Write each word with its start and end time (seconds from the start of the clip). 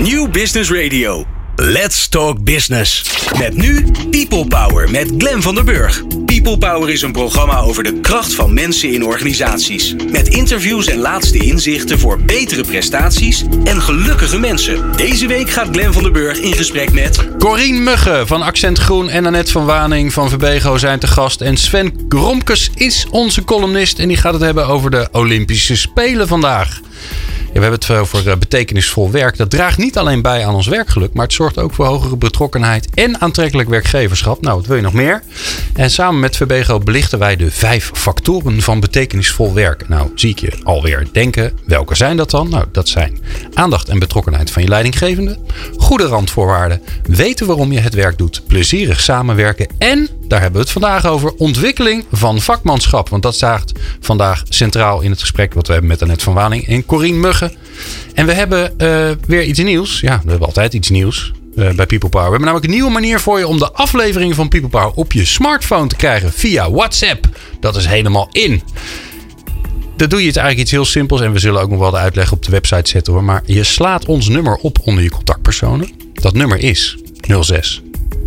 New 0.00 0.30
Business 0.30 0.70
Radio. 0.70 1.24
Let's 1.56 2.08
Talk 2.08 2.44
Business. 2.44 3.04
Met 3.38 3.56
nu 3.56 3.86
People 4.10 4.46
Power 4.46 4.90
met 4.90 5.12
Glen 5.18 5.42
van 5.42 5.54
der 5.54 5.64
Burg. 5.64 6.02
People 6.24 6.58
Power 6.58 6.90
is 6.90 7.02
een 7.02 7.12
programma 7.12 7.58
over 7.58 7.82
de 7.82 8.00
kracht 8.00 8.34
van 8.34 8.54
mensen 8.54 8.92
in 8.92 9.04
organisaties. 9.04 9.94
Met 10.12 10.28
interviews 10.28 10.86
en 10.86 10.98
laatste 10.98 11.38
inzichten 11.38 11.98
voor 11.98 12.20
betere 12.22 12.62
prestaties 12.62 13.44
en 13.64 13.82
gelukkige 13.82 14.38
mensen. 14.38 14.96
Deze 14.96 15.26
week 15.26 15.50
gaat 15.50 15.68
Glen 15.72 15.92
van 15.92 16.02
der 16.02 16.12
Burg 16.12 16.38
in 16.38 16.54
gesprek 16.54 16.92
met... 16.92 17.28
Corien 17.38 17.82
Muggen 17.82 18.26
van 18.26 18.42
Accent 18.42 18.78
Groen 18.78 19.08
en 19.08 19.26
Annette 19.26 19.52
van 19.52 19.64
Waning 19.64 20.12
van 20.12 20.28
Verbego 20.28 20.78
zijn 20.78 20.98
te 20.98 21.06
gast. 21.06 21.40
En 21.40 21.56
Sven 21.56 22.06
Gromkes 22.08 22.70
is 22.74 23.06
onze 23.10 23.44
columnist 23.44 23.98
en 23.98 24.08
die 24.08 24.16
gaat 24.16 24.32
het 24.32 24.42
hebben 24.42 24.66
over 24.66 24.90
de 24.90 25.08
Olympische 25.12 25.76
Spelen 25.76 26.28
vandaag. 26.28 26.80
Ja, 27.52 27.56
we 27.56 27.62
hebben 27.62 27.80
het 27.80 27.98
over 27.98 28.30
eh, 28.30 28.36
betekenisvol 28.36 29.10
werk. 29.10 29.36
Dat 29.36 29.50
draagt 29.50 29.78
niet 29.78 29.98
alleen 29.98 30.22
bij 30.22 30.46
aan 30.46 30.54
ons 30.54 30.66
werkgeluk, 30.66 31.12
maar 31.12 31.24
het 31.24 31.32
zorgt 31.32 31.58
ook 31.58 31.74
voor 31.74 31.86
hogere 31.86 32.16
betrokkenheid 32.16 32.88
en 32.94 33.20
aantrekkelijk 33.20 33.68
werkgeverschap. 33.68 34.40
Nou, 34.40 34.56
wat 34.56 34.66
wil 34.66 34.76
je 34.76 34.82
nog 34.82 34.92
meer? 34.92 35.22
En 35.74 35.90
samen 35.90 36.20
met 36.20 36.36
Verbego 36.36 36.78
belichten 36.78 37.18
wij 37.18 37.36
de 37.36 37.50
vijf 37.50 37.90
factoren 37.94 38.62
van 38.62 38.80
betekenisvol 38.80 39.54
werk. 39.54 39.88
Nou, 39.88 40.10
zie 40.14 40.30
ik 40.30 40.38
je 40.38 40.52
alweer 40.62 41.06
denken, 41.12 41.58
welke 41.66 41.94
zijn 41.94 42.16
dat 42.16 42.30
dan? 42.30 42.48
Nou, 42.48 42.64
dat 42.72 42.88
zijn 42.88 43.18
aandacht 43.54 43.88
en 43.88 43.98
betrokkenheid 43.98 44.50
van 44.50 44.62
je 44.62 44.68
leidinggevende, 44.68 45.38
goede 45.76 46.06
randvoorwaarden, 46.06 46.82
weten 47.02 47.46
waarom 47.46 47.72
je 47.72 47.80
het 47.80 47.94
werk 47.94 48.18
doet, 48.18 48.42
plezierig 48.46 49.00
samenwerken 49.00 49.68
en, 49.78 50.08
daar 50.28 50.40
hebben 50.40 50.60
we 50.60 50.66
het 50.66 50.72
vandaag 50.72 51.06
over, 51.06 51.32
ontwikkeling 51.36 52.04
van 52.12 52.40
vakmanschap. 52.40 53.08
Want 53.08 53.22
dat 53.22 53.34
staat 53.34 53.72
vandaag 54.00 54.42
centraal 54.48 55.00
in 55.00 55.10
het 55.10 55.20
gesprek 55.20 55.54
wat 55.54 55.66
we 55.66 55.72
hebben 55.72 55.90
met 55.90 56.02
Annette 56.02 56.24
van 56.24 56.34
Waning 56.34 56.66
en 56.66 56.86
Corien 56.86 57.20
En 58.14 58.26
we 58.26 58.32
hebben 58.32 58.74
uh, 58.78 59.10
weer 59.26 59.44
iets 59.44 59.58
nieuws. 59.58 60.00
Ja, 60.00 60.20
we 60.24 60.30
hebben 60.30 60.46
altijd 60.46 60.72
iets 60.74 60.88
nieuws. 60.88 61.32
Uh, 61.56 61.70
bij 61.70 61.86
People 61.86 62.08
Power. 62.08 62.24
We 62.24 62.30
hebben 62.30 62.40
namelijk 62.40 62.64
een 62.64 62.74
nieuwe 62.74 62.90
manier 62.90 63.20
voor 63.20 63.38
je 63.38 63.46
om 63.46 63.58
de 63.58 63.72
afleveringen 63.72 64.34
van 64.34 64.48
People 64.48 64.68
Power 64.68 64.90
op 64.90 65.12
je 65.12 65.24
smartphone 65.24 65.86
te 65.86 65.96
krijgen 65.96 66.32
via 66.32 66.70
WhatsApp. 66.70 67.26
Dat 67.60 67.76
is 67.76 67.86
helemaal 67.86 68.28
in. 68.32 68.62
Dat 69.96 70.10
doe 70.10 70.20
je 70.20 70.26
het 70.26 70.36
eigenlijk 70.36 70.66
iets 70.66 70.70
heel 70.70 70.84
simpels 70.84 71.20
en 71.20 71.32
we 71.32 71.38
zullen 71.38 71.60
ook 71.60 71.70
nog 71.70 71.78
wel 71.78 71.90
de 71.90 71.96
uitleg 71.96 72.32
op 72.32 72.44
de 72.44 72.50
website 72.50 72.90
zetten 72.90 73.12
hoor. 73.12 73.24
Maar 73.24 73.42
je 73.46 73.64
slaat 73.64 74.04
ons 74.04 74.28
nummer 74.28 74.56
op 74.56 74.78
onder 74.84 75.02
je 75.02 75.10
contactpersonen. 75.10 75.90
Dat 76.12 76.34
nummer 76.34 76.58
is 76.58 76.96
06 77.20 77.82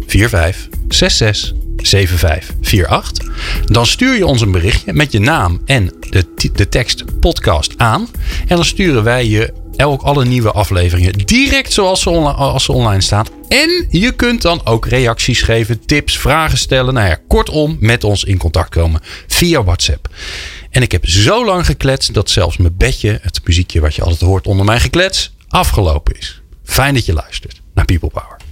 45 0.07 0.69
66 0.87 1.53
7548. 1.77 3.65
Dan 3.65 3.85
stuur 3.85 4.15
je 4.15 4.25
ons 4.25 4.41
een 4.41 4.51
berichtje 4.51 4.93
met 4.93 5.11
je 5.11 5.19
naam 5.19 5.61
en 5.65 5.93
de, 6.13 6.51
de 6.53 6.69
tekst 6.69 7.19
podcast 7.19 7.73
aan. 7.77 8.07
En 8.47 8.55
dan 8.55 8.65
sturen 8.65 9.03
wij 9.03 9.27
je 9.27 9.53
elk 9.75 10.01
alle 10.01 10.25
nieuwe 10.25 10.51
afleveringen 10.51 11.13
direct 11.13 11.73
zoals 11.73 12.01
ze, 12.01 12.09
online, 12.09 12.33
als 12.37 12.63
ze 12.63 12.71
online 12.71 13.01
staan. 13.01 13.25
En 13.47 13.87
je 13.89 14.11
kunt 14.11 14.41
dan 14.41 14.65
ook 14.65 14.85
reacties 14.85 15.41
geven, 15.41 15.85
tips, 15.85 16.17
vragen 16.17 16.57
stellen. 16.57 16.93
Nou 16.93 17.07
ja, 17.07 17.17
kortom, 17.27 17.77
met 17.79 18.03
ons 18.03 18.23
in 18.23 18.37
contact 18.37 18.69
komen 18.69 19.01
via 19.27 19.63
WhatsApp. 19.63 20.09
En 20.69 20.81
ik 20.81 20.91
heb 20.91 21.07
zo 21.07 21.45
lang 21.45 21.65
gekletst 21.65 22.13
dat 22.13 22.29
zelfs 22.29 22.57
mijn 22.57 22.77
bedje, 22.77 23.19
het 23.21 23.41
muziekje 23.43 23.79
wat 23.79 23.95
je 23.95 24.01
altijd 24.01 24.21
hoort 24.21 24.47
onder 24.47 24.65
mijn 24.65 24.79
geklets, 24.79 25.33
afgelopen 25.47 26.17
is. 26.17 26.41
Fijn 26.63 26.93
dat 26.93 27.05
je 27.05 27.13
luistert 27.13 27.61
naar 27.73 27.85
People 27.85 28.09
Power. 28.09 28.42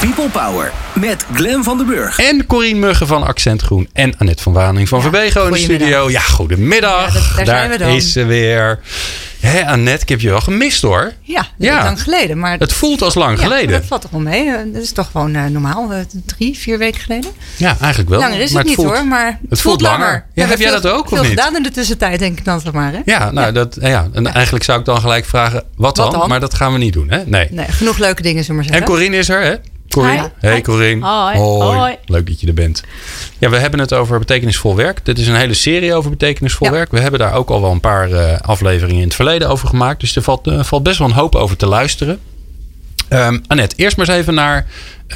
People 0.00 0.28
Power 0.28 0.72
met 0.92 1.24
Glen 1.34 1.64
van 1.64 1.76
den 1.76 1.86
Burg. 1.86 2.18
En 2.18 2.46
Corien 2.46 2.78
Muggen 2.78 3.06
van 3.06 3.22
Accent 3.22 3.62
Groen. 3.62 3.88
En 3.92 4.14
Annette 4.18 4.42
van 4.42 4.52
Waning 4.52 4.88
van 4.88 4.98
ja, 4.98 5.04
Verbego 5.04 5.46
in 5.46 5.52
de 5.52 5.58
studio. 5.58 6.10
Ja, 6.10 6.20
goedemiddag. 6.20 7.06
Ja, 7.06 7.20
dat, 7.20 7.22
daar, 7.36 7.44
daar 7.44 7.46
zijn 7.46 7.70
we 7.70 7.78
dan. 7.78 7.88
is 7.90 8.12
ze 8.12 8.24
weer. 8.24 8.80
Hé, 9.40 9.66
Annette, 9.66 10.02
ik 10.02 10.08
heb 10.08 10.20
je 10.20 10.28
wel 10.28 10.40
gemist 10.40 10.82
hoor. 10.82 11.12
Ja, 11.20 11.46
ja. 11.58 11.82
lang 11.82 12.02
geleden. 12.02 12.38
Maar 12.38 12.58
het 12.58 12.72
voelt 12.72 13.02
als 13.02 13.14
lang 13.14 13.36
ja, 13.36 13.42
geleden. 13.42 13.70
Dat 13.70 13.84
valt 13.84 14.00
toch 14.00 14.10
wel 14.10 14.20
mee. 14.20 14.72
Dat 14.72 14.82
is 14.82 14.92
toch 14.92 15.10
gewoon 15.10 15.34
uh, 15.34 15.44
normaal. 15.44 15.92
Uh, 15.92 15.98
drie, 16.26 16.58
vier 16.58 16.78
weken 16.78 17.00
geleden. 17.00 17.30
Ja, 17.56 17.76
eigenlijk 17.80 18.10
wel. 18.10 18.18
Langer 18.18 18.40
is 18.40 18.52
maar 18.52 18.62
het, 18.62 18.70
het 18.70 18.78
niet 18.78 18.86
hoor. 18.86 19.06
Maar 19.06 19.26
het, 19.26 19.50
het 19.50 19.60
voelt, 19.60 19.80
langer. 19.80 19.98
langer. 19.98 20.26
Ja, 20.34 20.46
heb 20.46 20.58
jij 20.58 20.70
dat 20.70 20.86
ook 20.86 21.08
veel 21.08 21.16
of 21.18 21.22
niet? 21.22 21.32
gedaan 21.38 21.56
in 21.56 21.62
de 21.62 21.70
tussentijd, 21.70 22.18
denk 22.18 22.38
ik 22.38 22.44
dan 22.44 22.62
toch 22.62 22.72
maar. 22.72 22.92
Hè? 22.92 23.00
Ja, 23.04 23.30
nou, 23.30 23.52
Dat, 23.52 23.76
ja. 23.80 24.08
En 24.12 24.26
eigenlijk 24.26 24.64
zou 24.64 24.78
ik 24.78 24.84
dan 24.84 25.00
gelijk 25.00 25.24
vragen, 25.24 25.64
wat, 25.76 25.96
wat 25.96 26.10
dan? 26.10 26.28
Maar 26.28 26.40
dat 26.40 26.54
gaan 26.54 26.72
we 26.72 26.78
niet 26.78 26.92
doen, 26.92 27.10
hè? 27.10 27.24
Nee. 27.26 27.48
nee 27.50 27.66
genoeg 27.68 27.98
leuke 27.98 28.22
dingen, 28.22 28.44
zullen 28.44 28.60
we 28.60 28.68
maar 28.68 28.78
zeggen. 28.78 28.94
En 28.94 29.00
Corine 29.00 29.16
is 29.16 29.28
er, 29.28 29.42
hè? 29.42 29.54
Corine. 29.88 30.30
Hey 30.38 30.60
Corine. 30.60 31.06
Hoi. 31.06 31.36
Hoi. 31.36 31.96
Leuk 32.06 32.26
dat 32.26 32.40
je 32.40 32.46
er 32.46 32.54
bent. 32.54 32.82
Ja, 33.38 33.50
we 33.50 33.56
hebben 33.56 33.80
het 33.80 33.94
over 33.94 34.18
betekenisvol 34.18 34.76
werk. 34.76 35.04
Dit 35.04 35.18
is 35.18 35.26
een 35.26 35.34
hele 35.34 35.54
serie 35.54 35.94
over 35.94 36.10
betekenisvol 36.10 36.70
werk. 36.70 36.90
We 36.90 37.00
hebben 37.00 37.20
daar 37.20 37.34
ook 37.34 37.50
al 37.50 37.60
wel 37.60 37.70
een 37.70 37.80
paar 37.80 38.10
uh, 38.10 38.38
afleveringen 38.40 39.00
in 39.00 39.06
het 39.06 39.14
verleden 39.14 39.48
over 39.48 39.68
gemaakt. 39.68 40.00
Dus 40.00 40.16
er 40.16 40.22
valt, 40.22 40.46
uh, 40.46 40.62
valt 40.62 40.82
best 40.82 40.98
wel 40.98 41.08
een 41.08 41.14
hoop 41.14 41.34
over 41.34 41.56
te 41.56 41.66
luisteren. 41.66 42.20
Um, 43.10 43.42
Annette, 43.46 43.76
eerst 43.76 43.96
maar 43.96 44.08
eens 44.08 44.16
even 44.16 44.34
naar 44.34 44.66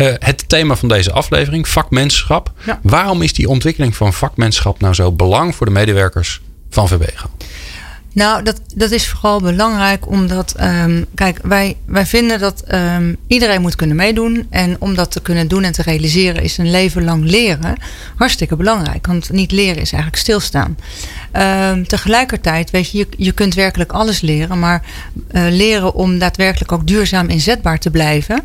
uh, 0.01 0.13
het 0.19 0.49
thema 0.49 0.77
van 0.77 0.89
deze 0.89 1.13
aflevering: 1.13 1.69
vakmenschap. 1.69 2.53
Ja. 2.67 2.81
Waarom 2.83 3.23
is 3.23 3.33
die 3.33 3.49
ontwikkeling 3.49 3.97
van 3.97 4.13
vakmenschap 4.13 4.81
nou 4.81 4.95
zo 4.95 5.13
belang 5.13 5.55
voor 5.55 5.67
de 5.67 5.73
medewerkers 5.73 6.41
van 6.71 6.89
Verbego? 6.89 7.31
Nou, 8.15 8.43
dat, 8.43 8.61
dat 8.75 8.91
is 8.91 9.09
vooral 9.09 9.41
belangrijk 9.41 10.09
omdat, 10.09 10.55
um, 10.61 11.07
kijk, 11.15 11.39
wij, 11.43 11.77
wij 11.85 12.07
vinden 12.07 12.39
dat 12.39 12.65
um, 12.73 13.17
iedereen 13.27 13.61
moet 13.61 13.77
kunnen 13.77 13.97
meedoen. 13.97 14.47
En 14.51 14.77
om 14.79 14.95
dat 14.95 15.11
te 15.11 15.21
kunnen 15.21 15.49
doen 15.49 15.63
en 15.63 15.73
te 15.73 15.83
realiseren 15.83 16.43
is 16.43 16.59
een 16.59 16.71
leven 16.71 17.05
lang 17.05 17.25
leren 17.25 17.75
hartstikke 18.17 18.57
belangrijk. 18.57 19.07
Want 19.07 19.31
niet 19.31 19.53
leren 19.53 19.83
is 19.83 19.93
eigenlijk 19.93 20.23
stilstaan. 20.23 20.77
Um, 21.71 21.87
tegelijkertijd, 21.87 22.71
weet 22.71 22.91
je, 22.91 22.99
je, 22.99 23.07
je 23.17 23.33
kunt 23.33 23.55
werkelijk 23.55 23.93
alles 23.93 24.21
leren. 24.21 24.59
Maar 24.59 24.83
uh, 25.31 25.43
leren 25.51 25.95
om 25.95 26.19
daadwerkelijk 26.19 26.73
ook 26.73 26.87
duurzaam 26.87 27.29
inzetbaar 27.29 27.79
te 27.79 27.91
blijven. 27.91 28.43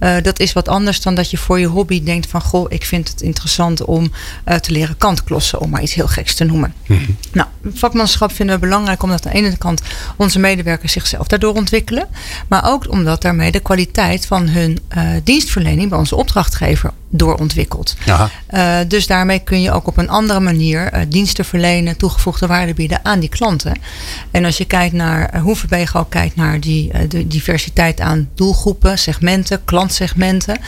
Uh, 0.00 0.16
dat 0.22 0.40
is 0.40 0.52
wat 0.52 0.68
anders 0.68 1.00
dan 1.00 1.14
dat 1.14 1.30
je 1.30 1.36
voor 1.36 1.58
je 1.58 1.66
hobby 1.66 2.04
denkt 2.04 2.26
van... 2.26 2.40
goh, 2.40 2.66
ik 2.68 2.84
vind 2.84 3.08
het 3.08 3.20
interessant 3.20 3.84
om 3.84 4.12
uh, 4.48 4.54
te 4.54 4.72
leren 4.72 4.96
kantklossen. 4.96 5.60
Om 5.60 5.70
maar 5.70 5.82
iets 5.82 5.94
heel 5.94 6.08
geks 6.08 6.34
te 6.34 6.44
noemen. 6.44 6.74
Mm-hmm. 6.86 7.16
Nou, 7.32 7.48
vakmanschap 7.74 8.32
vinden 8.32 8.54
we 8.54 8.60
belangrijk 8.60 9.02
omdat 9.10 9.26
aan 9.26 9.32
de 9.32 9.38
ene 9.38 9.56
kant 9.56 9.82
onze 10.16 10.38
medewerkers 10.38 10.92
zichzelf 10.92 11.26
daardoor 11.26 11.54
ontwikkelen. 11.54 12.06
Maar 12.48 12.62
ook 12.66 12.90
omdat 12.90 13.22
daarmee 13.22 13.50
de 13.50 13.60
kwaliteit 13.60 14.26
van 14.26 14.48
hun 14.48 14.78
uh, 14.96 15.02
dienstverlening 15.24 15.88
bij 15.88 15.98
onze 15.98 16.16
opdrachtgever 16.16 16.90
doorontwikkelt. 17.12 17.96
Uh, 18.54 18.76
dus 18.88 19.06
daarmee 19.06 19.38
kun 19.38 19.62
je 19.62 19.72
ook 19.72 19.86
op 19.86 19.96
een 19.96 20.08
andere 20.08 20.40
manier 20.40 20.94
uh, 20.94 21.00
diensten 21.08 21.44
verlenen, 21.44 21.96
toegevoegde 21.96 22.46
waarde 22.46 22.74
bieden 22.74 23.00
aan 23.02 23.20
die 23.20 23.28
klanten. 23.28 23.76
En 24.30 24.44
als 24.44 24.56
je 24.56 24.64
kijkt 24.64 24.94
naar 24.94 25.34
uh, 25.34 25.42
hoe 25.42 25.56
Verbego 25.56 26.04
kijkt 26.04 26.36
naar 26.36 26.60
die 26.60 27.08
de 27.08 27.26
diversiteit 27.26 28.00
aan 28.00 28.28
doelgroepen, 28.34 28.98
segmenten, 28.98 29.64
klantsegmenten, 29.64 30.58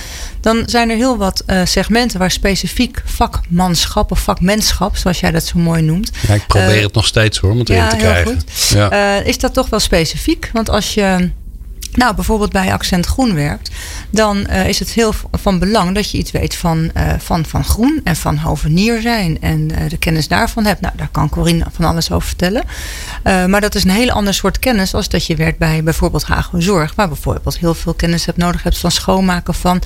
dan 0.41 0.63
zijn 0.67 0.91
er 0.91 0.97
heel 0.97 1.17
wat 1.17 1.45
segmenten 1.65 2.19
waar 2.19 2.31
specifiek 2.31 3.03
vakmanschap 3.05 4.11
of 4.11 4.19
vakmenschap, 4.19 4.97
zoals 4.97 5.21
jij 5.21 5.31
dat 5.31 5.45
zo 5.45 5.59
mooi 5.59 5.83
noemt. 5.83 6.11
Ja, 6.29 6.35
ik 6.35 6.47
probeer 6.47 6.83
het 6.83 6.95
nog 6.95 7.07
steeds 7.07 7.39
hoor, 7.39 7.51
om 7.51 7.59
het 7.59 7.69
ja, 7.69 7.75
erin 7.75 7.89
te 7.89 7.97
krijgen. 7.97 8.32
Ja. 8.69 9.17
is 9.17 9.39
dat 9.39 9.55
toch 9.55 9.69
wel 9.69 9.81
specifiek? 9.81 10.51
Want 10.53 10.71
als 10.71 10.95
je 10.95 11.31
nou, 11.93 12.15
bijvoorbeeld 12.15 12.53
bij 12.53 12.73
Accent 12.73 13.07
Groen 13.07 13.35
werkt, 13.35 13.71
dan 14.11 14.47
uh, 14.51 14.69
is 14.69 14.79
het 14.79 14.91
heel 14.91 15.15
van 15.33 15.59
belang 15.59 15.95
dat 15.95 16.11
je 16.11 16.19
iets 16.19 16.31
weet 16.31 16.55
van, 16.55 16.91
uh, 16.97 17.13
van, 17.19 17.45
van 17.45 17.65
groen 17.65 18.01
en 18.05 18.17
van 18.17 18.37
hovenier 18.37 19.01
zijn 19.01 19.41
en 19.41 19.61
uh, 19.61 19.89
de 19.89 19.97
kennis 19.97 20.29
daarvan 20.29 20.65
hebt. 20.65 20.81
Nou, 20.81 20.95
daar 20.97 21.09
kan 21.13 21.29
Corine 21.29 21.65
van 21.73 21.85
alles 21.85 22.11
over 22.11 22.29
vertellen. 22.29 22.65
maar 23.23 23.61
dat 23.61 23.75
is 23.75 23.85
een 23.85 23.91
hele 23.91 24.13
ander 24.13 24.35
soort 24.35 24.59
kennis 24.59 24.95
als 24.95 25.09
dat 25.09 25.27
je 25.27 25.37
werkt 25.37 25.59
bij 25.59 25.83
bijvoorbeeld 25.83 26.25
Hago 26.25 26.61
Zorg, 26.61 26.95
waar 26.95 27.09
bijvoorbeeld 27.09 27.59
heel 27.59 27.75
veel 27.75 27.95
kennis 27.95 28.27
hebt 28.27 28.39
nodig 28.39 28.63
hebt 28.63 28.79
van 28.79 28.91
schoonmaken 28.91 29.55
van 29.55 29.83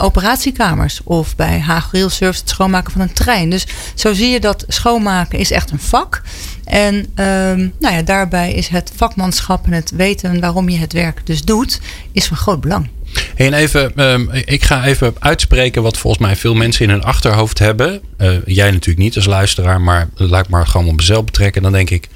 operatiekamers 0.00 1.00
of 1.04 1.36
bij 1.36 1.60
Hago 1.60 1.88
Rail 1.92 2.10
Service 2.10 2.40
het 2.40 2.50
schoonmaken 2.50 2.92
van 2.92 3.00
een 3.00 3.12
trein. 3.12 3.50
Dus 3.50 3.66
zo 3.94 4.12
zie 4.12 4.30
je 4.30 4.40
dat 4.40 4.64
schoonmaken 4.68 5.38
is 5.38 5.50
echt 5.50 5.70
een 5.70 5.80
vak. 5.80 6.22
En 6.70 6.94
um, 6.94 7.72
nou 7.78 7.94
ja, 7.94 8.02
daarbij 8.02 8.52
is 8.52 8.68
het 8.68 8.92
vakmanschap 8.96 9.66
en 9.66 9.72
het 9.72 9.90
weten 9.90 10.40
waarom 10.40 10.68
je 10.68 10.78
het 10.78 10.92
werk 10.92 11.26
dus 11.26 11.42
doet, 11.42 11.80
is 12.12 12.26
van 12.26 12.36
groot 12.36 12.60
belang. 12.60 12.88
En 13.34 13.52
even, 13.52 14.10
um, 14.10 14.30
ik 14.44 14.64
ga 14.64 14.84
even 14.84 15.14
uitspreken 15.18 15.82
wat 15.82 15.98
volgens 15.98 16.22
mij 16.22 16.36
veel 16.36 16.54
mensen 16.54 16.84
in 16.84 16.90
hun 16.90 17.02
achterhoofd 17.02 17.58
hebben. 17.58 18.00
Uh, 18.18 18.36
jij 18.44 18.70
natuurlijk 18.70 18.98
niet 18.98 19.16
als 19.16 19.26
luisteraar, 19.26 19.80
maar 19.80 20.08
laat 20.14 20.44
ik 20.44 20.50
maar 20.50 20.66
gewoon 20.66 20.88
op 20.88 20.96
mezelf 20.96 21.24
betrekken. 21.24 21.62
Dan 21.62 21.72
denk 21.72 21.90
ik, 21.90 22.08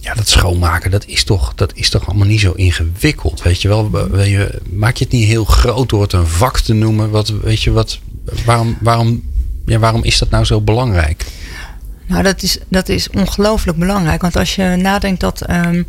ja, 0.00 0.14
dat 0.14 0.28
schoonmaken, 0.28 0.90
dat 0.90 1.06
is 1.06 1.24
toch, 1.24 1.52
dat 1.54 1.72
is 1.74 1.90
toch 1.90 2.08
allemaal 2.08 2.26
niet 2.26 2.40
zo 2.40 2.52
ingewikkeld. 2.52 3.42
Weet 3.42 3.62
je 3.62 3.68
wel, 3.68 3.90
weet 4.10 4.30
je, 4.30 4.60
maak 4.70 4.96
je 4.96 5.04
het 5.04 5.12
niet 5.12 5.28
heel 5.28 5.44
groot 5.44 5.88
door 5.88 6.02
het 6.02 6.12
een 6.12 6.26
vak 6.26 6.60
te 6.60 6.74
noemen? 6.74 7.10
Wat, 7.10 7.28
weet 7.42 7.62
je 7.62 7.70
wat, 7.70 7.98
waarom, 8.44 8.76
waarom, 8.80 9.22
ja, 9.66 9.78
waarom 9.78 10.04
is 10.04 10.18
dat 10.18 10.30
nou 10.30 10.44
zo 10.44 10.60
belangrijk? 10.60 11.24
Nou, 12.06 12.22
dat 12.22 12.42
is, 12.42 12.58
dat 12.68 12.88
is 12.88 13.10
ongelooflijk 13.10 13.78
belangrijk. 13.78 14.22
Want 14.22 14.36
als 14.36 14.54
je 14.54 14.76
nadenkt 14.76 15.20
dat 15.20 15.50
um, 15.50 15.86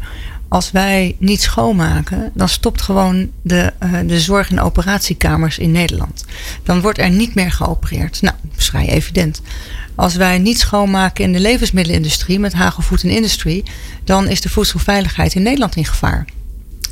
als 0.47 0.71
wij 0.71 1.15
niet 1.19 1.41
schoonmaken, 1.41 2.31
dan 2.33 2.49
stopt 2.49 2.81
gewoon 2.81 3.31
de, 3.41 3.73
uh, 3.83 3.99
de 4.05 4.19
zorg- 4.19 4.49
en 4.49 4.59
operatiekamers 4.59 5.57
in 5.57 5.71
Nederland. 5.71 6.25
Dan 6.63 6.81
wordt 6.81 6.99
er 6.99 7.09
niet 7.09 7.35
meer 7.35 7.51
geopereerd. 7.51 8.21
Nou, 8.21 8.35
dat 8.41 8.59
is 8.59 8.69
vrij 8.69 8.89
evident. 8.89 9.41
Als 9.95 10.15
wij 10.15 10.37
niet 10.37 10.59
schoonmaken 10.59 11.23
in 11.23 11.33
de 11.33 11.39
levensmiddelenindustrie 11.39 12.39
met 12.39 12.53
Hagelfood 12.53 13.03
Industry, 13.03 13.63
dan 14.03 14.27
is 14.27 14.41
de 14.41 14.49
voedselveiligheid 14.49 15.33
in 15.33 15.43
Nederland 15.43 15.75
in 15.75 15.85
gevaar. 15.85 16.25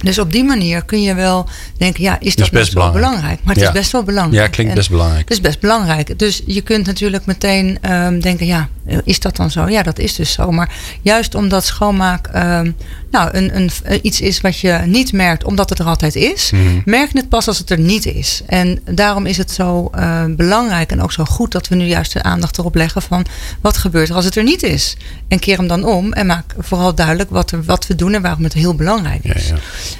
Dus 0.01 0.19
op 0.19 0.31
die 0.31 0.43
manier 0.43 0.83
kun 0.85 1.01
je 1.01 1.13
wel 1.15 1.47
denken, 1.77 2.03
ja, 2.03 2.19
is 2.19 2.35
dat 2.35 2.45
is 2.45 2.51
best 2.51 2.71
zo 2.71 2.73
belangrijk. 2.73 3.05
belangrijk? 3.05 3.39
Maar 3.43 3.53
het 3.53 3.63
Ja. 3.63 3.69
is 3.69 3.73
best 3.75 3.91
wel 3.91 4.03
belangrijk. 4.03 4.43
Ja, 4.43 4.49
klinkt 4.49 4.71
En 4.71 4.77
best 4.77 4.89
belangrijk. 4.89 5.21
Het 5.29 5.31
is 5.37 5.41
best 5.41 5.59
belangrijk. 5.59 6.19
Dus 6.19 6.41
je 6.45 6.61
kunt 6.61 6.85
natuurlijk 6.85 7.25
meteen 7.25 7.77
ehm, 7.81 8.19
denken, 8.19 8.45
ja, 8.45 8.69
is 9.03 9.19
dat 9.19 9.35
dan 9.35 9.51
zo? 9.51 9.69
Ja, 9.69 9.83
dat 9.83 9.99
is 9.99 10.15
dus 10.15 10.31
zo. 10.31 10.51
Maar 10.51 10.69
juist 11.01 11.35
omdat 11.35 11.65
schoonmaak 11.65 12.27
ehm, 12.27 12.71
nou, 13.15 13.29
een, 13.31 13.55
een, 13.55 13.69
eh, 13.83 13.99
iets 14.01 14.21
is 14.21 14.41
wat 14.41 14.59
je 14.59 14.81
niet 14.85 15.13
merkt 15.13 15.43
omdat 15.43 15.69
het 15.69 15.79
er 15.79 15.85
altijd 15.85 16.15
is, 16.15 16.51
Mhm. 16.51 16.61
merk 16.85 17.11
je 17.11 17.17
het 17.19 17.29
pas 17.29 17.47
als 17.47 17.57
het 17.57 17.69
er 17.69 17.79
niet 17.79 18.05
is. 18.05 18.41
En 18.47 18.79
daarom 18.91 19.25
is 19.25 19.37
het 19.37 19.51
zo 19.51 19.89
eh, 19.93 20.23
belangrijk 20.29 20.91
en 20.91 21.01
ook 21.01 21.11
zo 21.11 21.25
goed 21.25 21.51
dat 21.51 21.67
we 21.67 21.75
nu 21.75 21.85
juist 21.85 22.13
de 22.13 22.23
aandacht 22.23 22.57
erop 22.57 22.75
leggen 22.75 23.01
van 23.01 23.25
wat 23.61 23.77
gebeurt 23.77 24.09
er 24.09 24.15
als 24.15 24.25
het 24.25 24.35
er 24.35 24.43
niet 24.43 24.63
is. 24.63 24.97
En 25.27 25.39
keer 25.39 25.57
hem 25.57 25.67
dan 25.67 25.83
om 25.85 26.13
en 26.13 26.25
maak 26.25 26.53
vooral 26.57 26.95
duidelijk 26.95 27.29
wat, 27.29 27.51
er, 27.51 27.63
wat 27.63 27.87
we 27.87 27.95
doen 27.95 28.13
en 28.13 28.21
waarom 28.21 28.43
het 28.43 28.53
heel 28.53 28.75
belangrijk 28.75 29.23
Ja, 29.23 29.33
is. 29.33 29.47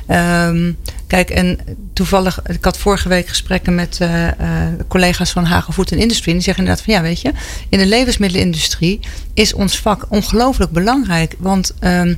ja. 0.08 0.48
Ehm, 0.48 0.72
kijk, 1.08 1.30
en 1.30 1.60
toevallig, 1.94 2.40
ik 2.48 2.66
had 2.66 2.78
vorige 2.78 3.10
week 3.10 3.28
gesprekken 3.28 3.76
met 3.76 3.98
eh, 4.02 4.28
collega's 4.88 5.32
van 5.32 5.46
Hagen 5.46 5.74
Food 5.74 5.92
Industry. 5.92 6.28
En 6.30 6.34
die 6.36 6.44
zeggen 6.44 6.64
inderdaad 6.64 6.86
van 6.86 6.94
ja, 6.94 7.02
weet 7.02 7.22
je, 7.22 7.32
in 7.70 7.80
de 7.80 7.86
levensmiddelenindustrie 7.86 9.00
is 9.34 9.54
ons 9.54 9.80
vak 9.80 10.06
ongelooflijk 10.10 10.72
belangrijk. 10.72 11.36
Want 11.40 11.74
ehm, 11.80 12.14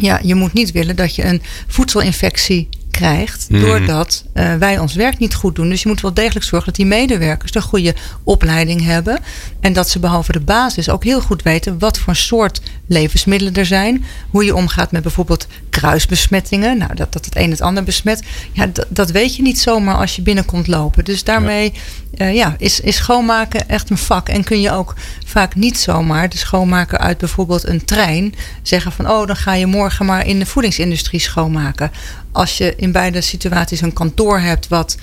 ja, 0.00 0.20
je 0.22 0.34
moet 0.34 0.52
niet 0.52 0.72
willen 0.72 0.96
dat 0.96 1.14
je 1.14 1.24
een 1.24 1.42
voedselinfectie 1.66 2.68
krijgt 2.90 3.46
Mhm. 3.50 3.60
doordat 3.60 4.24
eh, 4.32 4.54
wij 4.54 4.78
ons 4.78 4.94
werk 4.94 5.18
niet 5.18 5.34
goed 5.34 5.54
doen. 5.54 5.68
Dus 5.68 5.82
je 5.82 5.88
moet 5.88 6.00
wel 6.00 6.14
degelijk 6.14 6.44
zorgen 6.44 6.66
dat 6.66 6.76
die 6.76 6.86
medewerkers 6.86 7.54
een 7.54 7.62
goede 7.62 7.94
opleiding 8.24 8.84
hebben 8.84 9.18
en 9.60 9.72
dat 9.72 9.88
ze 9.88 9.98
behalve 9.98 10.32
de 10.32 10.40
basis 10.40 10.88
ook 10.88 11.04
heel 11.04 11.20
goed 11.20 11.42
weten 11.42 11.78
wat 11.78 11.98
voor 11.98 12.16
soort 12.16 12.60
levensmiddelen 12.86 13.54
er 13.54 13.66
zijn, 13.66 14.04
hoe 14.30 14.44
je 14.44 14.56
omgaat 14.56 14.92
met 14.92 15.02
bijvoorbeeld 15.02 15.46
kruisbesmettingen, 15.70 16.78
nou 16.78 16.94
dat, 16.94 17.12
dat 17.12 17.24
het 17.24 17.36
een 17.36 17.50
het 17.50 17.60
ander 17.60 17.84
besmet. 17.84 18.22
Ja, 18.52 18.66
dat, 18.66 18.86
dat 18.88 19.10
weet 19.10 19.36
je 19.36 19.42
niet 19.42 19.58
zomaar 19.58 19.96
als 19.96 20.16
je 20.16 20.22
binnenkomt 20.22 20.66
lopen. 20.66 21.04
Dus 21.04 21.24
daarmee 21.24 21.72
eh, 22.16 22.34
ja, 22.34 22.54
is, 22.58 22.80
is 22.80 22.96
schoonmaken 22.96 23.68
echt 23.68 23.90
een 23.90 23.98
vak 23.98 24.28
en 24.28 24.44
kun 24.44 24.60
je 24.60 24.70
ook 24.70 24.94
vaak 25.26 25.54
niet 25.54 25.78
zomaar 25.78 26.28
de 26.28 26.38
schoonmaker 26.38 26.98
uit 26.98 27.18
bijvoorbeeld 27.18 27.66
een 27.66 27.84
trein 27.84 28.34
zeggen 28.62 28.92
van 28.92 29.10
oh 29.10 29.26
dan 29.26 29.36
ga 29.36 29.54
je 29.54 29.66
morgen 29.66 30.06
maar 30.06 30.26
in 30.26 30.38
de 30.38 30.46
voedingsindustrie 30.46 31.20
schoonmaken. 31.20 31.90
Als 32.32 32.58
je 32.58 32.74
in 32.76 32.92
beide 32.92 33.20
situaties 33.20 33.80
een 33.80 33.92
kantoor 33.92 34.40
hebt 34.40 34.68
wat 34.68 34.96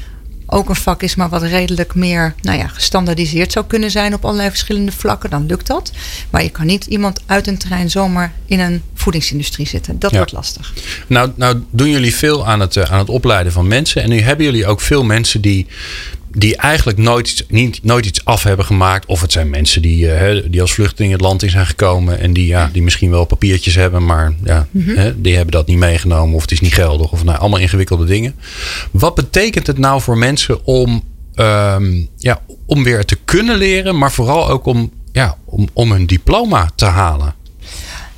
ook 0.49 0.69
een 0.69 0.75
vak 0.75 1.03
is, 1.03 1.15
maar 1.15 1.29
wat 1.29 1.41
redelijk 1.41 1.95
meer 1.95 2.35
nou 2.41 2.57
ja, 2.57 2.67
gestandaardiseerd 2.67 3.51
zou 3.51 3.65
kunnen 3.65 3.91
zijn 3.91 4.13
op 4.13 4.25
allerlei 4.25 4.49
verschillende 4.49 4.91
vlakken, 4.91 5.29
dan 5.29 5.45
lukt 5.45 5.67
dat. 5.67 5.91
Maar 6.29 6.43
je 6.43 6.49
kan 6.49 6.65
niet 6.65 6.85
iemand 6.85 7.21
uit 7.25 7.47
een 7.47 7.57
trein 7.57 7.89
zomaar 7.89 8.33
in 8.45 8.59
een 8.59 8.81
voedingsindustrie 8.93 9.67
zitten. 9.67 9.99
Dat 9.99 10.11
Ja. 10.11 10.17
wordt 10.17 10.31
lastig. 10.31 10.73
Nou, 11.07 11.31
nou 11.35 11.63
doen 11.69 11.89
jullie 11.89 12.15
veel 12.15 12.47
aan 12.47 12.59
het, 12.59 12.75
eh, 12.75 12.91
aan 12.91 12.99
het 12.99 13.09
opleiden 13.09 13.51
van 13.51 13.67
mensen. 13.67 14.03
En 14.03 14.09
nu 14.09 14.19
hebben 14.21 14.45
jullie 14.45 14.67
ook 14.67 14.81
veel 14.81 15.03
mensen 15.03 15.41
die, 15.41 15.67
die 16.37 16.55
eigenlijk 16.57 16.97
nooit, 16.97 17.29
iets- 17.29 17.43
niet, 17.47 17.83
nooit 17.83 18.05
iets 18.05 18.25
af 18.25 18.43
hebben 18.43 18.65
gemaakt. 18.65 19.05
Of 19.05 19.21
het 19.21 19.31
zijn 19.31 19.49
mensen 19.49 19.81
die, 19.81 20.05
hè, 20.05 20.49
die 20.49 20.61
als 20.61 20.73
vluchteling 20.73 21.11
het 21.11 21.21
land 21.21 21.43
in 21.43 21.49
zijn 21.49 21.65
gekomen. 21.65 22.19
En 22.19 22.33
die, 22.33 22.45
ja, 22.47 22.69
die 22.73 22.81
misschien 22.81 23.09
wel 23.09 23.25
papiertjes 23.25 23.75
hebben, 23.75 24.05
maar 24.05 24.33
ja, 24.43 24.67
hè, 24.95 25.21
die 25.21 25.35
hebben 25.35 25.51
dat 25.51 25.67
niet 25.67 25.77
meegenomen. 25.77 26.35
Of 26.35 26.41
het 26.41 26.51
is 26.51 26.59
niet 26.59 26.73
geldig. 26.73 27.11
Of 27.11 27.23
nou, 27.23 27.39
allemaal 27.39 27.59
ingewikkelde 27.59 28.05
dingen. 28.05 28.35
Wat 28.91 29.15
betekent 29.15 29.67
het 29.67 29.77
nou 29.77 30.01
voor 30.01 30.17
mensen 30.17 30.65
om, 30.65 31.03
ehm, 31.35 32.01
ja, 32.17 32.41
om 32.65 32.83
weer 32.83 33.05
te 33.05 33.17
kunnen 33.25 33.57
leren. 33.57 33.97
Maar 33.97 34.11
vooral 34.11 34.49
ook 34.49 34.65
om, 34.65 34.91
ja, 35.11 35.37
om, 35.45 35.67
om 35.73 35.91
een 35.91 36.07
diploma 36.07 36.69
te 36.75 36.85
halen? 36.85 37.33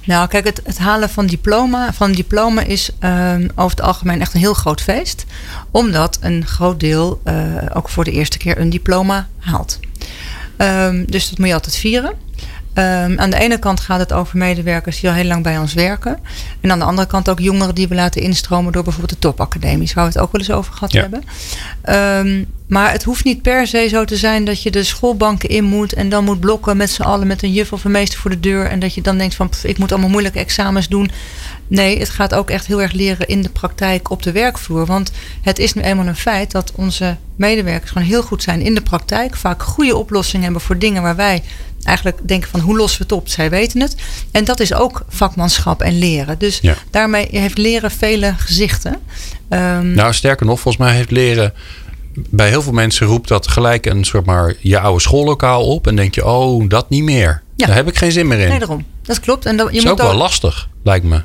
Nou, 0.09 0.27
kijk, 0.27 0.45
het, 0.45 0.61
het 0.63 0.77
halen 0.77 1.09
van 1.09 1.25
diploma, 1.25 1.93
van 1.93 2.11
diploma 2.11 2.61
is 2.61 2.89
ehm, 2.99 3.47
over 3.55 3.77
het 3.77 3.81
algemeen 3.85 4.21
echt 4.21 4.33
een 4.33 4.39
heel 4.39 4.53
groot 4.53 4.81
feest. 4.81 5.25
Omdat 5.71 6.17
een 6.21 6.45
groot 6.45 6.79
deel 6.79 7.21
eh, 7.23 7.35
ook 7.73 7.89
voor 7.89 8.03
de 8.03 8.11
eerste 8.11 8.37
keer 8.37 8.57
een 8.59 8.69
diploma 8.69 9.27
haalt. 9.39 9.79
Ehm, 10.57 11.05
dus 11.05 11.29
dat 11.29 11.37
moet 11.37 11.47
je 11.47 11.53
altijd 11.53 11.75
vieren. 11.75 12.13
Ehm, 12.73 13.19
aan 13.19 13.29
de 13.29 13.37
ene 13.39 13.57
kant 13.57 13.79
gaat 13.79 13.99
het 13.99 14.13
over 14.13 14.37
medewerkers 14.37 14.99
die 14.99 15.09
al 15.09 15.15
heel 15.15 15.25
lang 15.25 15.43
bij 15.43 15.57
ons 15.57 15.73
werken. 15.73 16.19
En 16.61 16.71
aan 16.71 16.79
de 16.79 16.85
andere 16.85 17.07
kant 17.07 17.29
ook 17.29 17.39
jongeren 17.39 17.75
die 17.75 17.87
we 17.87 17.95
laten 17.95 18.21
instromen 18.21 18.71
door 18.71 18.83
bijvoorbeeld 18.83 19.13
de 19.21 19.27
topacademies, 19.27 19.93
waar 19.93 20.05
we 20.05 20.11
het 20.11 20.19
ook 20.19 20.31
wel 20.31 20.41
eens 20.41 20.51
over 20.51 20.73
gehad 20.73 20.91
Ja. 20.91 21.01
hebben. 21.01 21.23
Maar 22.69 22.91
het 22.91 23.03
hoeft 23.03 23.23
niet 23.23 23.41
per 23.41 23.67
se 23.67 23.87
zo 23.87 24.05
te 24.05 24.17
zijn 24.17 24.45
dat 24.45 24.63
je 24.63 24.71
de 24.71 24.83
schoolbanken 24.83 25.49
in 25.49 25.63
moet 25.63 25.93
en 25.93 26.09
dan 26.09 26.23
moet 26.23 26.39
blokken 26.39 26.77
met 26.77 26.89
z'n 26.89 27.01
allen 27.01 27.27
met 27.27 27.43
een 27.43 27.53
juf 27.53 27.73
of 27.73 27.83
een 27.83 27.91
meester 27.91 28.19
voor 28.19 28.29
de 28.29 28.39
deur. 28.39 28.65
En 28.65 28.79
dat 28.79 28.93
je 28.93 29.01
dan 29.01 29.17
denkt 29.17 29.35
van 29.35 29.49
pff, 29.49 29.63
ik 29.63 29.77
moet 29.77 29.91
allemaal 29.91 30.09
moeilijke 30.09 30.39
examens 30.39 30.87
doen. 30.87 31.11
Nee, 31.67 31.99
het 31.99 32.09
gaat 32.09 32.33
ook 32.33 32.49
echt 32.49 32.65
heel 32.67 32.81
erg 32.81 32.91
leren 32.91 33.27
in 33.27 33.41
de 33.41 33.49
praktijk 33.49 34.09
op 34.09 34.23
de 34.23 34.31
werkvloer. 34.31 34.85
Want 34.85 35.11
het 35.41 35.59
is 35.59 35.73
nu 35.73 35.81
eenmaal 35.81 36.07
een 36.07 36.15
feit 36.15 36.51
dat 36.51 36.71
onze 36.75 37.17
medewerkers 37.35 37.91
gewoon 37.91 38.07
heel 38.07 38.23
goed 38.23 38.43
zijn 38.43 38.61
in 38.61 38.75
de 38.75 38.81
praktijk. 38.81 39.35
Vaak 39.35 39.63
goede 39.63 39.95
oplossingen 39.95 40.43
hebben 40.43 40.61
voor 40.61 40.77
dingen 40.77 41.01
waar 41.01 41.15
wij 41.15 41.43
eigenlijk 41.83 42.17
denken 42.27 42.49
van 42.49 42.59
hoe 42.59 42.77
lossen 42.77 42.97
we 42.99 43.03
het 43.03 43.13
op? 43.13 43.27
Zij 43.29 43.49
weten 43.49 43.81
het. 43.81 43.95
En 44.31 44.43
dat 44.43 44.59
is 44.59 44.73
ook 44.73 45.05
vakmanschap 45.09 45.81
en 45.81 45.97
leren. 45.99 46.37
Dus 46.39 46.59
Ja. 46.61 46.75
daarmee 46.91 47.27
heeft 47.31 47.57
leren 47.57 47.91
vele 47.91 48.33
gezichten. 48.37 48.99
Ehm, 49.49 49.93
Nou, 49.93 50.13
sterker 50.13 50.45
nog, 50.45 50.59
volgens 50.59 50.83
mij 50.83 50.95
heeft 50.95 51.11
leren. 51.11 51.53
Bij 52.29 52.49
heel 52.49 52.61
veel 52.61 52.73
mensen 52.73 53.07
roept 53.07 53.27
dat 53.27 53.47
gelijk 53.47 53.85
een 53.85 54.03
soort 54.03 54.25
maar 54.25 54.53
je 54.59 54.79
oude 54.79 55.01
schoollokaal 55.01 55.65
op. 55.65 55.87
En 55.87 55.95
denk 55.95 56.15
je, 56.15 56.25
oh, 56.25 56.69
dat 56.69 56.89
niet 56.89 57.03
meer. 57.03 57.41
Ja. 57.55 57.65
Daar 57.65 57.75
heb 57.75 57.87
ik 57.87 57.97
geen 57.97 58.11
zin 58.11 58.27
meer 58.27 58.39
in. 58.39 58.49
nee, 58.49 58.59
daarom. 58.59 58.85
Dat 59.01 59.19
klopt. 59.19 59.45
En 59.45 59.57
dat, 59.57 59.65
je 59.67 59.71
dat 59.73 59.83
is 59.83 59.89
moet 59.89 59.99
ook 60.01 60.07
wel 60.07 60.17
lastig, 60.17 60.69
lijkt 60.83 61.05
me. 61.05 61.21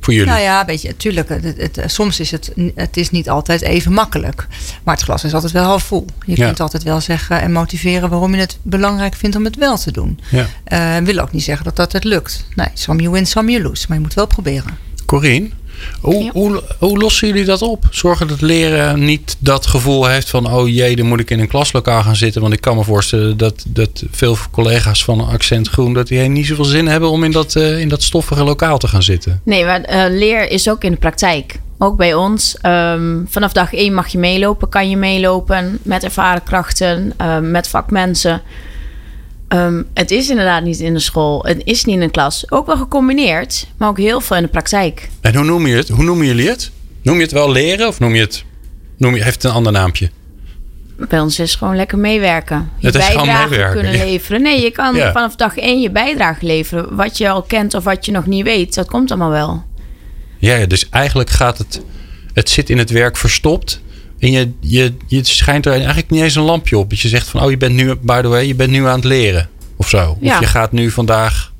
Voor 0.00 0.12
jullie. 0.14 0.28
Nou 0.30 0.40
ja, 0.42 0.64
weet 0.64 0.82
je, 0.82 0.96
tuurlijk. 0.96 1.28
Het, 1.28 1.44
het- 1.56 1.82
soms 1.86 2.20
is 2.20 2.30
het, 2.30 2.52
het 2.74 2.96
is 2.96 3.10
niet 3.10 3.28
altijd 3.30 3.62
even 3.62 3.92
makkelijk. 3.92 4.46
Maar 4.84 4.94
het 4.94 5.04
glas 5.04 5.24
is 5.24 5.34
altijd 5.34 5.52
wel 5.52 5.64
half 5.64 5.82
vol. 5.82 6.04
Je 6.26 6.36
Ja. 6.36 6.44
kunt 6.46 6.60
altijd 6.60 6.82
wel 6.82 7.00
zeggen 7.00 7.40
en 7.40 7.52
motiveren 7.52 8.08
waarom 8.10 8.34
je 8.34 8.40
het 8.40 8.58
belangrijk 8.62 9.14
vindt 9.14 9.36
om 9.36 9.44
het 9.44 9.56
wel 9.56 9.78
te 9.78 9.92
doen. 9.92 10.20
Ja. 10.30 10.46
Eh 10.64 10.96
wil 11.04 11.18
ook 11.18 11.32
niet 11.32 11.42
zeggen 11.42 11.64
dat 11.64 11.76
dat 11.76 11.92
het 11.92 12.04
lukt. 12.04 12.44
Nee, 12.54 12.66
some 12.74 13.00
you 13.00 13.12
win, 13.14 13.26
some 13.26 13.50
you 13.50 13.62
lose. 13.62 13.84
Maar 13.88 13.96
je 13.96 14.02
moet 14.02 14.14
wel 14.14 14.26
proberen. 14.26 14.78
Corine, 15.06 15.48
hoe, 16.00 16.22
Ja. 16.24 16.30
hoe, 16.32 16.62
hoe 16.78 16.98
lossen 16.98 17.28
jullie 17.28 17.44
dat 17.44 17.62
op? 17.62 17.84
Zorgen 17.90 18.28
dat 18.28 18.40
leren 18.40 19.04
niet 19.04 19.36
dat 19.38 19.66
gevoel 19.66 20.06
heeft 20.06 20.30
van... 20.30 20.52
oh 20.52 20.68
jee, 20.68 20.96
dan 20.96 21.06
moet 21.06 21.20
ik 21.20 21.30
in 21.30 21.40
een 21.40 21.48
klaslokaal 21.48 22.02
gaan 22.02 22.16
zitten. 22.16 22.40
Want 22.40 22.52
ik 22.52 22.60
kan 22.60 22.76
me 22.76 22.84
voorstellen 22.84 23.36
dat, 23.36 23.64
dat 23.68 24.04
veel 24.10 24.36
collega's 24.50 25.04
van 25.04 25.28
Accent 25.28 25.68
Groen... 25.68 25.94
dat 25.94 26.06
die 26.06 26.20
niet 26.20 26.46
zoveel 26.46 26.64
zin 26.64 26.86
hebben 26.86 27.10
om 27.10 27.24
in 27.24 27.32
dat, 27.32 27.56
eh, 27.56 27.80
in 27.80 27.88
dat 27.88 28.02
stoffige 28.02 28.44
lokaal 28.44 28.78
te 28.78 28.88
gaan 28.88 29.02
zitten. 29.02 29.40
Nee, 29.44 29.64
maar 29.64 29.80
eh, 29.80 30.04
leer 30.08 30.50
is 30.50 30.70
ook 30.70 30.84
in 30.84 30.90
de 30.90 30.98
praktijk. 30.98 31.60
Ook 31.78 31.96
bij 31.96 32.14
ons. 32.14 32.56
Ehm, 32.60 33.24
vanaf 33.26 33.52
dag 33.52 33.74
één 33.74 33.94
mag 33.94 34.08
je 34.08 34.18
meelopen, 34.18 34.68
kan 34.68 34.90
je 34.90 34.96
meelopen 34.96 35.78
met 35.82 36.04
ervaren 36.04 36.42
krachten, 36.42 37.12
ehm, 37.16 37.50
met 37.50 37.68
vakmensen. 37.68 38.42
Ehm, 39.48 39.82
het 39.94 40.10
is 40.10 40.30
inderdaad 40.30 40.62
niet 40.62 40.80
in 40.80 40.94
de 40.94 41.00
school, 41.00 41.44
het 41.44 41.60
is 41.64 41.84
niet 41.84 41.96
in 41.96 42.02
een 42.02 42.10
klas. 42.10 42.50
Ook 42.50 42.66
wel 42.66 42.76
gecombineerd, 42.76 43.66
maar 43.76 43.88
ook 43.88 43.98
heel 43.98 44.20
veel 44.20 44.36
in 44.36 44.42
de 44.42 44.48
praktijk. 44.48 45.08
En 45.20 45.34
hoe 45.34 45.44
noem 45.44 45.66
je 45.66 45.76
het? 45.76 45.88
Hoe 45.88 46.04
noemen 46.04 46.26
jullie 46.26 46.48
het? 46.48 46.70
Noem 47.02 47.16
je 47.16 47.22
het 47.22 47.32
wel 47.32 47.50
leren 47.52 47.88
of 47.88 48.00
noem 48.00 48.14
je 48.14 48.20
het... 48.20 48.44
Noem 48.96 49.14
je, 49.14 49.22
heeft 49.22 49.42
het 49.42 49.44
een 49.44 49.56
ander 49.56 49.72
naampje? 49.72 50.10
Bij 51.08 51.20
ons 51.20 51.38
is 51.38 51.54
gewoon 51.54 51.76
lekker 51.76 51.98
meewerken. 51.98 52.70
Je 52.78 52.86
Het 52.86 52.94
is 52.94 53.04
gewoon 53.04 53.26
bijdrage 53.26 53.48
meewerken, 53.48 53.80
kunnen 53.80 53.98
ja. 53.98 54.04
leveren. 54.04 54.42
Nee, 54.42 54.62
je 54.62 54.70
kan 54.70 54.94
Ja. 54.94 55.12
vanaf 55.12 55.36
dag 55.36 55.56
één 55.56 55.80
je 55.80 55.90
bijdrage 55.90 56.46
leveren. 56.46 56.96
Wat 56.96 57.18
je 57.18 57.28
al 57.28 57.42
kent 57.42 57.74
of 57.74 57.84
wat 57.84 58.06
je 58.06 58.12
nog 58.12 58.26
niet 58.26 58.44
weet, 58.44 58.74
dat 58.74 58.86
komt 58.88 59.10
allemaal 59.10 59.30
wel. 59.30 59.64
Ja, 60.38 60.54
ja, 60.54 60.66
dus 60.66 60.88
eigenlijk 60.88 61.30
gaat 61.30 61.58
het... 61.58 61.80
Het 62.32 62.48
zit 62.50 62.70
in 62.70 62.78
het 62.78 62.90
werk 62.90 63.16
verstopt. 63.16 63.80
En 64.18 64.30
je, 64.30 64.52
je, 64.60 64.94
je 65.06 65.24
schijnt 65.24 65.66
er 65.66 65.72
eigenlijk 65.72 66.10
niet 66.10 66.22
eens 66.22 66.34
een 66.34 66.42
lampje 66.42 66.78
op. 66.78 66.90
Dat 66.90 67.00
je 67.00 67.08
zegt 67.08 67.28
van... 67.28 67.42
Oh, 67.42 67.50
je 67.50 67.56
bent 67.56 67.74
nu, 67.74 67.94
by 67.94 68.20
the 68.20 68.28
way, 68.28 68.46
je 68.46 68.54
bent 68.54 68.70
nu 68.70 68.86
aan 68.86 68.94
het 68.94 69.04
leren. 69.04 69.48
Of 69.76 69.88
zo. 69.88 70.10
Of 70.22 70.40
je 70.40 70.46
gaat 70.46 70.72
nu 70.72 70.90
vandaag... 70.90 71.52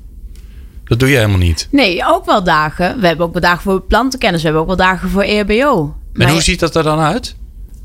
Dat 0.83 0.99
doe 0.99 1.09
je 1.09 1.15
helemaal 1.15 1.37
niet. 1.37 1.67
Nee, 1.71 2.05
ook 2.05 2.25
wel 2.25 2.43
dagen. 2.43 2.99
We 2.99 3.07
hebben 3.07 3.25
ook 3.25 3.31
wel 3.33 3.41
dagen 3.41 3.61
voor 3.61 3.81
plantenkennis. 3.81 4.39
We 4.39 4.45
hebben 4.45 4.61
ook 4.63 4.77
wel 4.77 4.85
dagen 4.87 5.09
voor 5.09 5.21
EHBO. 5.21 5.95
En 6.13 6.29
hoe 6.29 6.41
ziet 6.41 6.59
dat 6.59 6.75
er 6.75 6.83
dan 6.83 6.99
uit? 6.99 7.35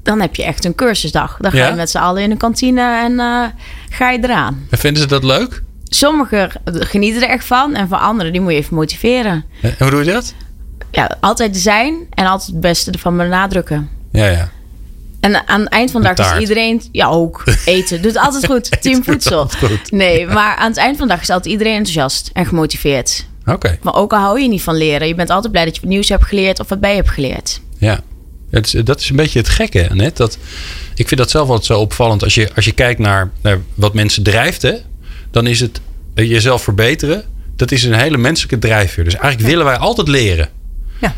dan 0.03 0.21
heb 0.21 0.35
je 0.37 0.45
echt 0.45 0.65
een 0.65 0.75
cursusdag. 0.75 1.37
Dan 1.41 1.51
ga 1.51 1.57
Ja? 1.59 1.69
je 1.69 1.75
met 1.75 1.91
z'n 1.91 1.99
allen 1.99 2.23
in 2.23 2.31
een 2.31 2.37
kantine 2.37 2.81
en 3.03 3.21
eh, 3.21 3.45
ga 3.91 4.11
je 4.11 4.19
eraan. 4.23 4.67
En 4.71 4.79
vinden 4.79 5.03
ze 5.03 5.09
dat 5.09 5.25
leuk? 5.25 5.63
Sommigen 5.85 6.51
genieten 6.65 7.23
er 7.23 7.29
echt 7.29 7.45
van 7.45 7.75
en 7.75 7.89
voor 7.89 7.97
anderen 7.97 8.33
die 8.33 8.41
moet 8.41 8.53
je 8.53 8.59
even 8.59 8.75
motiveren. 8.75 9.45
En 9.61 9.75
hoe 9.79 9.91
doe 9.91 10.05
je 10.05 10.13
dat? 10.13 10.35
Ja, 10.91 11.17
altijd 11.21 11.57
zijn 11.57 11.95
en 12.11 12.27
altijd 12.27 12.51
het 12.51 12.61
beste 12.61 12.91
ervan 12.91 13.17
benadrukken. 13.17 13.89
Ja, 14.13 14.27
ja. 14.27 14.51
En 15.25 15.49
aan 15.49 15.61
het 15.61 15.69
eind 15.69 15.91
van 15.91 16.03
de 16.03 16.15
dag 16.15 16.35
is 16.35 16.41
iedereen... 16.41 16.83
Ja, 16.93 17.07
ook. 17.07 17.45
Eten. 17.65 18.03
Doet 18.03 18.17
altijd 18.17 18.47
goed. 18.47 18.71
Team 18.83 19.05
voedsel. 19.05 19.49
goed. 19.49 19.91
Nee, 19.91 20.27
maar 20.27 20.57
aan 20.57 20.69
het 20.69 20.77
eind 20.77 20.97
van 20.97 21.07
de 21.07 21.13
dag 21.13 21.23
is 21.23 21.31
altijd 21.31 21.53
iedereen 21.53 21.77
enthousiast 21.77 22.31
en 22.33 22.47
gemotiveerd. 22.47 23.27
Oké. 23.47 23.79
Maar 23.83 23.95
ook 23.95 24.13
al 24.13 24.19
hou 24.19 24.41
je 24.41 24.49
niet 24.49 24.63
van 24.63 24.77
leren. 24.77 25.09
Je 25.09 25.15
bent 25.15 25.31
altijd 25.31 25.53
blij 25.53 25.65
dat 25.65 25.77
je 25.77 25.87
nieuws 25.87 26.09
hebt 26.09 26.25
geleerd 26.25 26.61
of 26.61 26.69
wat 26.69 26.81
bij 26.81 26.95
hebt 26.95 27.11
geleerd. 27.11 27.61
Ja. 27.79 28.01
Het 28.51 28.67
is, 28.67 28.85
dat 28.85 29.01
is 29.01 29.11
een 29.11 29.17
beetje 29.17 29.39
het 29.39 29.49
gekke, 29.49 29.89
net. 29.93 30.17
Dat, 30.17 30.39
ik 30.95 31.09
vind 31.09 31.21
dat 31.21 31.31
zelf 31.31 31.49
altijd 31.49 31.67
zo 31.67 31.79
opvallend. 31.79 32.23
Als 32.23 32.35
je, 32.35 32.51
als 32.55 32.65
je 32.65 32.73
kijkt 32.73 33.01
naar, 33.01 33.31
naar 33.43 33.61
wat 33.75 33.95
mensen 33.95 34.23
drijft, 34.23 34.63
hè, 34.63 34.75
dan 35.31 35.47
is 35.47 35.61
het 35.61 35.81
eh, 36.15 36.31
jezelf 36.31 36.63
verbeteren. 36.63 37.25
Dat 37.57 37.73
is 37.73 37.83
een 37.83 37.95
hele 37.95 38.19
menselijke 38.19 38.59
drijfveer. 38.59 39.05
Dus 39.05 39.15
eigenlijk 39.15 39.51
willen 39.51 39.65
wij 39.65 39.77
altijd 39.77 40.09
leren. 40.09 40.49
Ja. 41.01 41.15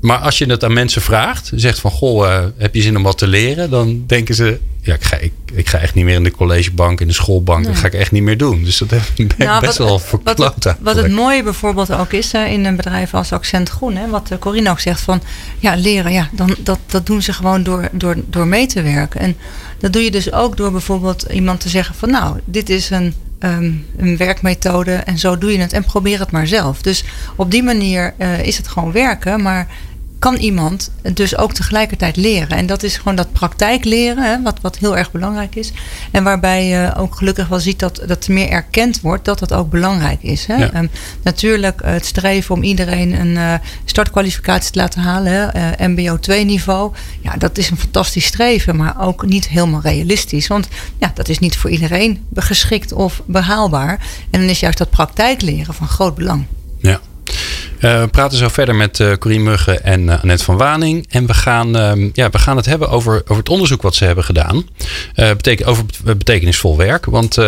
Maar 0.00 0.18
als 0.18 0.38
je 0.38 0.46
het 0.46 0.64
aan 0.64 0.72
mensen 0.72 1.02
vraagt, 1.02 1.50
zegt 1.54 1.78
van 1.78 1.90
goh, 1.90 2.26
uh, 2.26 2.44
heb 2.56 2.74
je 2.74 2.82
zin 2.82 2.96
om 2.96 3.02
wat 3.02 3.18
te 3.18 3.26
leren? 3.26 3.70
Dan 3.70 4.04
denken 4.06 4.34
ze, 4.34 4.58
ja, 4.82 4.94
ik 4.94 5.04
ga, 5.04 5.16
ik, 5.16 5.32
ik 5.52 5.68
ga 5.68 5.78
echt 5.78 5.94
niet 5.94 6.04
meer 6.04 6.14
in 6.14 6.24
de 6.24 6.30
collegebank, 6.30 7.00
in 7.00 7.06
de 7.06 7.12
schoolbank. 7.12 7.64
Dat 7.64 7.76
ga 7.76 7.86
ik 7.86 7.94
echt 7.94 8.12
niet 8.12 8.22
meer 8.22 8.36
doen. 8.36 8.64
Dus 8.64 8.78
dat 8.78 8.88
ben 8.88 9.00
ik 9.14 9.36
nou, 9.36 9.60
best 9.60 9.78
wel 9.78 9.98
verkloot 9.98 10.38
wat, 10.38 10.64
het, 10.64 10.76
wat 10.80 10.96
het 10.96 11.12
mooie 11.12 11.42
bijvoorbeeld 11.42 11.92
ook 11.92 12.12
is 12.12 12.34
uh, 12.34 12.52
in 12.52 12.64
een 12.64 12.76
bedrijf 12.76 13.14
als 13.14 13.32
Accent 13.32 13.68
Groen. 13.68 13.96
Hè, 13.96 14.08
wat 14.08 14.30
Corine 14.38 14.70
ook 14.70 14.80
zegt 14.80 15.00
van, 15.00 15.22
ja, 15.58 15.74
leren, 15.76 16.12
ja, 16.12 16.28
dan, 16.32 16.56
dat, 16.58 16.78
dat 16.86 17.06
doen 17.06 17.22
ze 17.22 17.32
gewoon 17.32 17.62
door, 17.62 17.88
door, 17.92 18.16
door 18.26 18.46
mee 18.46 18.66
te 18.66 18.82
werken. 18.82 19.20
En 19.20 19.36
dat 19.78 19.92
doe 19.92 20.02
je 20.02 20.10
dus 20.10 20.32
ook 20.32 20.56
door 20.56 20.72
bijvoorbeeld 20.72 21.26
iemand 21.32 21.60
te 21.60 21.68
zeggen 21.68 21.94
van, 21.94 22.10
nou, 22.10 22.40
dit 22.44 22.70
is 22.70 22.90
een 22.90 23.14
um, 23.40 23.86
een 23.96 24.16
werkmethode 24.16 24.92
en 24.92 25.18
zo 25.18 25.38
doe 25.38 25.52
je 25.52 25.58
het 25.58 25.72
en 25.72 25.84
probeer 25.84 26.18
het 26.18 26.30
maar 26.30 26.46
zelf. 26.46 26.82
Dus 26.82 27.04
op 27.36 27.50
die 27.50 27.62
manier 27.62 28.14
uh, 28.18 28.46
is 28.46 28.56
het 28.56 28.68
gewoon 28.68 28.92
werken, 28.92 29.42
maar 29.42 29.68
kan 30.20 30.34
iemand 30.34 30.90
dus 31.14 31.36
ook 31.36 31.52
tegelijkertijd 31.52 32.16
leren. 32.16 32.56
En 32.56 32.66
dat 32.66 32.82
is 32.82 32.96
gewoon 32.96 33.14
dat 33.14 33.32
praktijk 33.32 33.84
leren, 33.84 34.24
hè, 34.24 34.42
wat, 34.42 34.58
wat 34.60 34.78
heel 34.78 34.96
erg 34.96 35.10
belangrijk 35.10 35.54
is. 35.54 35.72
En 36.10 36.24
waarbij 36.24 36.66
je 36.66 36.92
ook 36.96 37.14
gelukkig 37.14 37.48
wel 37.48 37.60
ziet 37.60 37.78
dat 37.78 38.02
dat 38.06 38.28
meer 38.28 38.48
erkend 38.48 39.00
wordt 39.00 39.24
dat 39.24 39.38
dat 39.38 39.52
ook 39.52 39.70
belangrijk 39.70 40.22
is. 40.22 40.46
Hè. 40.46 40.54
Ja. 40.56 40.72
Ehm, 40.72 40.86
natuurlijk 41.22 41.80
het 41.84 42.06
streven 42.06 42.54
om 42.54 42.62
iedereen 42.62 43.20
een 43.20 43.30
uh, 43.30 43.54
startkwalificatie 43.84 44.72
te 44.72 44.78
laten 44.78 45.00
halen, 45.00 45.32
hè, 45.32 45.70
uh, 45.80 45.88
MBO 45.88 46.18
2 46.18 46.44
niveau. 46.44 46.92
Ja, 47.20 47.36
dat 47.36 47.58
is 47.58 47.70
een 47.70 47.78
fantastisch 47.78 48.24
streven, 48.24 48.76
maar 48.76 49.00
ook 49.00 49.26
niet 49.26 49.48
helemaal 49.48 49.80
realistisch. 49.80 50.46
Want 50.46 50.68
ja, 50.98 51.10
dat 51.14 51.28
is 51.28 51.38
niet 51.38 51.56
voor 51.56 51.70
iedereen 51.70 52.26
geschikt 52.34 52.92
of 52.92 53.22
behaalbaar. 53.26 54.06
En 54.30 54.40
dan 54.40 54.48
is 54.48 54.60
juist 54.60 54.78
dat 54.78 54.90
praktijk 54.90 55.42
leren 55.42 55.74
van 55.74 55.88
groot 55.88 56.14
belang. 56.14 56.44
Ja. 56.78 57.00
Uh, 57.80 58.00
we 58.00 58.08
praten 58.08 58.38
zo 58.38 58.48
verder 58.48 58.74
met 58.74 58.98
uh, 58.98 59.12
Corine 59.12 59.42
Muggen 59.42 59.84
en 59.84 60.02
uh, 60.02 60.22
Annette 60.22 60.44
van 60.44 60.56
Waning. 60.56 61.06
En 61.10 61.26
we 61.26 61.34
gaan, 61.34 61.76
uh, 61.76 62.10
ja, 62.12 62.30
we 62.30 62.38
gaan 62.38 62.56
het 62.56 62.66
hebben 62.66 62.88
over, 62.88 63.22
over 63.22 63.36
het 63.36 63.48
onderzoek 63.48 63.82
wat 63.82 63.94
ze 63.94 64.04
hebben 64.04 64.24
gedaan. 64.24 64.68
Beteken, 65.14 65.66
over 65.66 65.84
betekenisvol 66.04 66.76
werk. 66.76 67.04
Want 67.04 67.38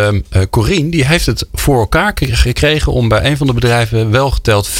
Corine 0.49 0.89
die 0.89 1.05
heeft 1.05 1.25
het 1.25 1.47
voor 1.53 1.79
elkaar 1.79 2.11
gekregen 2.15 2.91
om 2.91 3.07
bij 3.07 3.25
een 3.25 3.37
van 3.37 3.47
de 3.47 3.53
bedrijven 3.53 4.11
wel 4.11 4.31
geteld 4.31 4.69
94% 4.69 4.71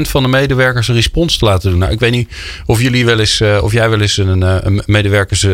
van 0.00 0.22
de 0.22 0.28
medewerkers 0.28 0.88
een 0.88 0.94
respons 0.94 1.38
te 1.38 1.44
laten 1.44 1.70
doen. 1.70 1.78
Nou, 1.78 1.92
ik 1.92 2.00
weet 2.00 2.10
niet 2.10 2.30
of 2.66 2.80
jullie 2.80 3.04
wel 3.04 3.18
eens, 3.18 3.42
of 3.60 3.72
jij 3.72 3.90
wel 3.90 4.00
eens 4.00 4.16
een, 4.16 4.66
een 4.66 4.82
medewerkers 4.86 5.46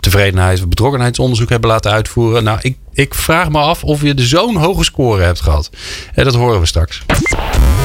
tevredenheid 0.00 0.60
of 0.60 0.68
betrokkenheidsonderzoek 0.68 1.48
hebben 1.48 1.70
laten 1.70 1.90
uitvoeren. 1.90 2.44
Nou, 2.44 2.58
ik 2.62 2.76
ik 2.98 3.14
vraag 3.14 3.50
me 3.50 3.58
af 3.58 3.84
of 3.84 4.02
je 4.02 4.14
de 4.14 4.26
zo'n 4.26 4.56
hoge 4.56 4.84
score 4.84 5.22
hebt 5.22 5.40
gehad. 5.40 5.70
En 6.14 6.24
dat 6.24 6.34
horen 6.34 6.60
we 6.60 6.66
straks. 6.66 7.02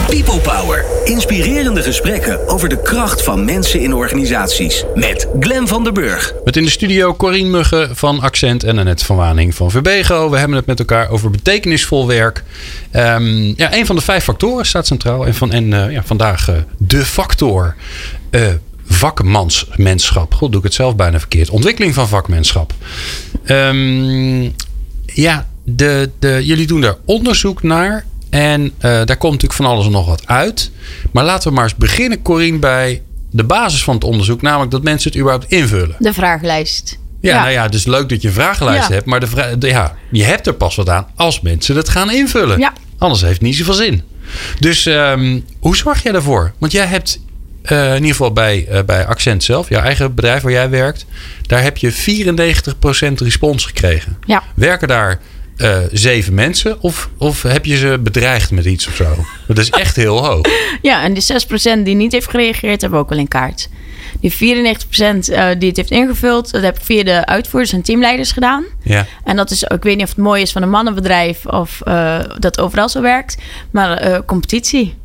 People 0.08 0.39
Power. 0.39 0.86
Inspirerende 1.03 1.82
gesprekken 1.82 2.48
over 2.48 2.70
de 2.70 2.82
kracht 2.82 3.24
van 3.24 3.46
mensen 3.46 3.79
in 3.79 3.93
organisaties. 3.93 4.84
Met 4.96 5.27
Glen 5.39 5.67
van 5.67 5.84
der 5.84 5.93
Burg. 5.93 6.34
Met 6.43 6.58
in 6.58 6.63
de 6.63 6.70
studio 6.70 7.15
Corine 7.15 7.50
Muggen 7.50 7.96
van 7.96 8.20
Accent 8.20 8.63
en 8.63 8.77
Annette 8.77 9.05
van 9.05 9.15
Waning 9.15 9.55
van 9.55 9.72
Verbego. 9.72 10.29
We 10.29 10.38
hebben 10.38 10.58
het 10.58 10.65
met 10.65 10.79
elkaar 10.79 11.10
over 11.10 11.29
betekenisvol 11.29 12.08
werk. 12.08 12.43
Um, 12.96 13.53
ja, 13.58 13.75
een 13.75 13.86
van 13.86 13.96
de 13.96 14.01
vijf 14.01 14.24
factoren 14.24 14.65
staat 14.65 14.88
centraal. 14.88 15.25
En, 15.25 15.34
van, 15.34 15.51
en 15.51 15.72
uh, 15.72 15.91
ja, 15.91 16.03
vandaag 16.03 16.50
uh, 16.50 16.55
de 16.77 17.05
factor. 17.05 17.75
Uh, 18.32 18.41
vakmansmenschap. 18.88 20.34
Goed, 20.34 20.50
doe 20.50 20.60
ik 20.60 20.65
het 20.65 20.74
zelf 20.74 20.96
bijna 20.96 21.20
verkeerd. 21.20 21.50
Ontwikkeling 21.50 21.93
van 21.93 22.08
vakmanschap. 22.08 22.74
Um, 23.46 24.53
ja, 25.13 25.48
de, 25.63 26.10
de, 26.20 26.46
jullie 26.46 26.67
doen 26.67 26.82
daar 26.82 26.96
onderzoek 27.05 27.63
naar. 27.63 28.05
En 28.29 28.62
uh, 28.62 28.72
daar 28.82 29.17
komt 29.17 29.32
natuurlijk 29.32 29.53
van 29.53 29.65
alles 29.65 29.86
en 29.86 29.91
nog 29.91 30.05
wat 30.05 30.27
uit. 30.27 30.72
Maar 31.12 31.24
laten 31.24 31.50
we 31.50 31.55
maar 31.55 31.63
eens 31.63 31.75
beginnen, 31.75 32.22
Corine, 32.22 32.58
bij 32.58 33.01
de 33.32 33.43
basis 33.43 33.84
van 33.84 33.93
het 33.93 34.03
onderzoek. 34.03 34.41
Namelijk 34.41 34.72
dat 34.72 34.84
mensen 34.84 35.12
het 35.12 35.20
überhaupt 35.20 35.51
invullen. 35.51 35.96
De 36.00 36.13
vragenlijst. 36.13 36.98
Ja, 37.20 37.34
ja. 37.34 37.41
nou 37.41 37.51
ja, 37.51 37.67
dus 37.67 37.86
leuk 37.86 38.10
dat 38.10 38.22
je 38.22 38.27
een 38.27 38.34
vragenlijst 38.34 38.88
ja. 38.88 38.93
hebt. 38.93 39.05
Maar 39.05 39.20
de, 39.20 39.55
de, 39.58 39.67
ja, 39.67 39.96
je 40.12 40.24
hebt 40.24 40.48
er 40.48 40.53
pas 40.53 40.75
wat 40.75 40.89
aan 40.89 41.08
als 41.15 41.41
mensen 41.41 41.75
het 41.75 41.89
gaan 41.89 42.12
invullen. 42.12 42.60
Ja. 42.60 42.74
Anders 42.98 43.22
heeft 43.22 43.34
het 43.34 43.41
niet 43.41 43.55
zoveel 43.55 43.74
zin. 43.74 44.01
Dus 44.60 44.86
um, 44.86 45.46
hoe 45.60 45.75
zorg 45.75 46.03
jij 46.03 46.12
daarvoor? 46.12 46.53
Want 46.58 46.72
jij 46.72 46.86
hebt 46.86 47.20
uh, 47.72 47.88
in 47.88 47.96
ieder 47.96 48.10
geval 48.10 48.34
bij, 48.34 48.67
uh, 48.72 48.79
bij 48.86 49.05
Accent 49.05 49.43
zelf, 49.43 49.70
jouw 49.70 49.82
eigen 49.82 50.15
bedrijf 50.15 50.41
waar 50.41 50.51
jij 50.51 50.70
werkt, 50.70 51.05
daar 51.41 51.63
heb 51.63 51.77
je 51.77 51.93
94% 51.93 53.13
respons 53.13 53.65
gekregen. 53.65 54.17
Ja. 54.25 54.43
Werken 54.55 54.88
daar 54.88 55.20
uh, 55.58 55.77
zeven 55.91 56.34
mensen 56.34 56.82
of, 56.82 57.10
of 57.17 57.41
heb 57.41 57.65
je 57.65 57.77
ze 57.77 58.00
bedreigd 58.00 58.51
met 58.51 58.65
iets 58.65 58.88
of 58.88 58.96
zo? 58.96 59.25
Dat 59.48 59.58
is 59.58 59.70
echt 59.70 59.96
heel 59.96 60.25
hoog. 60.25 60.46
Ja, 60.82 61.03
en 61.03 61.13
die 61.13 61.24
6% 61.79 61.84
die 61.84 61.96
niet 61.96 62.12
heeft 62.12 62.29
gereageerd, 62.29 62.82
hebben 62.82 63.00
we 63.00 63.05
ook 63.05 63.12
al 63.12 63.17
in 63.17 63.27
kaart. 63.27 63.70
Die 64.20 64.34
94% 64.34 64.38
uh, 64.38 65.48
die 65.58 65.67
het 65.67 65.77
heeft 65.77 65.91
ingevuld, 65.91 66.51
dat 66.51 66.62
heb 66.62 66.77
ik 66.77 66.84
via 66.84 67.03
de 67.03 67.25
uitvoerders 67.25 67.74
en 67.74 67.82
teamleiders 67.82 68.32
gedaan. 68.32 68.63
Ja. 68.82 69.05
En 69.24 69.36
dat 69.36 69.51
is, 69.51 69.63
ik 69.63 69.84
weet 69.84 69.96
niet 69.96 70.03
of 70.03 70.10
het 70.10 70.17
mooi 70.17 70.41
is 70.41 70.51
van 70.51 70.62
een 70.62 70.70
mannenbedrijf 70.70 71.46
of 71.46 71.82
dat 72.39 72.60
overal 72.60 72.89
zo 72.89 73.01
werkt, 73.01 73.38
maar 73.72 74.25
competitie. 74.25 74.96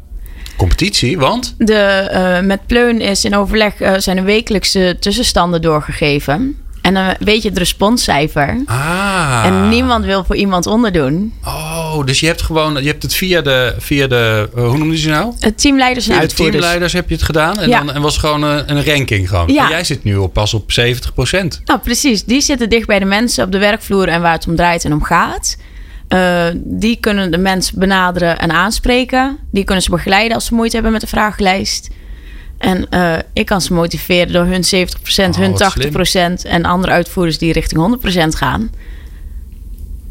Competitie, 0.59 1.19
want? 1.19 1.55
De, 1.59 2.11
uh, 2.13 2.47
met 2.47 2.67
Pleun 2.67 3.01
is 3.01 3.25
in 3.25 3.37
overleg 3.37 3.81
uh, 3.81 3.93
zijn 3.97 4.17
de 4.17 4.23
wekelijkse 4.23 4.97
tussenstanden 5.01 5.63
doorgegeven. 5.63 6.57
En 6.83 6.95
dan 6.95 7.15
weet 7.19 7.43
je 7.43 7.49
het 7.49 7.59
responscijfer. 7.59 8.63
Ah. 8.67 9.43
En 9.45 9.69
niemand 9.69 10.05
wil 10.05 10.25
voor 10.25 10.37
iemand 10.37 10.67
onderdoen. 10.67 11.35
Oh, 11.45 12.05
dus 12.05 12.21
je 12.21 12.27
hebt 12.27 12.43
gewoon, 12.43 12.83
je 12.83 12.89
hebt 12.89 13.03
het 13.03 13.15
via 13.15 13.41
de, 13.41 13.75
via 13.79 14.07
de 14.07 14.49
uh, 14.57 14.63
hoe 14.63 14.79
noemde 14.79 14.95
je 14.95 15.01
ze 15.01 15.09
nou? 15.09 15.33
Het 15.39 15.61
teamleiders 15.61 16.07
en 16.07 16.13
via 16.13 16.21
uitvoerders. 16.21 16.57
De 16.57 16.61
teamleiders 16.61 16.93
heb 16.93 17.09
je 17.09 17.15
het 17.15 17.25
gedaan 17.25 17.61
en, 17.61 17.69
ja. 17.69 17.79
dan, 17.79 17.95
en 17.95 18.03
was 18.03 18.19
gewoon 18.19 18.43
een, 18.43 18.71
een 18.71 18.85
ranking 18.85 19.29
gewoon. 19.29 19.53
Ja. 19.53 19.65
En 19.65 19.71
jij 19.71 19.85
zit 19.85 20.05
nu 20.05 20.17
op, 20.17 20.33
pas 20.33 20.55
op 20.55 20.71
70% 20.71 20.75
Nou, 21.65 21.81
precies. 21.83 22.25
Die 22.25 22.41
zitten 22.41 22.69
dicht 22.69 22.87
bij 22.87 22.99
de 22.99 23.05
mensen 23.05 23.45
op 23.45 23.53
de 23.53 23.59
werkvloer 23.59 24.09
en 24.09 24.21
waar 24.21 24.33
het 24.33 24.47
om 24.47 24.57
draait 24.57 24.85
en 24.85 24.93
om 24.93 25.03
gaat. 25.03 25.57
Uh, 26.09 26.47
die 26.55 26.97
kunnen 27.01 27.31
de 27.31 27.39
mensen 27.39 27.79
benaderen 27.79 28.39
en 28.39 28.51
aanspreken. 28.51 29.39
Die 29.51 29.65
kunnen 29.65 29.85
ze 29.85 29.91
begeleiden 29.91 30.35
als 30.35 30.45
ze 30.45 30.55
moeite 30.55 30.75
hebben 30.75 30.93
met 30.93 31.01
de 31.01 31.07
vragenlijst. 31.07 31.89
En 32.59 32.87
uh, 32.91 33.17
ik 33.33 33.47
kan 33.47 33.61
ze 33.61 33.73
motiveren 33.73 34.33
door 34.33 34.45
hun 34.45 34.65
70%, 34.65 34.69
oh, 35.29 35.37
hun 35.37 36.41
80% 36.41 36.43
en 36.43 36.65
andere 36.65 36.93
uitvoerders 36.93 37.39
die 37.39 37.53
richting 37.53 37.99
100% 38.33 38.37
gaan. 38.37 38.71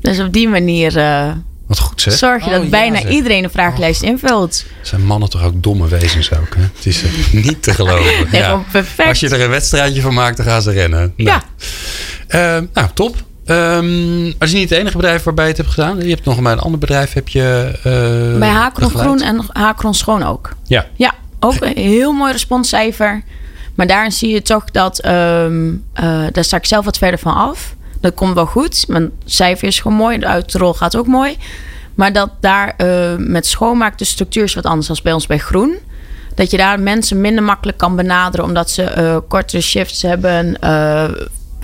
Dus 0.02 0.20
op 0.20 0.34
die 0.34 0.48
manier 0.48 0.98
uh, 0.98 1.32
Wat 1.68 1.80
goed, 1.80 2.02
zeg. 2.02 2.14
zorg 2.14 2.46
je 2.46 2.52
dat 2.52 2.62
oh, 2.62 2.70
bijna 2.70 3.00
ja, 3.00 3.08
iedereen 3.08 3.44
een 3.44 3.50
vragenlijst 3.50 4.02
oh, 4.02 4.10
invult. 4.10 4.66
Zijn 4.82 5.06
mannen 5.06 5.30
toch 5.30 5.44
ook 5.44 5.64
domme 5.64 5.88
wezens 5.88 6.34
ook? 6.34 6.56
Hè? 6.56 6.62
Het 6.62 6.86
is 6.86 7.04
niet 7.46 7.64
te 7.64 7.74
geloven. 7.74 8.28
nee, 8.32 8.42
ja. 8.42 8.64
perfect. 8.72 9.10
Als 9.10 9.20
je 9.20 9.30
er 9.30 9.42
een 9.42 9.50
wedstrijdje 9.50 10.02
van 10.02 10.14
maakt, 10.14 10.38
dan 10.38 10.46
gaan 10.46 10.62
ze 10.62 10.72
rennen. 10.72 11.14
Nou. 11.16 11.42
Ja. 12.28 12.64
nou, 12.74 12.88
top. 12.94 13.26
Um, 13.50 14.26
het 14.26 14.36
is 14.40 14.54
niet 14.54 14.70
het 14.70 14.80
enige 14.80 14.96
bedrijf 14.96 15.24
waarbij 15.24 15.44
je 15.44 15.50
het 15.50 15.60
hebt 15.60 15.74
gedaan. 15.74 15.98
Je 15.98 16.10
hebt 16.10 16.26
nog 16.26 16.42
bij 16.42 16.52
een 16.52 16.60
ander 16.60 16.80
bedrijf 16.80 17.14
heb 17.14 17.28
je. 17.28 17.72
Uh, 18.34 18.40
bij 18.40 18.50
Hakron 18.50 18.90
Groen 18.90 19.22
en 19.22 19.46
Hakron 19.48 19.94
Schoon 19.94 20.24
ook. 20.24 20.56
Ja. 20.64 20.86
Ja, 20.96 21.14
ook 21.40 21.56
een 21.60 21.78
heel 21.78 22.12
mooi 22.12 22.32
responscijfer. 22.32 23.24
Maar 23.76 23.88
daarin 23.88 24.12
zie 24.12 24.34
je 24.34 24.42
toch 24.42 24.72
dat. 24.72 25.06
Um, 25.06 25.84
uh, 25.96 26.24
daar 26.32 26.44
sta 26.44 26.58
ik 26.58 26.66
zelf 26.66 26.86
wat 26.86 26.98
verder 26.98 27.20
van 27.20 27.34
af. 27.34 27.76
Dat 28.02 28.14
komt 28.14 28.34
wel 28.34 28.46
goed. 28.46 28.88
Mijn 28.88 29.12
cijfer 29.26 29.68
is 29.68 29.80
gewoon 29.80 29.98
mooi. 29.98 30.18
De 30.18 30.28
uitrol 30.28 30.74
gaat 30.74 30.98
ook 30.98 31.08
mooi. 31.08 31.38
Maar 31.96 32.14
dat 32.14 32.30
daar 32.40 32.74
uh, 32.78 33.16
met 33.18 33.46
schoonmaak 33.46 33.98
de 33.98 34.06
structuur 34.06 34.44
is 34.44 34.54
wat 34.54 34.66
anders 34.66 34.88
dan 34.88 34.98
bij 35.04 35.14
ons 35.14 35.28
bij 35.28 35.38
Groen. 35.38 35.76
Dat 36.36 36.52
je 36.52 36.58
daar 36.58 36.80
mensen 36.80 37.22
minder 37.22 37.44
makkelijk 37.44 37.78
kan 37.78 37.96
benaderen 37.96 38.46
omdat 38.46 38.70
ze 38.70 39.24
kortere 39.28 39.62
shifts 39.62 40.02
hebben 40.02 40.58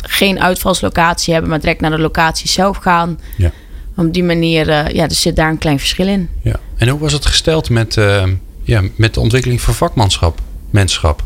geen 0.06 0.40
uitvalslocatie 0.40 1.34
hebben, 1.34 1.52
maar 1.52 1.60
direct 1.60 1.82
naar 1.82 1.92
de 1.92 2.00
locatie 2.00 2.50
zelf 2.50 2.78
gaan. 2.78 3.20
Ja. 3.38 3.52
Op 3.96 4.14
die 4.14 4.24
manier, 4.24 4.68
uh, 4.68 4.88
ja, 4.88 5.04
er 5.04 5.16
zit 5.16 5.36
daar 5.36 5.50
een 5.50 5.58
klein 5.58 5.80
verschil 5.80 6.08
in. 6.08 6.30
Ja. 6.42 6.56
En 6.78 6.88
hoe 6.88 7.00
was 7.00 7.14
het 7.14 7.26
gesteld 7.26 7.70
met, 7.70 7.96
uh, 7.96 8.24
ja, 8.64 8.82
met 8.96 9.14
de 9.14 9.20
ontwikkeling 9.20 9.62
van 9.62 9.74
vakmanschap, 9.74 10.40
menschap? 10.70 11.24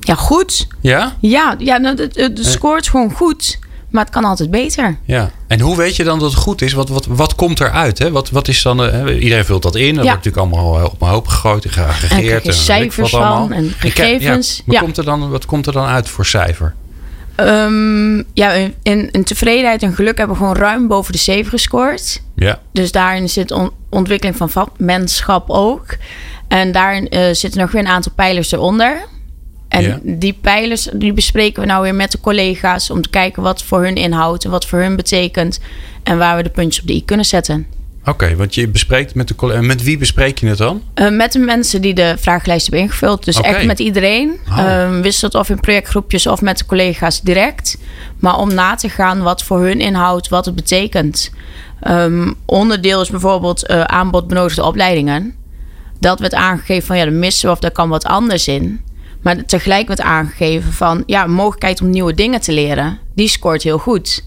Ja, 0.00 0.14
goed. 0.14 0.66
Ja? 0.80 1.16
Ja, 1.20 1.54
ja 1.58 1.76
nou, 1.76 2.02
het, 2.02 2.16
het 2.16 2.38
scoort 2.46 2.88
gewoon 2.88 3.12
goed. 3.12 3.58
Maar 3.90 4.04
het 4.04 4.12
kan 4.12 4.24
altijd 4.24 4.50
beter. 4.50 4.96
Ja. 5.04 5.30
En 5.46 5.60
hoe 5.60 5.76
weet 5.76 5.96
je 5.96 6.04
dan 6.04 6.18
dat 6.18 6.30
het 6.30 6.40
goed 6.40 6.62
is? 6.62 6.72
Wat, 6.72 6.88
wat, 6.88 7.06
wat 7.06 7.34
komt 7.34 7.60
eruit? 7.60 7.98
Hè? 7.98 8.10
Wat, 8.10 8.30
wat 8.30 8.48
is 8.48 8.62
dan, 8.62 9.08
iedereen 9.08 9.44
vult 9.44 9.62
dat 9.62 9.74
in. 9.74 9.94
Dat 9.94 10.04
ja. 10.04 10.10
wordt 10.10 10.24
natuurlijk 10.24 10.54
allemaal 10.54 10.84
op 10.84 11.02
een 11.02 11.08
hoop 11.08 11.26
gegooid 11.26 11.64
en 11.64 11.70
geaggregeerd. 11.70 12.42
En, 12.42 12.50
en 12.50 12.56
cijfers 12.56 13.10
van 13.10 13.22
allemaal. 13.22 13.50
en 13.50 13.70
gegevens. 13.78 14.56
Ja, 14.56 14.62
maar 14.66 14.82
Komt 14.82 14.96
er 14.96 15.04
dan, 15.04 15.30
wat 15.30 15.46
komt 15.46 15.66
er 15.66 15.72
dan 15.72 15.86
uit 15.86 16.08
voor 16.08 16.26
cijfer? 16.26 16.74
Um, 17.36 18.24
ja, 18.32 18.52
in, 18.82 19.10
in, 19.10 19.24
tevredenheid 19.24 19.82
en 19.82 19.94
geluk 19.94 20.18
hebben 20.18 20.36
we 20.36 20.42
gewoon 20.42 20.56
ruim 20.56 20.88
boven 20.88 21.12
de 21.12 21.18
7 21.18 21.50
gescoord. 21.50 22.22
Ja. 22.34 22.60
Dus 22.72 22.92
daarin 22.92 23.28
zit 23.28 23.50
on, 23.50 23.70
ontwikkeling 23.90 24.36
van 24.36 24.50
vakmanschap 24.50 25.50
ook. 25.50 25.96
En 26.48 26.72
daarin 26.72 27.06
uh, 27.10 27.28
zitten 27.32 27.60
nog 27.60 27.72
weer 27.72 27.82
een 27.82 27.88
aantal 27.88 28.12
pijlers 28.14 28.52
eronder. 28.52 29.06
En 29.68 29.82
ja. 29.82 29.98
die 30.02 30.38
pijlers 30.40 30.88
die 30.92 31.12
bespreken 31.12 31.60
we 31.60 31.68
nou 31.68 31.82
weer 31.82 31.94
met 31.94 32.12
de 32.12 32.20
collega's 32.20 32.90
om 32.90 33.02
te 33.02 33.08
kijken 33.08 33.42
wat 33.42 33.62
voor 33.62 33.82
hun 33.82 33.96
inhoudt 33.96 34.44
en 34.44 34.50
wat 34.50 34.66
voor 34.66 34.78
hun 34.78 34.96
betekent. 34.96 35.60
En 36.02 36.18
waar 36.18 36.36
we 36.36 36.42
de 36.42 36.50
puntjes 36.50 36.80
op 36.82 36.88
de 36.88 36.94
i 36.94 37.04
kunnen 37.04 37.26
zetten. 37.26 37.66
Oké, 38.06 38.36
want 38.36 38.54
je 38.54 38.68
bespreekt 38.68 39.14
met 39.14 39.28
de. 39.28 39.60
Met 39.60 39.82
wie 39.82 39.98
bespreek 39.98 40.38
je 40.38 40.46
het 40.46 40.58
dan? 40.58 40.82
Uh, 40.94 41.10
met 41.10 41.32
de 41.32 41.38
mensen 41.38 41.82
die 41.82 41.94
de 41.94 42.14
vragenlijst 42.18 42.66
hebben 42.66 42.84
ingevuld. 42.84 43.24
Dus 43.24 43.40
echt 43.40 43.66
met 43.66 43.78
iedereen. 43.78 44.38
Oh. 44.48 44.58
Ehm, 44.58 45.00
wisselt 45.00 45.34
of 45.34 45.48
in 45.48 45.60
projectgroepjes 45.60 46.26
of 46.26 46.40
met 46.40 46.58
de 46.58 46.66
collega's 46.66 47.20
direct. 47.20 47.78
Maar 48.18 48.38
om 48.38 48.54
na 48.54 48.74
te 48.74 48.88
gaan 48.88 49.22
wat 49.22 49.42
voor 49.42 49.60
hun 49.60 49.80
inhoudt, 49.80 50.28
wat 50.28 50.44
het 50.44 50.54
betekent. 50.54 51.30
Ehm, 51.80 52.32
onderdeel 52.44 53.00
is 53.00 53.10
bijvoorbeeld 53.10 53.66
eh, 53.66 53.80
aanbod 53.80 54.28
benodigde 54.28 54.64
opleidingen. 54.64 55.34
Dat 55.98 56.18
werd 56.20 56.34
aangegeven 56.34 56.86
van 56.86 56.96
ja, 56.96 57.04
dat 57.04 57.14
missen 57.14 57.46
we 57.46 57.54
of 57.54 57.60
daar 57.60 57.70
kan 57.70 57.88
wat 57.88 58.04
anders 58.04 58.48
in. 58.48 58.80
Maar 59.22 59.44
tegelijk 59.44 59.88
werd 59.88 60.00
aangegeven 60.00 60.72
van 60.72 61.02
ja, 61.06 61.26
mogelijkheid 61.26 61.80
om 61.80 61.90
nieuwe 61.90 62.14
dingen 62.14 62.40
te 62.40 62.52
leren. 62.52 62.98
Die 63.14 63.28
scoort 63.28 63.62
heel 63.62 63.78
goed. 63.78 64.24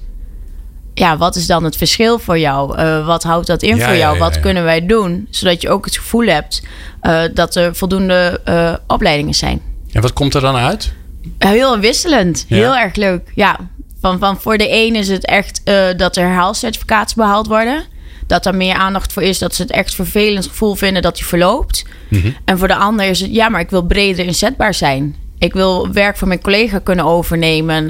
Ja, 1.00 1.18
wat 1.18 1.36
is 1.36 1.48
dan 1.48 1.64
het 1.64 1.76
verschil 1.76 2.20
voor 2.20 2.40
jou? 2.40 2.80
Uh, 2.80 3.06
wat 3.06 3.24
houdt 3.24 3.48
dat 3.48 3.62
in 3.62 3.78
Ja, 3.78 3.88
voor 3.88 3.96
jou? 3.96 4.14
ja, 4.14 4.20
wat 4.20 4.40
kunnen 4.40 4.64
wij 4.64 4.86
doen? 4.86 5.28
Zodat 5.30 5.62
je 5.62 5.70
ook 5.70 5.86
het 5.86 5.98
gevoel 5.98 6.28
hebt 6.28 6.64
uh, 7.02 7.22
dat 7.34 7.56
er 7.56 7.76
voldoende 7.76 8.42
uh, 8.50 8.74
opleidingen 8.88 9.34
zijn. 9.34 9.62
En 9.92 10.02
wat 10.02 10.14
komt 10.14 10.34
er 10.34 10.42
dan 10.42 10.56
uit? 10.56 10.94
Heel 11.38 11.80
wisselend. 11.80 12.46
Heel 12.48 12.76
erg 12.76 12.96
leuk. 12.96 13.32
Ja, 13.36 13.58
van, 14.02 14.20
van 14.20 14.40
voor 14.42 14.58
de 14.58 14.72
een 14.72 14.96
is 14.96 15.08
het 15.08 15.26
echt 15.26 15.62
dat 15.98 16.16
er 16.18 16.24
herhaalcertificaten 16.24 17.18
behaald 17.18 17.48
worden. 17.48 17.84
Dat 18.28 18.46
er 18.46 18.56
meer 18.56 18.76
aandacht 18.76 19.14
voor 19.14 19.24
is. 19.24 19.40
Dat 19.40 19.56
ze 19.56 19.62
het 19.62 19.72
echt 19.72 19.96
vervelend 19.96 20.48
gevoel 20.48 20.76
vinden 20.76 21.02
dat 21.02 21.16
die 21.16 21.26
verloopt. 21.26 21.86
Mhm. 22.10 22.32
En 22.46 22.58
voor 22.58 22.68
de 22.68 22.76
ander 22.76 23.06
is 23.06 23.20
het, 23.20 23.34
ja, 23.34 23.50
maar 23.50 23.62
ik 23.62 23.70
wil 23.70 23.82
breder 23.82 24.26
inzetbaar 24.26 24.74
zijn. 24.74 25.16
Ik 25.40 25.54
wil 25.54 25.92
werk 25.92 26.18
van 26.18 26.28
mijn 26.28 26.42
collega 26.42 26.80
kunnen 26.80 27.06
overnemen. 27.06 27.90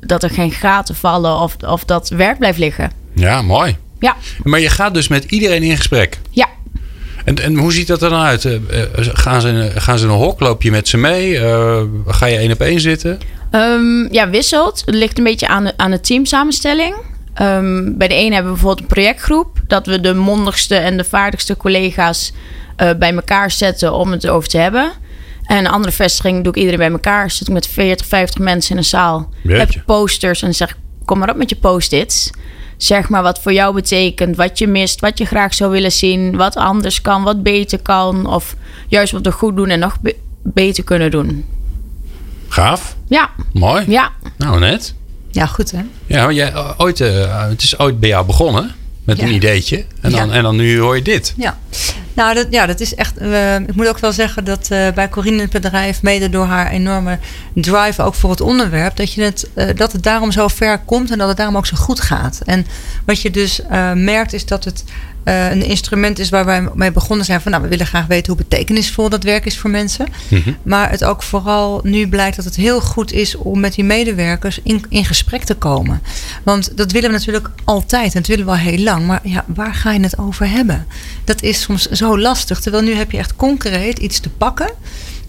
Dat 0.00 0.22
er 0.22 0.30
geen 0.30 0.50
gaten 0.50 0.94
vallen 0.94 1.38
of, 1.38 1.56
of 1.66 1.84
dat 1.84 2.08
werk 2.08 2.38
blijft 2.38 2.58
liggen. 2.58 2.90
Ja, 3.14 3.42
mooi. 3.42 3.76
Ja. 3.98 4.16
Maar 4.42 4.60
je 4.60 4.68
gaat 4.68 4.94
dus 4.94 5.08
met 5.08 5.24
iedereen 5.24 5.62
in 5.62 5.76
gesprek. 5.76 6.18
Ja. 6.30 6.48
En, 7.24 7.42
en 7.42 7.56
hoe 7.56 7.72
ziet 7.72 7.86
dat 7.86 8.02
er 8.02 8.10
dan 8.10 8.20
uit? 8.20 8.44
Uh, 8.44 8.58
gaan, 8.94 9.40
ze, 9.40 9.72
gaan 9.74 9.98
ze 9.98 10.04
in 10.04 10.10
een 10.10 10.16
hok? 10.16 10.40
Loop 10.40 10.62
je 10.62 10.70
met 10.70 10.88
ze 10.88 10.96
mee? 10.96 11.32
Uh, 11.32 11.82
ga 12.06 12.26
je 12.26 12.36
één 12.36 12.52
op 12.52 12.60
één 12.60 12.80
zitten? 12.80 13.18
Um, 13.50 14.12
ja, 14.12 14.30
wisselt. 14.30 14.82
Het 14.86 14.94
ligt 14.94 15.18
een 15.18 15.24
beetje 15.24 15.48
aan 15.48 15.64
de, 15.64 15.72
aan 15.76 15.90
de 15.90 16.00
teamsamenstelling. 16.00 16.94
Um, 17.42 17.96
bij 17.98 18.08
de 18.08 18.14
ene 18.14 18.34
hebben 18.34 18.52
we 18.52 18.58
bijvoorbeeld 18.58 18.80
een 18.80 18.94
projectgroep. 18.94 19.60
Dat 19.66 19.86
we 19.86 20.00
de 20.00 20.14
mondigste 20.14 20.74
en 20.74 20.96
de 20.96 21.04
vaardigste 21.04 21.56
collega's 21.56 22.32
uh, 22.82 22.90
bij 22.98 23.14
elkaar 23.14 23.50
zetten 23.50 23.92
om 23.92 24.10
het 24.10 24.24
erover 24.24 24.48
te 24.48 24.58
hebben. 24.58 24.92
En 25.50 25.56
een 25.58 25.66
andere 25.66 25.92
vestiging 25.92 26.44
doe 26.44 26.52
ik 26.52 26.58
iedereen 26.58 26.78
bij 26.78 26.90
elkaar. 26.90 27.30
Zit 27.30 27.48
ik 27.48 27.52
met 27.54 27.66
40, 27.66 28.06
50 28.06 28.40
mensen 28.40 28.70
in 28.70 28.76
een 28.76 28.84
zaal. 28.84 29.28
Jeetje. 29.42 29.58
Heb 29.58 29.70
je 29.70 29.80
posters 29.80 30.42
en 30.42 30.54
zeg 30.54 30.76
kom 31.04 31.18
maar 31.18 31.30
op 31.30 31.36
met 31.36 31.50
je 31.50 31.56
post-its. 31.56 32.30
Zeg 32.76 33.08
maar 33.08 33.22
wat 33.22 33.40
voor 33.42 33.52
jou 33.52 33.74
betekent, 33.74 34.36
wat 34.36 34.58
je 34.58 34.66
mist, 34.66 35.00
wat 35.00 35.18
je 35.18 35.24
graag 35.24 35.54
zou 35.54 35.70
willen 35.70 35.92
zien, 35.92 36.36
wat 36.36 36.54
anders 36.56 37.00
kan, 37.00 37.22
wat 37.22 37.42
beter 37.42 37.78
kan. 37.82 38.26
Of 38.26 38.56
juist 38.88 39.12
wat 39.12 39.24
we 39.24 39.32
goed 39.32 39.56
doen 39.56 39.68
en 39.68 39.78
nog 39.78 40.00
be 40.00 40.16
beter 40.42 40.84
kunnen 40.84 41.10
doen. 41.10 41.44
Gaaf. 42.48 42.96
Ja. 43.08 43.30
Mooi. 43.52 43.84
Ja. 43.88 44.10
Nou, 44.36 44.58
net. 44.58 44.94
Ja, 45.30 45.46
goed 45.46 45.70
hè? 45.70 45.80
Ja, 46.06 46.30
jij, 46.32 46.52
ooit, 46.76 47.00
uh, 47.00 47.48
het 47.48 47.62
is 47.62 47.78
ooit 47.78 48.00
bij 48.00 48.08
jou 48.08 48.26
begonnen 48.26 48.70
met 49.04 49.18
Ja. 49.18 49.24
een 49.24 49.34
ideetje. 49.34 49.84
En 50.00 50.10
dan, 50.10 50.28
Ja. 50.28 50.34
en 50.34 50.42
dan 50.42 50.56
nu 50.56 50.78
hoor 50.80 50.96
je 50.96 51.02
dit. 51.02 51.34
Ja, 51.36 51.58
nou 52.12 52.34
dat, 52.34 52.46
ja, 52.50 52.66
dat 52.66 52.80
is 52.80 52.94
echt. 52.94 53.22
Uh, 53.22 53.54
ik 53.54 53.74
moet 53.74 53.88
ook 53.88 53.98
wel 53.98 54.12
zeggen 54.12 54.44
dat 54.44 54.68
uh, 54.72 54.88
bij 54.90 55.08
Corine 55.08 55.36
in 55.36 55.42
het 55.42 55.50
bedrijf, 55.50 56.02
mede 56.02 56.30
door 56.30 56.44
haar 56.44 56.70
enorme 56.70 57.18
drive 57.54 58.02
ook 58.02 58.14
voor 58.14 58.30
het 58.30 58.40
onderwerp, 58.40 58.96
dat, 58.96 59.12
je 59.12 59.22
het, 59.22 59.50
uh, 59.54 59.68
dat 59.74 59.92
het 59.92 60.02
daarom 60.02 60.32
zo 60.32 60.48
ver 60.48 60.78
komt 60.78 61.10
en 61.10 61.18
dat 61.18 61.28
het 61.28 61.36
daarom 61.36 61.56
ook 61.56 61.66
zo 61.66 61.76
goed 61.76 62.00
gaat. 62.00 62.40
En 62.44 62.66
wat 63.04 63.22
je 63.22 63.30
dus 63.30 63.60
merkt 63.94 64.32
is 64.32 64.46
dat 64.46 64.64
het 64.64 64.84
een 65.24 65.64
instrument 65.64 66.18
is 66.18 66.28
waar 66.28 66.44
wij 66.44 66.68
mee 66.74 66.92
begonnen 66.92 67.26
zijn 67.26 67.40
van, 67.40 67.50
nou, 67.50 67.62
we 67.62 67.68
willen 67.68 67.86
graag 67.86 68.06
weten 68.06 68.32
hoe 68.32 68.42
betekenisvol 68.42 69.08
dat 69.08 69.22
werk 69.22 69.44
is 69.44 69.58
voor 69.58 69.70
mensen. 69.70 70.06
Mm 70.28 70.42
-hmm. 70.42 70.56
Maar 70.62 70.90
het 70.90 71.04
ook 71.04 71.22
vooral 71.22 71.80
nu 71.82 72.08
blijkt 72.08 72.36
dat 72.36 72.44
het 72.44 72.56
heel 72.56 72.80
goed 72.80 73.12
is 73.12 73.36
om 73.36 73.60
met 73.60 73.74
die 73.74 73.84
medewerkers 73.84 74.60
in, 74.62 74.84
in 74.88 75.04
gesprek 75.04 75.42
te 75.42 75.54
komen. 75.54 76.02
Want 76.42 76.76
dat 76.76 76.92
willen 76.92 77.10
we 77.10 77.16
natuurlijk 77.16 77.50
altijd 77.64 78.14
en 78.14 78.20
dat 78.20 78.26
willen 78.26 78.44
we 78.44 78.50
al 78.50 78.56
heel 78.56 78.78
lang. 78.78 79.06
Maar 79.06 79.20
ja, 79.22 79.44
waar 79.46 79.74
ga 79.74 79.92
je 79.92 80.00
het 80.00 80.18
over 80.18 80.48
hebben? 80.50 80.86
Dat 81.24 81.42
is 81.42 81.60
soms 81.60 81.88
zo 82.00 82.18
lastig. 82.18 82.60
Terwijl 82.60 82.84
nu 82.84 82.94
heb 82.94 83.10
je 83.10 83.18
echt 83.18 83.36
concreet 83.36 83.98
iets 83.98 84.20
te 84.20 84.28
pakken. 84.28 84.70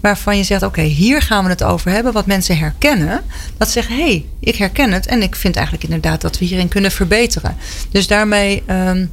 Waarvan 0.00 0.36
je 0.36 0.44
zegt, 0.44 0.62
oké, 0.62 0.82
hier 0.82 1.22
gaan 1.22 1.44
we 1.44 1.50
het 1.50 1.62
over 1.62 1.90
hebben. 1.90 2.12
Wat 2.12 2.26
mensen 2.26 2.58
herkennen. 2.58 3.22
Dat 3.56 3.66
ze 3.66 3.72
zeggen, 3.72 3.96
hé, 3.96 4.02
hey, 4.02 4.24
ik 4.40 4.56
herken 4.56 4.92
het. 4.92 5.06
En 5.06 5.22
ik 5.22 5.36
vind 5.36 5.56
eigenlijk 5.56 5.84
inderdaad 5.84 6.20
dat 6.20 6.38
we 6.38 6.44
hierin 6.44 6.68
kunnen 6.68 6.90
verbeteren. 6.90 7.56
Dus 7.90 8.06
daarmee 8.06 8.62
um, 8.70 9.10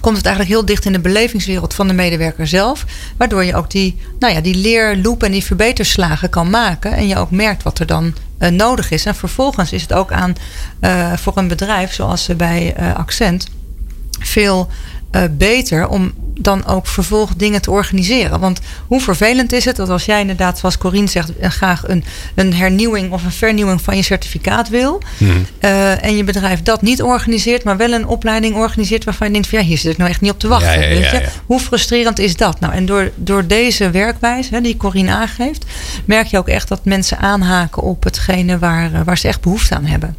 komt 0.00 0.16
het 0.16 0.26
eigenlijk 0.26 0.56
heel 0.56 0.64
dicht 0.64 0.84
in 0.84 0.92
de 0.92 1.00
belevingswereld 1.00 1.74
van 1.74 1.88
de 1.88 1.94
medewerker 1.94 2.46
zelf. 2.46 2.84
Waardoor 3.16 3.44
je 3.44 3.54
ook 3.54 3.70
die, 3.70 3.96
nou 4.18 4.34
ja, 4.34 4.40
die 4.40 4.54
leerloop 4.54 5.22
en 5.22 5.32
die 5.32 5.44
verbeterslagen 5.44 6.30
kan 6.30 6.50
maken. 6.50 6.92
En 6.92 7.08
je 7.08 7.16
ook 7.16 7.30
merkt 7.30 7.62
wat 7.62 7.78
er 7.78 7.86
dan 7.86 8.14
uh, 8.38 8.48
nodig 8.48 8.90
is. 8.90 9.06
En 9.06 9.14
vervolgens 9.14 9.72
is 9.72 9.82
het 9.82 9.92
ook 9.92 10.12
aan 10.12 10.34
uh, 10.80 11.12
voor 11.12 11.36
een 11.36 11.48
bedrijf 11.48 11.92
zoals 11.92 12.28
bij 12.36 12.74
uh, 12.80 12.94
Accent 12.94 13.46
veel 14.20 14.68
uh, 15.12 15.22
beter 15.36 15.88
om 15.88 16.12
dan 16.40 16.66
ook 16.66 16.86
vervolg 16.86 17.34
dingen 17.34 17.62
te 17.62 17.70
organiseren. 17.70 18.40
Want 18.40 18.60
hoe 18.86 19.00
vervelend 19.00 19.52
is 19.52 19.64
het 19.64 19.76
dat 19.76 19.88
als 19.88 20.04
jij 20.04 20.20
inderdaad, 20.20 20.58
zoals 20.58 20.78
Corine 20.78 21.06
zegt, 21.06 21.32
graag 21.40 21.88
een, 21.88 22.04
een 22.34 22.54
hernieuwing 22.54 23.12
of 23.12 23.24
een 23.24 23.32
vernieuwing 23.32 23.82
van 23.82 23.96
je 23.96 24.02
certificaat 24.02 24.68
wil. 24.68 25.02
Mm. 25.18 25.46
Uh, 25.60 26.04
en 26.04 26.16
je 26.16 26.24
bedrijf 26.24 26.62
dat 26.62 26.82
niet 26.82 27.02
organiseert, 27.02 27.64
maar 27.64 27.76
wel 27.76 27.92
een 27.92 28.06
opleiding 28.06 28.54
organiseert 28.54 29.04
waarvan 29.04 29.26
je 29.26 29.32
denkt 29.32 29.48
van 29.48 29.58
ja, 29.58 29.64
hier 29.64 29.78
zit 29.78 29.92
ik 29.92 29.98
nou 29.98 30.10
echt 30.10 30.20
niet 30.20 30.30
op 30.30 30.38
te 30.38 30.48
wachten. 30.48 30.72
Ja, 30.72 30.80
ja, 30.80 30.88
weet 30.88 31.04
ja, 31.04 31.12
je? 31.12 31.20
ja. 31.20 31.28
Hoe 31.46 31.60
frustrerend 31.60 32.18
is 32.18 32.36
dat? 32.36 32.60
Nou, 32.60 32.72
en 32.74 32.86
door, 32.86 33.10
door 33.14 33.46
deze 33.46 33.90
werkwijze, 33.90 34.54
hè, 34.54 34.60
die 34.60 34.76
Corine 34.76 35.10
aangeeft, 35.10 35.64
merk 36.04 36.26
je 36.26 36.38
ook 36.38 36.48
echt 36.48 36.68
dat 36.68 36.84
mensen 36.84 37.18
aanhaken 37.18 37.82
op 37.82 38.04
hetgene 38.04 38.58
waar, 38.58 39.04
waar 39.04 39.18
ze 39.18 39.28
echt 39.28 39.40
behoefte 39.40 39.74
aan 39.74 39.84
hebben. 39.84 40.16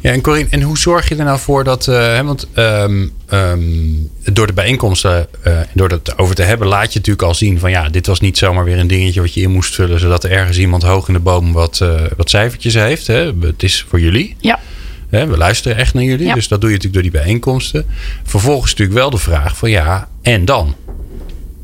Ja, 0.00 0.12
en 0.12 0.20
Corine, 0.20 0.48
en 0.50 0.62
hoe 0.62 0.78
zorg 0.78 1.08
je 1.08 1.16
er 1.16 1.24
nou 1.24 1.38
voor 1.38 1.64
dat, 1.64 1.86
uh, 1.86 1.96
hè, 1.96 2.24
want 2.24 2.48
um, 2.54 3.12
um, 3.32 4.10
door 4.32 4.46
de 4.46 4.52
bijeenkomsten, 4.52 5.26
uh, 5.46 5.58
door 5.74 5.88
het 5.88 6.18
over 6.18 6.34
te 6.34 6.42
hebben, 6.42 6.68
laat 6.68 6.92
je 6.92 6.98
natuurlijk 6.98 7.26
al 7.26 7.34
zien 7.34 7.58
van 7.58 7.70
ja, 7.70 7.88
dit 7.88 8.06
was 8.06 8.20
niet 8.20 8.38
zomaar 8.38 8.64
weer 8.64 8.78
een 8.78 8.86
dingetje 8.86 9.20
wat 9.20 9.34
je 9.34 9.40
in 9.40 9.50
moest 9.50 9.74
vullen, 9.74 10.00
zodat 10.00 10.24
er 10.24 10.30
ergens 10.30 10.58
iemand 10.58 10.82
hoog 10.82 11.08
in 11.08 11.14
de 11.14 11.20
boom 11.20 11.52
wat, 11.52 11.80
uh, 11.82 12.00
wat 12.16 12.30
cijfertjes 12.30 12.74
heeft. 12.74 13.06
Hè. 13.06 13.32
Het 13.40 13.62
is 13.62 13.84
voor 13.88 14.00
jullie. 14.00 14.36
Ja. 14.40 14.60
Hè, 15.08 15.26
we 15.26 15.36
luisteren 15.36 15.76
echt 15.76 15.94
naar 15.94 16.04
jullie, 16.04 16.26
Ja. 16.26 16.34
dus 16.34 16.48
dat 16.48 16.60
doe 16.60 16.70
je 16.70 16.76
natuurlijk 16.76 17.02
door 17.02 17.12
die 17.12 17.22
bijeenkomsten. 17.22 17.86
Vervolgens 18.24 18.70
natuurlijk 18.70 18.98
wel 18.98 19.10
de 19.10 19.18
vraag 19.18 19.56
van 19.56 19.70
ja, 19.70 20.08
en 20.22 20.44
dan? 20.44 20.74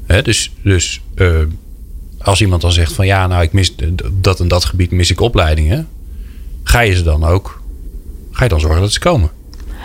Hè, 0.06 0.22
dus 0.22 0.52
dus 0.62 1.00
als 2.18 2.40
iemand 2.40 2.62
dan 2.62 2.72
zegt 2.72 2.92
van 2.92 3.06
ja, 3.06 3.26
nou 3.26 3.42
ik 3.42 3.52
mis 3.52 3.74
dat 4.12 4.40
en 4.40 4.48
dat 4.48 4.64
gebied 4.64 4.90
mis 4.90 5.10
ik 5.10 5.20
opleidingen, 5.20 5.88
ga 6.62 6.80
je 6.80 6.94
ze 6.94 7.02
dan 7.02 7.24
ook 7.24 7.61
ga 8.32 8.42
je 8.42 8.50
dan 8.50 8.60
zorgen 8.60 8.80
dat 8.80 8.92
ze 8.92 9.00
komen? 9.00 9.30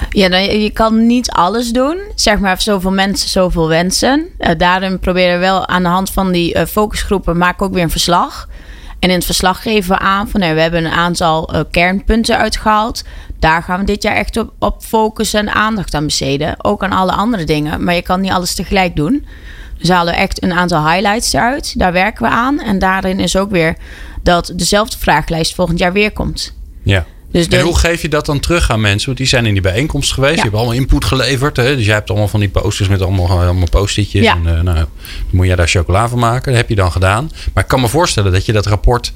Ja, 0.09 0.29
dan, 0.29 0.59
je 0.59 0.69
kan 0.69 1.07
niet 1.07 1.31
alles 1.31 1.71
doen. 1.71 1.97
Zeg 2.15 2.39
maar, 2.39 2.61
zoveel 2.61 2.91
mensen, 2.91 3.29
zoveel 3.29 3.67
wensen. 3.67 4.25
Uh, 4.39 4.49
daarin 4.57 4.99
proberen 4.99 5.33
we 5.33 5.39
wel 5.39 5.67
aan 5.67 5.83
de 5.83 5.89
hand 5.89 6.09
van 6.09 6.31
die 6.31 6.55
uh, 6.55 6.65
focusgroepen... 6.65 7.37
maken 7.37 7.65
ook 7.65 7.73
weer 7.73 7.83
een 7.83 7.89
verslag. 7.89 8.47
En 8.99 9.09
in 9.09 9.15
het 9.15 9.25
verslag 9.25 9.61
geven 9.61 9.89
we 9.89 9.99
aan 9.99 10.29
van... 10.29 10.39
Nou, 10.39 10.55
we 10.55 10.61
hebben 10.61 10.85
een 10.85 10.91
aantal 10.91 11.55
uh, 11.55 11.61
kernpunten 11.71 12.37
uitgehaald. 12.37 13.03
Daar 13.39 13.63
gaan 13.63 13.79
we 13.79 13.85
dit 13.85 14.03
jaar 14.03 14.15
echt 14.15 14.37
op, 14.37 14.51
op 14.59 14.83
focussen 14.83 15.39
en 15.39 15.53
aandacht 15.53 15.93
aan 15.93 16.05
besteden. 16.05 16.55
Ook 16.63 16.83
aan 16.83 16.91
alle 16.91 17.11
andere 17.11 17.43
dingen. 17.43 17.83
Maar 17.83 17.95
je 17.95 18.01
kan 18.01 18.21
niet 18.21 18.31
alles 18.31 18.55
tegelijk 18.55 18.95
doen. 18.95 19.25
Dus 19.77 19.87
we 19.87 19.93
halen 19.93 20.15
echt 20.15 20.43
een 20.43 20.53
aantal 20.53 20.87
highlights 20.87 21.33
eruit. 21.33 21.79
Daar 21.79 21.93
werken 21.93 22.23
we 22.23 22.29
aan. 22.29 22.59
En 22.59 22.79
daarin 22.79 23.19
is 23.19 23.35
ook 23.35 23.51
weer 23.51 23.75
dat 24.23 24.51
dezelfde 24.55 24.97
vragenlijst 24.97 25.55
volgend 25.55 25.79
jaar 25.79 25.93
weer 25.93 26.11
komt. 26.11 26.55
Ja. 26.83 27.05
Dus 27.37 27.49
de, 27.49 27.57
en 27.57 27.63
hoe 27.63 27.77
geef 27.77 28.01
je 28.01 28.09
dat 28.09 28.25
dan 28.25 28.39
terug 28.39 28.71
aan 28.71 28.81
mensen? 28.81 29.05
Want 29.05 29.17
die 29.17 29.27
zijn 29.27 29.45
in 29.45 29.53
die 29.53 29.61
bijeenkomst 29.61 30.13
geweest. 30.13 30.35
Ja. 30.35 30.41
Die 30.41 30.51
hebben 30.51 30.59
allemaal 30.59 30.79
input 30.79 31.05
geleverd. 31.05 31.57
Hè? 31.57 31.75
Dus 31.75 31.85
jij 31.85 31.93
hebt 31.93 32.09
allemaal 32.09 32.27
van 32.27 32.39
die 32.39 32.49
posters 32.49 32.89
met 32.89 33.01
allemaal, 33.01 33.29
allemaal 33.29 33.69
post-itjes. 33.69 34.23
Ja. 34.23 34.33
En 34.33 34.43
uh, 34.43 34.51
nou, 34.51 34.75
dan 34.75 34.87
moet 35.31 35.45
jij 35.45 35.55
daar 35.55 35.67
chocola 35.67 36.09
van 36.09 36.19
maken. 36.19 36.51
Dat 36.51 36.61
heb 36.61 36.69
je 36.69 36.75
dan 36.75 36.91
gedaan. 36.91 37.31
Maar 37.53 37.63
ik 37.63 37.69
kan 37.69 37.81
me 37.81 37.87
voorstellen 37.87 38.31
dat 38.31 38.45
je 38.45 38.53
dat 38.53 38.65
rapport... 38.65 39.13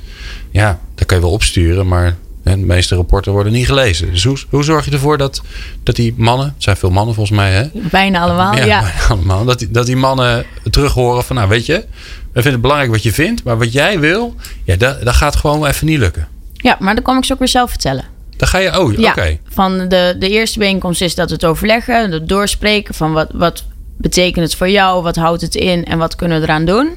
Ja, 0.52 0.80
dat 0.96 1.06
kan 1.06 1.18
je 1.18 1.24
wel 1.24 1.32
opsturen. 1.34 1.88
Maar 1.88 2.18
hè, 2.44 2.60
de 2.60 2.66
meeste 2.66 2.96
rapporten 2.96 3.32
worden 3.32 3.54
niet 3.54 3.66
gelezen. 3.66 4.12
Dus 4.12 4.24
hoe, 4.24 4.38
hoe 4.50 4.64
zorg 4.64 4.86
je 4.86 4.92
ervoor 4.92 5.18
dat, 5.18 5.42
dat 5.84 5.96
die 5.96 6.14
mannen... 6.18 6.46
Het 6.46 6.64
zijn 6.64 6.78
veel 6.78 6.92
mannen 6.92 7.16
volgens 7.16 7.38
mij, 7.38 7.52
hè? 7.52 7.68
Bijna 7.74 8.20
allemaal, 8.20 8.56
ja. 8.56 8.82
bijna 8.82 9.08
allemaal. 9.10 9.46
Dat 9.46 9.60
die, 9.60 9.72
dat 9.72 9.86
die 9.86 9.98
mannen 9.98 10.46
terug 10.70 10.94
horen 10.94 11.24
van... 11.24 11.36
Nou, 11.36 11.50
weet 11.50 11.66
je... 11.66 11.86
We 12.34 12.42
vinden 12.42 12.52
het 12.52 12.62
belangrijk 12.62 12.92
wat 12.92 13.04
je 13.04 13.14
vindt. 13.14 13.44
Maar 13.44 13.58
wat 13.58 13.74
jij 13.74 14.00
wil... 14.00 14.36
Ja, 14.64 14.76
dat, 14.76 15.04
dat 15.04 15.16
gaat 15.16 15.36
gewoon 15.36 15.66
even 15.66 15.88
niet 15.88 16.00
lukken. 16.00 16.28
Ja, 16.62 16.78
maar 16.80 16.95
dan 16.95 17.04
kom 17.04 17.17
ik 17.17 17.26
ze 17.26 17.34
ook 17.34 17.39
weer 17.39 17.47
zelf 17.47 17.69
vertellen. 17.69 18.06
Dan 18.38 18.47
ga 18.47 18.58
je, 18.58 18.80
oh, 18.80 18.93
ja, 18.93 19.10
oké. 19.10 19.38
Van 19.50 19.88
de, 19.88 20.15
de 20.19 20.30
eerste 20.30 20.60
bijeenkomst 20.60 21.02
is 21.02 21.15
dat 21.15 21.30
het 21.30 21.45
overleggen, 21.45 22.12
het 22.12 22.28
doorspreken 22.28 22.93
van 22.93 23.13
wat, 23.13 23.28
wat 23.34 23.63
betekent 23.97 24.45
het 24.45 24.56
voor 24.56 24.69
jou, 24.69 25.04
wat 25.04 25.15
houdt 25.15 25.41
het 25.41 25.56
in 25.56 25.86
en 25.86 25.97
wat 25.97 26.15
kunnen 26.15 26.39
we 26.39 26.43
eraan 26.43 26.65
doen. 26.65 26.88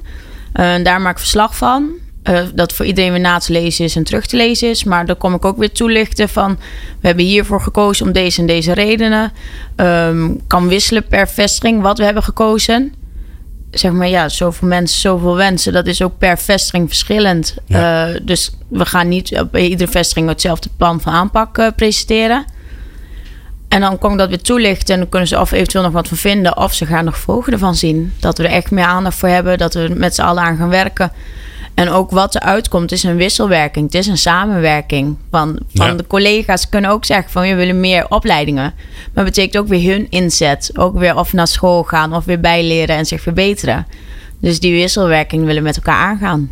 Uh, 0.54 0.74
daar 0.82 1.00
maak 1.00 1.12
ik 1.12 1.18
verslag 1.18 1.56
van. 1.56 1.90
Uh, 2.30 2.40
dat 2.54 2.72
voor 2.72 2.86
iedereen 2.86 3.10
weer 3.10 3.20
na 3.20 3.38
te 3.38 3.52
lezen 3.52 3.84
is 3.84 3.96
en 3.96 4.04
terug 4.04 4.26
te 4.26 4.36
lezen 4.36 4.68
is. 4.68 4.84
Maar 4.84 5.06
dan 5.06 5.16
kom 5.16 5.34
ik 5.34 5.44
ook 5.44 5.56
weer 5.56 5.72
toelichten 5.72 6.28
van... 6.28 6.58
we 7.00 7.06
hebben 7.06 7.24
hiervoor 7.24 7.60
gekozen 7.60 8.06
om 8.06 8.12
deze 8.12 8.40
en 8.40 8.46
deze 8.46 8.72
redenen. 8.72 9.32
Um, 9.76 10.40
kan 10.46 10.68
wisselen 10.68 11.06
per 11.06 11.28
vestiging 11.28 11.82
wat 11.82 11.98
we 11.98 12.04
hebben 12.04 12.22
gekozen. 12.22 12.94
Zeg 13.74 13.92
maar 13.92 14.08
ja, 14.08 14.28
zoveel 14.28 14.68
mensen, 14.68 15.00
zoveel 15.00 15.36
wensen. 15.36 15.72
Dat 15.72 15.86
is 15.86 16.02
ook 16.02 16.18
per 16.18 16.38
vestiging 16.38 16.88
verschillend. 16.88 17.54
Ja. 17.66 18.08
Uh, 18.08 18.20
dus 18.22 18.50
we 18.68 18.86
gaan 18.86 19.08
niet 19.08 19.44
bij 19.50 19.66
iedere 19.68 19.90
vestiging 19.90 20.28
hetzelfde 20.28 20.68
plan 20.76 21.00
van 21.00 21.12
aanpak 21.12 21.58
uh, 21.58 21.68
presenteren. 21.76 22.44
En 23.68 23.80
dan 23.80 23.98
kom 23.98 24.12
ik 24.12 24.18
dat 24.18 24.28
weer 24.28 24.42
toelichten 24.42 24.94
en 24.94 25.00
dan 25.00 25.08
kunnen 25.08 25.28
ze 25.28 25.40
of 25.40 25.52
eventueel 25.52 25.84
nog 25.84 25.92
wat 25.92 26.08
van 26.08 26.16
vinden. 26.16 26.56
Of 26.56 26.74
ze 26.74 26.86
gaan 26.86 27.04
nog 27.04 27.18
volgen 27.18 27.52
ervan 27.52 27.74
zien. 27.74 28.12
Dat 28.20 28.38
we 28.38 28.44
er 28.44 28.50
echt 28.50 28.70
meer 28.70 28.84
aandacht 28.84 29.16
voor 29.16 29.28
hebben. 29.28 29.58
Dat 29.58 29.74
we 29.74 29.92
met 29.96 30.14
z'n 30.14 30.22
allen 30.22 30.42
aan 30.42 30.56
gaan 30.56 30.68
werken. 30.68 31.12
En 31.74 31.88
ook 31.88 32.10
wat 32.10 32.34
er 32.34 32.40
uitkomt 32.40 32.92
is 32.92 33.02
een 33.02 33.16
wisselwerking. 33.16 33.84
Het 33.84 33.94
is 33.94 34.06
een 34.06 34.18
samenwerking. 34.18 35.16
Van, 35.30 35.58
van 35.74 35.86
ja. 35.86 35.94
de 35.94 36.06
collega's 36.06 36.68
kunnen 36.68 36.90
ook 36.90 37.04
zeggen 37.04 37.30
van 37.30 37.42
we 37.42 37.54
willen 37.54 37.80
meer 37.80 38.08
opleidingen. 38.08 38.74
Maar 39.12 39.24
het 39.24 39.34
betekent 39.34 39.56
ook 39.56 39.68
weer 39.68 39.92
hun 39.92 40.06
inzet. 40.10 40.70
Ook 40.74 40.98
weer 40.98 41.16
of 41.16 41.32
naar 41.32 41.46
school 41.46 41.82
gaan 41.82 42.14
of 42.14 42.24
weer 42.24 42.40
bijleren 42.40 42.96
en 42.96 43.06
zich 43.06 43.20
verbeteren. 43.20 43.86
Dus 44.40 44.60
die 44.60 44.72
wisselwerking 44.72 45.44
willen 45.44 45.62
we 45.62 45.68
met 45.68 45.76
elkaar 45.76 45.98
aangaan. 45.98 46.50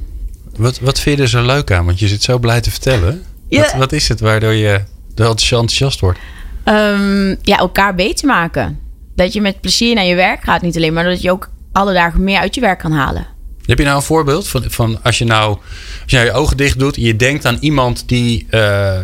Wat, 0.57 0.81
wat 0.81 1.01
vind 1.01 1.17
je 1.17 1.23
er 1.23 1.29
zo 1.29 1.47
leuk 1.47 1.73
aan? 1.73 1.85
Want 1.85 1.99
je 1.99 2.09
zit 2.09 2.23
zo 2.23 2.39
blij 2.39 2.61
te 2.61 2.71
vertellen. 2.71 3.23
Ja. 3.49 3.61
Wat, 3.61 3.73
wat 3.75 3.93
is 3.93 4.09
het 4.09 4.21
waardoor 4.21 4.53
je 4.53 4.81
enthousiast 5.15 6.01
wordt? 6.01 6.19
Um, 6.65 7.37
ja, 7.43 7.57
elkaar 7.57 7.95
beter 7.95 8.27
maken. 8.27 8.79
Dat 9.15 9.33
je 9.33 9.41
met 9.41 9.61
plezier 9.61 9.95
naar 9.95 10.05
je 10.05 10.15
werk 10.15 10.43
gaat. 10.43 10.63
Niet 10.63 10.77
alleen 10.77 10.93
maar 10.93 11.05
dat 11.05 11.23
je 11.23 11.31
ook 11.31 11.51
alle 11.73 11.93
dagen 11.93 12.25
meer 12.25 12.39
uit 12.39 12.55
je 12.55 12.61
werk 12.61 12.79
kan 12.79 12.93
halen. 12.93 13.27
Heb 13.66 13.79
je 13.79 13.85
nou 13.85 13.96
een 13.96 14.03
voorbeeld 14.03 14.48
van, 14.48 14.64
van 14.68 15.03
als 15.03 15.18
je 15.18 15.25
nou 15.25 15.59
als 16.03 16.11
je, 16.11 16.16
nou 16.16 16.29
je 16.29 16.35
ogen 16.35 16.57
dicht 16.57 16.79
doet 16.79 16.96
en 16.96 17.03
je 17.03 17.16
denkt 17.16 17.46
aan 17.46 17.57
iemand 17.61 18.09
die, 18.09 18.46
uh, 18.51 18.61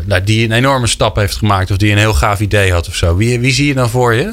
nou, 0.06 0.24
die 0.24 0.44
een 0.44 0.52
enorme 0.52 0.86
stap 0.86 1.16
heeft 1.16 1.36
gemaakt 1.36 1.70
of 1.70 1.76
die 1.76 1.92
een 1.92 1.98
heel 1.98 2.14
gaaf 2.14 2.40
idee 2.40 2.72
had 2.72 2.88
of 2.88 2.94
zo? 2.94 3.16
Wie, 3.16 3.40
wie 3.40 3.52
zie 3.52 3.66
je 3.66 3.74
dan 3.74 3.88
voor 3.88 4.14
je? 4.14 4.32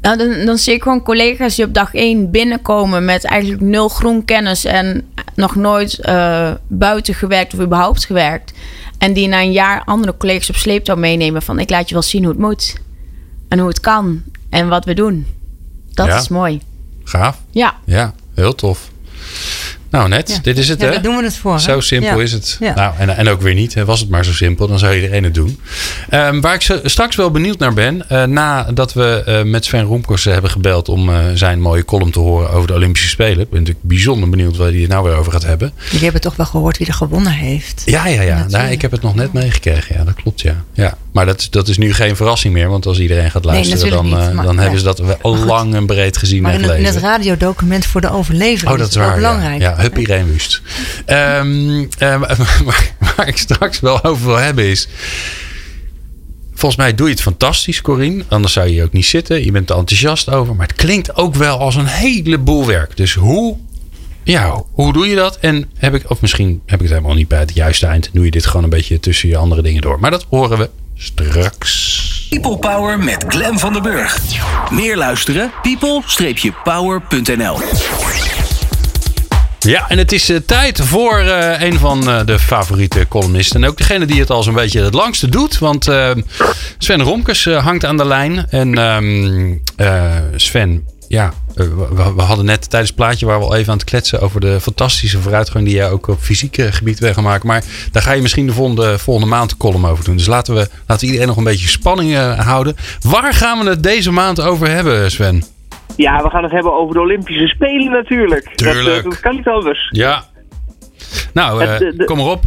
Nou, 0.00 0.16
dan, 0.16 0.46
dan 0.46 0.58
zie 0.58 0.74
ik 0.74 0.82
gewoon 0.82 1.02
collega's 1.02 1.54
die 1.54 1.64
op 1.64 1.74
dag 1.74 1.94
één 1.94 2.30
binnenkomen 2.30 3.04
met 3.04 3.24
eigenlijk 3.24 3.62
nul 3.62 3.88
groen 3.88 4.24
kennis 4.24 4.64
en 4.64 5.04
nog 5.34 5.54
nooit 5.54 5.98
uh, 6.02 6.50
buiten 6.66 7.14
gewerkt 7.14 7.54
of 7.54 7.60
überhaupt 7.60 8.04
gewerkt. 8.04 8.52
En 8.98 9.12
die 9.12 9.28
na 9.28 9.40
een 9.40 9.52
jaar 9.52 9.82
andere 9.84 10.16
collega's 10.16 10.48
op 10.48 10.56
sleeptouw 10.56 10.96
meenemen 10.96 11.42
van 11.42 11.58
ik 11.58 11.70
laat 11.70 11.88
je 11.88 11.94
wel 11.94 12.02
zien 12.02 12.22
hoe 12.22 12.32
het 12.32 12.40
moet. 12.40 12.74
En 13.48 13.58
hoe 13.58 13.68
het 13.68 13.80
kan. 13.80 14.22
En 14.50 14.68
wat 14.68 14.84
we 14.84 14.94
doen. 14.94 15.26
Dat 15.90 16.06
ja. 16.06 16.18
is 16.18 16.28
mooi. 16.28 16.60
Gaaf. 17.04 17.40
Ja. 17.50 17.74
Ja, 17.84 18.14
heel 18.34 18.54
tof. 18.54 18.92
Nou, 19.94 20.08
net. 20.08 20.28
Ja. 20.28 20.38
Dit 20.42 20.58
is 20.58 20.68
het, 20.68 20.80
ja, 20.80 20.86
hè? 20.86 20.92
Daar 20.92 21.02
doen 21.02 21.16
we 21.16 21.22
het 21.22 21.36
voor. 21.36 21.60
Zo 21.60 21.80
simpel 21.80 22.20
is 22.20 22.32
het. 22.32 22.58
Nou, 22.74 22.94
en, 22.98 23.16
en 23.16 23.28
ook 23.28 23.40
weer 23.40 23.54
niet. 23.54 23.74
Was 23.84 24.00
het 24.00 24.08
maar 24.08 24.24
zo 24.24 24.32
simpel, 24.32 24.68
dan 24.68 24.78
zou 24.78 24.94
iedereen 24.94 25.24
het 25.24 25.34
doen. 25.34 25.60
Um, 26.10 26.40
waar 26.40 26.54
ik 26.54 26.80
straks 26.84 27.16
wel 27.16 27.30
benieuwd 27.30 27.58
naar 27.58 27.74
ben, 27.74 28.04
uh, 28.12 28.24
nadat 28.24 28.92
we 28.92 29.22
uh, 29.28 29.50
met 29.50 29.64
Sven 29.64 29.82
Roemkers 29.82 30.24
hebben 30.24 30.50
gebeld 30.50 30.88
om 30.88 31.08
uh, 31.08 31.16
zijn 31.34 31.60
mooie 31.60 31.84
column 31.84 32.10
te 32.10 32.18
horen 32.18 32.50
over 32.50 32.66
de 32.66 32.74
Olympische 32.74 33.08
Spelen. 33.08 33.40
Ik 33.40 33.50
ben 33.50 33.58
natuurlijk 33.58 33.86
bijzonder 33.86 34.30
benieuwd 34.30 34.56
waar 34.56 34.70
hij 34.70 34.80
het 34.80 34.88
nou 34.88 35.04
weer 35.04 35.14
over 35.14 35.32
gaat 35.32 35.44
hebben. 35.44 35.72
Jullie 35.84 36.02
hebben 36.02 36.20
toch 36.20 36.36
wel 36.36 36.46
gehoord 36.46 36.78
wie 36.78 36.86
er 36.86 36.94
gewonnen 36.94 37.32
heeft? 37.32 37.82
Ja, 37.84 38.06
ja, 38.06 38.22
ja. 38.22 38.46
Nou, 38.48 38.70
ik 38.70 38.82
heb 38.82 38.90
het 38.90 39.02
nog 39.02 39.14
net 39.14 39.32
meegekregen. 39.32 39.96
Ja, 39.98 40.04
dat 40.04 40.14
klopt, 40.14 40.40
ja. 40.40 40.64
ja. 40.72 40.96
Maar 41.12 41.26
dat, 41.26 41.46
dat 41.50 41.68
is 41.68 41.78
nu 41.78 41.92
geen 41.92 42.16
verrassing 42.16 42.54
meer, 42.54 42.68
want 42.68 42.86
als 42.86 42.98
iedereen 42.98 43.30
gaat 43.30 43.44
luisteren, 43.44 43.82
nee, 43.82 43.90
dan, 43.90 44.04
niet, 44.04 44.34
maar, 44.34 44.44
dan 44.44 44.58
hebben 44.58 44.78
ze 44.78 44.84
dat 44.84 45.22
al 45.22 45.36
lang 45.36 45.74
en 45.74 45.86
breed 45.86 46.16
gezien 46.16 46.42
maar 46.42 46.52
en 46.52 46.58
in, 46.58 46.64
gelezen. 46.64 46.86
in 46.86 46.94
het 46.94 47.02
radiodocument 47.02 47.86
voor 47.86 48.00
de 48.00 48.10
overlevering 48.10 48.72
oh, 48.72 48.78
dat 48.78 48.88
is, 48.88 48.96
is 48.96 49.02
waar, 49.02 49.14
belangrijk. 49.14 49.60
Hup 49.84 49.98
Irene 49.98 50.30
Wust. 50.30 50.62
Waar, 52.64 52.94
waar 53.16 53.28
ik 53.28 53.36
straks 53.36 53.80
wel 53.80 54.04
over 54.04 54.26
wil 54.26 54.36
hebben 54.36 54.64
is... 54.64 54.88
Volgens 56.54 56.82
mij 56.82 56.94
doe 56.94 57.06
je 57.06 57.12
het 57.12 57.22
fantastisch, 57.22 57.80
Corine. 57.80 58.24
Anders 58.28 58.52
zou 58.52 58.66
je 58.66 58.72
hier 58.72 58.84
ook 58.84 58.92
niet 58.92 59.06
zitten. 59.06 59.44
Je 59.44 59.52
bent 59.52 59.70
er 59.70 59.76
enthousiast 59.76 60.30
over. 60.30 60.54
Maar 60.54 60.66
het 60.66 60.76
klinkt 60.76 61.16
ook 61.16 61.34
wel 61.34 61.58
als 61.58 61.74
een 61.74 61.86
heleboel 61.86 62.66
werk. 62.66 62.96
Dus 62.96 63.14
hoe, 63.14 63.56
ja, 64.22 64.62
hoe 64.72 64.92
doe 64.92 65.06
je 65.06 65.14
dat? 65.14 65.38
En 65.38 65.70
heb 65.76 65.94
ik, 65.94 66.10
of 66.10 66.20
misschien 66.20 66.62
heb 66.66 66.80
ik 66.80 66.86
het 66.86 66.96
helemaal 66.96 67.16
niet 67.16 67.28
bij 67.28 67.38
het 67.38 67.54
juiste 67.54 67.86
eind. 67.86 68.10
Doe 68.12 68.24
je 68.24 68.30
dit 68.30 68.46
gewoon 68.46 68.62
een 68.62 68.70
beetje 68.70 69.00
tussen 69.00 69.28
je 69.28 69.36
andere 69.36 69.62
dingen 69.62 69.82
door. 69.82 70.00
Maar 70.00 70.10
dat 70.10 70.26
horen 70.28 70.58
we 70.58 70.70
straks. 70.96 72.26
People 72.30 72.58
Power 72.58 72.98
met 72.98 73.24
Glen 73.28 73.58
van 73.58 73.72
den 73.72 73.82
Burg. 73.82 74.20
Meer 74.70 74.96
luisteren? 74.96 75.52
people-power.nl 75.62 77.58
ja, 79.64 79.88
en 79.88 79.98
het 79.98 80.12
is 80.12 80.30
uh, 80.30 80.38
tijd 80.46 80.80
voor 80.80 81.20
uh, 81.20 81.60
een 81.60 81.78
van 81.78 82.08
uh, 82.08 82.20
de 82.24 82.38
favoriete 82.38 83.06
columnisten. 83.08 83.62
En 83.62 83.68
ook 83.68 83.76
degene 83.76 84.06
die 84.06 84.20
het 84.20 84.30
al 84.30 84.42
zo'n 84.42 84.54
beetje 84.54 84.82
het 84.82 84.94
langste 84.94 85.28
doet. 85.28 85.58
Want 85.58 85.84
Sven 86.78 87.02
Romkes 87.02 87.44
hangt 87.44 87.84
aan 87.84 87.96
de 87.96 88.04
lijn. 88.06 88.46
En 88.50 88.78
um, 88.78 89.62
Sven, 90.36 90.86
ja, 91.08 91.32
we, 91.54 92.12
we, 92.16 92.22
hadden 92.22 92.44
net 92.44 92.70
tijdens 92.70 92.90
het 92.90 93.00
plaatje 93.00 93.26
waar 93.26 93.38
we 93.38 93.44
al 93.44 93.54
even 93.54 93.72
aan 93.72 93.78
het 93.78 93.86
kletsen 93.86 94.20
over 94.20 94.40
de 94.40 94.60
fantastische 94.60 95.20
vooruitgang 95.20 95.64
die 95.64 95.74
jij 95.74 95.90
ook 95.90 96.06
op 96.06 96.20
fysiek 96.20 96.56
gebied 96.70 96.98
weg 96.98 97.14
gaan 97.14 97.24
maken. 97.24 97.46
Maar 97.46 97.64
daar 97.92 98.02
ga 98.02 98.12
je 98.12 98.22
misschien 98.22 98.46
de 98.46 98.52
volgende, 98.52 98.98
volgende 98.98 99.30
maand 99.30 99.50
de 99.50 99.56
column 99.56 99.86
over 99.86 100.04
doen. 100.04 100.16
Dus 100.16 100.26
laten 100.26 100.54
we, 100.54 100.68
laten 100.86 100.98
we 100.98 101.06
iedereen 101.06 101.28
nog 101.28 101.36
een 101.36 101.44
beetje 101.44 101.68
spanning 101.68 102.16
houden. 102.36 102.76
Waar 103.00 103.34
gaan 103.34 103.64
we 103.64 103.70
het 103.70 103.82
deze 103.82 104.10
maand 104.10 104.40
over 104.40 104.68
hebben, 104.68 105.10
Sven? 105.10 105.53
Ja, 105.96 106.22
we 106.22 106.30
gaan 106.30 106.42
het 106.42 106.52
hebben 106.52 106.74
over 106.74 106.94
de 106.94 107.00
Olympische 107.00 107.46
Spelen 107.46 107.90
natuurlijk. 107.90 108.48
Tuurlijk. 108.54 109.02
Dat, 109.02 109.12
dat 109.12 109.20
kan 109.20 109.36
niet 109.36 109.48
anders. 109.48 109.88
Ja. 109.90 110.22
Nou, 111.34 111.64
Het, 111.64 111.98
de- 111.98 112.04
kom 112.04 112.18
erop. 112.18 112.40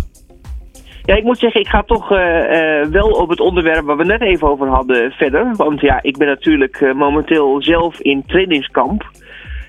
Ja, 1.03 1.15
ik 1.15 1.23
moet 1.23 1.39
zeggen, 1.39 1.61
ik 1.61 1.67
ga 1.67 1.83
toch 1.83 2.11
eh, 2.11 2.79
eh, 2.81 2.87
wel 2.87 3.09
op 3.09 3.29
het 3.29 3.39
onderwerp 3.39 3.85
waar 3.85 3.97
we 3.97 4.03
net 4.03 4.21
even 4.21 4.47
over 4.47 4.67
hadden 4.67 5.11
verder. 5.11 5.55
Want 5.55 5.81
ja, 5.81 5.99
ik 6.01 6.17
ben 6.17 6.27
natuurlijk 6.27 6.81
eh, 6.81 6.93
momenteel 6.93 7.61
zelf 7.61 7.99
in 7.99 8.23
trainingskamp. 8.27 9.09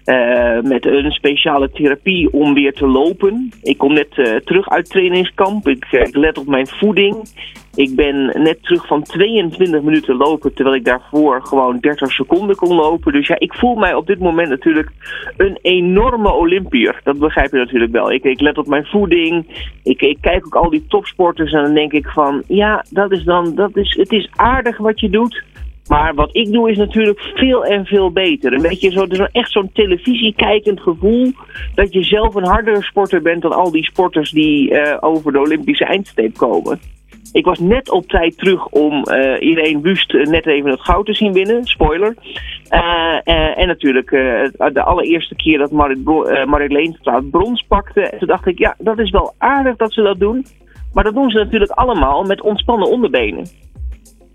Eh, 0.08 0.62
met 0.62 0.86
een 0.86 1.10
speciale 1.10 1.70
therapie 1.70 2.32
om 2.32 2.54
weer 2.54 2.72
te 2.72 2.86
lopen. 2.86 3.50
Ik 3.62 3.78
kom 3.78 3.92
net 3.92 4.18
eh, 4.18 4.36
terug 4.36 4.68
uit 4.68 4.90
trainingskamp. 4.90 5.68
Ik, 5.68 5.86
let 6.12 6.38
op 6.38 6.46
mijn 6.46 6.66
voeding. 6.66 7.16
Ik 7.74 7.94
ben 7.96 8.42
net 8.42 8.62
terug 8.62 8.86
van 8.86 9.02
22 9.02 9.82
minuten 9.82 10.16
lopen, 10.16 10.54
terwijl 10.54 10.76
ik 10.76 10.84
daarvoor 10.84 11.42
gewoon 11.42 11.78
30 11.80 12.12
seconden 12.12 12.56
kon 12.56 12.74
lopen. 12.74 13.12
Dus 13.12 13.26
ja, 13.26 13.38
ik 13.38 13.54
voel 13.54 13.74
mij 13.74 13.94
op 13.94 14.06
dit 14.06 14.18
moment 14.18 14.48
natuurlijk 14.48 14.90
een 15.36 15.58
enorme 15.62 16.32
Olympier. 16.32 17.00
Dat 17.04 17.18
begrijp 17.18 17.50
je 17.50 17.58
natuurlijk 17.58 17.92
wel. 17.92 18.12
Ik, 18.12 18.24
ik 18.24 18.40
let 18.40 18.58
op 18.58 18.66
mijn 18.66 18.84
voeding. 18.84 19.46
Ik, 19.82 20.00
ik 20.00 20.18
kijk 20.20 20.46
ook 20.46 20.54
al 20.54 20.70
die 20.70 20.84
topsporters 20.88 21.52
en 21.52 21.62
dan 21.62 21.74
denk 21.74 21.92
ik 21.92 22.06
van, 22.06 22.42
ja, 22.46 22.84
dat 22.90 23.12
is 23.12 23.24
dan, 23.24 23.54
dat 23.54 23.76
is, 23.76 23.96
het 23.96 24.12
is 24.12 24.30
aardig 24.36 24.76
wat 24.76 25.00
je 25.00 25.10
doet. 25.10 25.42
Maar 25.88 26.14
wat 26.14 26.36
ik 26.36 26.52
doe 26.52 26.70
is 26.70 26.76
natuurlijk 26.76 27.20
veel 27.20 27.64
en 27.64 27.84
veel 27.84 28.10
beter. 28.10 28.52
Een 28.52 28.62
beetje 28.62 28.90
zo, 28.90 29.06
dus 29.06 29.18
echt 29.32 29.52
zo'n 29.52 29.70
televisiekijkend 29.72 30.80
gevoel 30.80 31.32
dat 31.74 31.92
je 31.92 32.02
zelf 32.02 32.34
een 32.34 32.46
hardere 32.46 32.82
sporter 32.82 33.22
bent 33.22 33.42
dan 33.42 33.52
al 33.52 33.70
die 33.70 33.84
sporters 33.84 34.30
die 34.30 34.70
uh, 34.70 34.96
over 35.00 35.32
de 35.32 35.40
Olympische 35.40 35.84
eindstreep 35.84 36.36
komen. 36.36 36.78
Ik 37.32 37.44
was 37.44 37.58
net 37.58 37.90
op 37.90 38.08
tijd 38.08 38.38
terug 38.38 38.66
om 38.66 39.04
uh, 39.08 39.40
Irene 39.40 39.80
Wust 39.80 40.12
net 40.12 40.46
even 40.46 40.70
het 40.70 40.80
goud 40.80 41.06
te 41.06 41.14
zien 41.14 41.32
winnen. 41.32 41.64
Spoiler. 41.64 42.14
En 43.54 43.66
natuurlijk 43.66 44.10
de 44.72 44.82
allereerste 44.82 45.34
keer 45.34 45.58
dat 45.58 45.70
Marit, 45.70 46.04
Bro 46.04 46.46
Marit 46.46 46.72
Leenstraat 46.72 47.30
brons 47.30 47.64
pakte. 47.68 48.00
En 48.00 48.18
toen 48.18 48.28
dacht 48.28 48.46
ik, 48.46 48.58
ja, 48.58 48.74
dat 48.78 48.98
is 48.98 49.10
wel 49.10 49.34
aardig 49.38 49.76
dat 49.76 49.92
ze 49.92 50.02
dat 50.02 50.18
doen. 50.18 50.46
Maar 50.92 51.04
dat 51.04 51.14
doen 51.14 51.30
ze 51.30 51.38
natuurlijk 51.38 51.70
allemaal 51.70 52.22
met 52.22 52.42
ontspannen 52.42 52.88
onderbenen. 52.88 53.46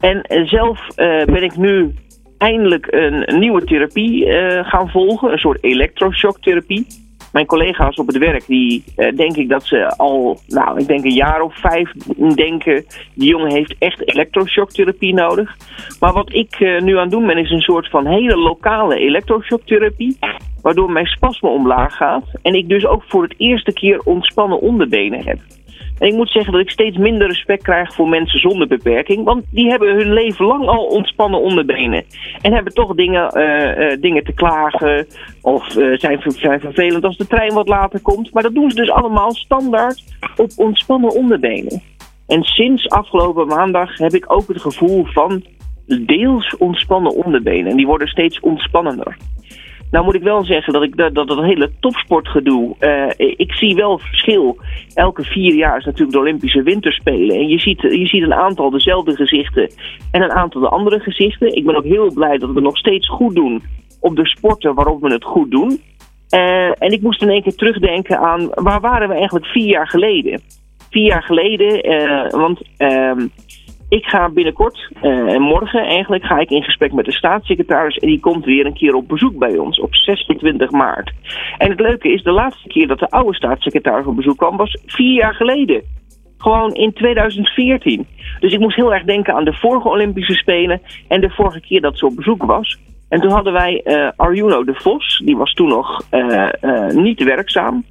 En 0.03 0.47
zelf 0.47 0.87
ben 1.25 1.43
ik 1.43 1.57
nu 1.57 1.93
eindelijk 2.37 2.87
een, 2.89 3.39
nieuwe 3.39 3.63
therapie 3.63 4.31
gaan 4.63 4.89
volgen. 4.89 5.31
Een 5.31 5.37
soort 5.37 5.63
elektroshocktherapie 5.63 6.85
mijn 7.33 7.45
collega's 7.45 7.95
op 7.95 8.07
het 8.07 8.17
werk, 8.17 8.45
die 8.47 8.83
denk 8.95 9.35
ik 9.35 9.49
dat 9.49 9.63
ze 9.63 9.97
al, 9.97 10.39
nou, 10.47 10.79
ik 10.79 10.87
denk 10.87 11.03
een 11.03 11.13
jaar 11.13 11.41
of 11.41 11.59
vijf 11.59 11.91
denken, 12.35 12.85
die 13.15 13.29
jongen 13.29 13.51
heeft 13.51 13.75
echt 13.79 14.07
elektroshocktherapie 14.09 15.13
nodig. 15.13 15.55
Maar 15.99 16.13
wat 16.13 16.33
ik 16.33 16.59
nu 16.59 16.95
aan 16.95 17.01
het 17.01 17.11
doen 17.11 17.25
ben, 17.25 17.37
is 17.37 17.51
een 17.51 17.61
soort 17.61 17.89
van 17.89 18.05
hele 18.05 18.37
lokale 18.37 18.97
elektroshocktherapie, 18.97 20.17
waardoor 20.61 20.91
mijn 20.91 21.05
spasme 21.05 21.49
omlaag 21.49 21.95
gaat 21.95 22.25
en 22.41 22.53
ik 22.53 22.69
dus 22.69 22.85
ook 22.85 23.03
voor 23.07 23.23
het 23.23 23.33
eerste 23.37 23.73
keer 23.73 23.99
ontspannen 23.99 24.61
onderbenen 24.61 25.23
heb. 25.23 25.39
En 25.99 26.07
ik 26.07 26.13
moet 26.13 26.31
zeggen 26.31 26.51
dat 26.51 26.61
ik 26.61 26.69
steeds 26.69 26.97
minder 26.97 27.27
respect 27.27 27.63
krijg 27.63 27.93
voor 27.93 28.09
mensen 28.09 28.39
zonder 28.39 28.67
beperking. 28.67 29.23
Want 29.23 29.45
die 29.51 29.69
hebben 29.69 29.95
hun 29.95 30.13
leven 30.13 30.45
lang 30.45 30.67
al 30.67 30.85
ontspannen 30.85 31.41
onderbenen. 31.41 32.03
En 32.41 32.53
hebben 32.53 32.73
toch 32.73 32.95
dingen, 32.95 33.37
uh, 33.37 33.77
uh, 33.77 34.01
dingen 34.01 34.23
te 34.23 34.33
klagen. 34.33 35.07
Of 35.41 35.75
uh, 35.75 35.97
zijn, 35.97 36.21
zijn 36.25 36.59
vervelend 36.59 37.03
als 37.03 37.17
de 37.17 37.27
trein 37.27 37.53
wat 37.53 37.67
later 37.67 38.01
komt. 38.01 38.33
Maar 38.33 38.43
dat 38.43 38.53
doen 38.53 38.69
ze 38.69 38.75
dus 38.75 38.91
allemaal 38.91 39.33
standaard 39.33 40.03
op 40.35 40.49
ontspannen 40.55 41.15
onderbenen. 41.15 41.81
En 42.27 42.43
sinds 42.43 42.89
afgelopen 42.89 43.47
maandag 43.47 43.97
heb 43.97 44.13
ik 44.13 44.31
ook 44.31 44.47
het 44.47 44.61
gevoel 44.61 45.05
van 45.05 45.43
deels 45.85 46.57
ontspannen 46.57 47.15
onderbenen. 47.25 47.71
En 47.71 47.77
die 47.77 47.87
worden 47.87 48.07
steeds 48.07 48.39
ontspannender. 48.39 49.17
Nou 49.93 50.05
moet 50.05 50.15
ik 50.15 50.23
wel 50.23 50.43
zeggen 50.43 50.73
dat 50.73 50.83
ik 50.83 50.97
dat, 50.97 51.15
dat, 51.15 51.27
dat 51.27 51.41
hele 51.43 51.71
topsportgedoe. 51.79 52.75
Uh, 52.79 53.29
ik 53.37 53.53
zie 53.53 53.75
wel 53.75 53.97
verschil. 53.97 54.57
Elke 54.93 55.23
vier 55.23 55.53
jaar 55.53 55.77
is 55.77 55.85
natuurlijk 55.85 56.11
de 56.11 56.19
Olympische 56.19 56.63
Winterspelen. 56.63 57.35
En 57.35 57.47
je 57.47 57.59
ziet, 57.59 57.81
je 57.81 58.07
ziet 58.07 58.23
een 58.23 58.33
aantal 58.33 58.69
dezelfde 58.69 59.15
gezichten 59.15 59.69
en 60.11 60.21
een 60.21 60.31
aantal 60.31 60.61
de 60.61 60.69
andere 60.69 60.99
gezichten. 60.99 61.55
Ik 61.55 61.65
ben 61.65 61.75
ook 61.75 61.83
heel 61.83 62.13
blij 62.13 62.37
dat 62.37 62.51
we 62.51 62.61
nog 62.61 62.77
steeds 62.77 63.09
goed 63.09 63.35
doen 63.35 63.63
op 63.99 64.15
de 64.15 64.27
sporten 64.27 64.73
waarop 64.73 65.01
we 65.01 65.13
het 65.13 65.23
goed 65.23 65.51
doen. 65.51 65.81
Uh, 66.29 66.65
en 66.65 66.91
ik 66.91 67.01
moest 67.01 67.21
in 67.21 67.29
één 67.29 67.43
keer 67.43 67.55
terugdenken 67.55 68.19
aan 68.19 68.49
waar 68.53 68.81
waren 68.81 69.07
we 69.07 69.13
eigenlijk 69.13 69.45
vier 69.45 69.67
jaar 69.67 69.87
geleden? 69.87 70.41
Vier 70.89 71.05
jaar 71.05 71.23
geleden, 71.23 71.91
uh, 71.91 72.29
want 72.29 72.61
uh, 72.77 73.11
ik 73.93 74.05
ga 74.05 74.29
binnenkort, 74.29 74.89
en 75.01 75.41
morgen 75.41 75.81
eigenlijk, 75.81 76.23
ga 76.23 76.39
ik 76.39 76.49
in 76.49 76.63
gesprek 76.63 76.93
met 76.93 77.05
de 77.05 77.11
staatssecretaris. 77.11 77.97
En 77.97 78.07
die 78.07 78.19
komt 78.19 78.45
weer 78.45 78.65
een 78.65 78.73
keer 78.73 78.93
op 78.93 79.07
bezoek 79.07 79.37
bij 79.37 79.57
ons 79.57 79.79
op 79.79 79.95
26 79.95 80.71
maart. 80.71 81.11
En 81.57 81.69
het 81.69 81.79
leuke 81.79 82.13
is, 82.13 82.23
de 82.23 82.31
laatste 82.31 82.67
keer 82.67 82.87
dat 82.87 82.99
de 82.99 83.09
oude 83.09 83.35
staatssecretaris 83.35 84.05
op 84.05 84.15
bezoek 84.15 84.37
kwam, 84.37 84.57
was 84.57 84.77
vier 84.85 85.13
jaar 85.13 85.33
geleden. 85.33 85.81
Gewoon 86.37 86.73
in 86.73 86.93
2014. 86.93 88.07
Dus 88.39 88.53
ik 88.53 88.59
moest 88.59 88.75
heel 88.75 88.93
erg 88.93 89.03
denken 89.03 89.33
aan 89.33 89.45
de 89.45 89.53
vorige 89.53 89.89
Olympische 89.89 90.33
Spelen 90.33 90.81
en 91.07 91.21
de 91.21 91.29
vorige 91.29 91.61
keer 91.61 91.81
dat 91.81 91.97
ze 91.97 92.05
op 92.05 92.15
bezoek 92.15 92.43
was. 92.43 92.79
En 93.13 93.19
toen 93.19 93.31
hadden 93.31 93.53
wij 93.53 93.81
uh, 93.83 94.09
Arjuno 94.15 94.63
de 94.63 94.73
Vos, 94.73 95.21
die 95.25 95.37
was 95.37 95.53
toen 95.53 95.67
nog 95.67 96.01
uh, 96.11 96.49
uh, 96.61 96.87
niet 96.87 97.23
werkzaam. 97.23 97.83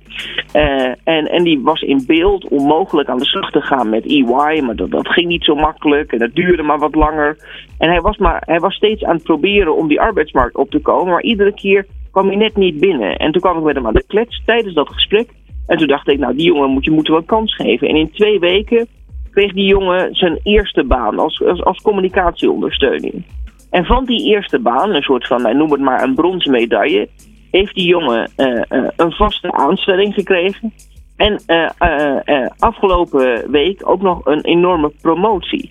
en, 1.05 1.31
en 1.31 1.45
die 1.45 1.61
was 1.61 1.81
in 1.81 2.05
beeld 2.07 2.49
om 2.49 2.67
mogelijk 2.67 3.09
aan 3.09 3.19
de 3.19 3.25
slag 3.25 3.51
te 3.51 3.61
gaan 3.61 3.89
met 3.89 4.07
EY, 4.07 4.61
maar 4.61 4.77
dat, 4.77 4.91
dat 4.91 5.09
ging 5.09 5.29
niet 5.29 5.45
zo 5.45 5.55
makkelijk 5.55 6.13
en 6.13 6.19
dat 6.19 6.35
duurde 6.35 6.63
maar 6.63 6.79
wat 6.79 6.95
langer. 6.95 7.37
En 7.79 7.89
hij 7.89 8.01
was, 8.01 8.17
maar, 8.17 8.43
hij 8.47 8.61
was 8.61 8.75
steeds 8.75 9.05
aan 9.05 9.15
het 9.15 9.23
proberen 9.23 9.77
om 9.77 9.89
die 9.89 10.01
arbeidsmarkt 10.01 10.57
op 10.57 10.71
te 10.71 10.81
komen, 10.81 11.13
maar 11.13 11.23
iedere 11.23 11.55
keer 11.55 11.87
kwam 12.11 12.27
hij 12.27 12.37
net 12.37 12.57
niet 12.57 12.81
binnen. 12.81 13.17
En 13.17 13.33
toen 13.33 13.41
kwam 13.41 13.59
ik 13.59 13.65
met 13.65 13.75
hem 13.75 13.87
aan 13.87 13.95
de 13.95 14.07
klets 14.07 14.43
tijdens 14.45 14.75
dat 14.75 14.89
gesprek. 14.89 15.29
En 15.67 15.79
toen 15.79 15.89
dacht 15.89 16.09
ik, 16.09 16.19
nou 16.19 16.37
die 16.37 16.47
jongen 16.47 16.71
moet 16.71 16.85
je 16.85 16.91
moeten 16.91 17.13
wel 17.13 17.23
kans 17.23 17.55
geven. 17.55 17.89
En 17.89 17.97
in 17.97 18.11
twee 18.11 18.39
weken 18.39 18.87
kreeg 19.31 19.53
die 19.53 19.67
jongen 19.67 20.15
zijn 20.15 20.41
eerste 20.43 20.85
baan 20.85 21.19
als, 21.19 21.43
als, 21.43 21.65
als 21.65 21.83
communicatieondersteuning. 21.83 23.25
En 23.73 23.85
van 23.85 24.05
die 24.05 24.27
eerste 24.27 24.59
baan, 24.59 24.95
een 24.95 25.03
soort 25.03 25.27
van, 25.27 25.43
nou, 25.43 25.57
noem 25.57 25.71
het 25.71 25.81
maar 25.81 26.03
een 26.03 26.15
bronzen 26.15 26.51
medaille, 26.51 27.09
heeft 27.51 27.75
die 27.75 27.87
jongen 27.87 28.31
uh, 28.37 28.47
uh, 28.47 28.89
een 28.97 29.13
vaste 29.13 29.53
aanstelling 29.53 30.15
gekregen. 30.15 30.73
En 31.17 31.43
uh, 31.47 32.47
afgelopen 32.59 33.51
week 33.51 33.89
ook 33.89 34.03
nog 34.03 34.27
een 34.27 34.41
enorme 34.41 34.93
promotie. 35.01 35.71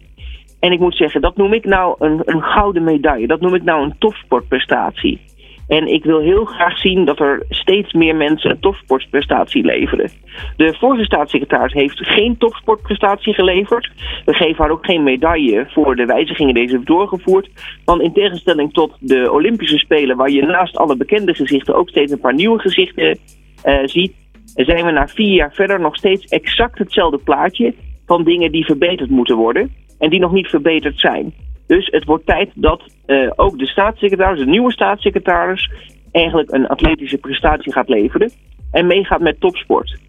En 0.60 0.72
ik 0.72 0.80
moet 0.80 0.96
zeggen, 0.96 1.22
dat 1.22 1.38
noem 1.38 1.54
ik 1.54 1.66
nou 1.66 1.96
een, 2.00 2.22
een 2.26 2.42
gouden 2.42 2.84
medaille. 2.84 3.28
Dat 3.28 3.42
noem 3.42 3.56
ik 3.56 3.64
nou 3.64 3.84
een 3.84 3.96
topsportprestatie. 4.00 5.22
En 5.78 5.88
ik 5.88 6.04
wil 6.04 6.20
heel 6.20 6.46
graag 6.46 6.78
zien 6.78 7.06
dat 7.06 7.20
er 7.20 7.46
steeds 7.50 7.94
meer 7.94 8.16
mensen 8.16 8.50
een 8.50 8.60
topsportprestatie 8.60 9.66
leveren. 9.66 10.10
De 10.58 10.76
vorige 10.80 11.04
staatssecretaris 11.04 11.74
heeft 11.74 12.06
geen 12.08 12.38
topsportprestatie 12.38 13.34
geleverd. 13.34 13.92
We 14.26 14.34
geven 14.34 14.64
haar 14.64 14.72
ook 14.72 14.86
geen 14.86 15.04
medaille 15.04 15.66
voor 15.70 15.96
de 15.96 16.06
wijzigingen 16.06 16.54
die 16.54 16.68
ze 16.68 16.76
heeft 16.76 16.88
doorgevoerd. 16.88 17.50
Want 17.86 18.02
in 18.02 18.14
tegenstelling 18.14 18.74
tot 18.74 18.98
de 19.00 19.32
Olympische 19.32 19.78
Spelen, 19.78 20.18
waar 20.18 20.30
je 20.30 20.46
naast 20.46 20.78
alle 20.78 20.98
bekende 20.98 21.34
gezichten 21.34 21.76
ook 21.76 21.90
steeds 21.90 22.12
een 22.12 22.20
paar 22.20 22.36
nieuwe 22.36 22.60
gezichten 22.60 23.18
uh, 23.66 23.80
ziet, 23.84 24.14
zijn 24.56 24.86
we 24.86 24.92
na 24.92 25.08
vier 25.08 25.34
jaar 25.34 25.54
verder 25.54 25.80
nog 25.80 25.96
steeds 25.96 26.26
exact 26.26 26.78
hetzelfde 26.78 27.18
plaatje 27.18 27.74
van 28.06 28.24
dingen 28.24 28.52
die 28.52 28.66
verbeterd 28.66 29.10
moeten 29.10 29.36
worden 29.36 29.74
en 30.00 30.10
die 30.10 30.20
nog 30.20 30.32
niet 30.32 30.48
verbeterd 30.48 31.00
zijn. 31.00 31.34
Dus 31.76 31.88
het 31.92 32.06
wordt 32.06 32.26
tijd 32.26 32.50
dat 32.56 32.82
uh, 33.08 33.32
ook 33.36 33.60
de 33.60 33.68
staatssecretaris, 33.68 34.40
de 34.40 34.46
nieuwe 34.46 34.72
staatssecretaris, 34.72 35.72
eigenlijk 36.12 36.52
een 36.52 36.68
atletische 36.68 37.18
prestatie 37.18 37.72
gaat 37.72 37.90
leveren 37.90 38.32
en 38.72 38.88
meegaat 38.88 39.20
met 39.20 39.40
topsport. 39.40 40.00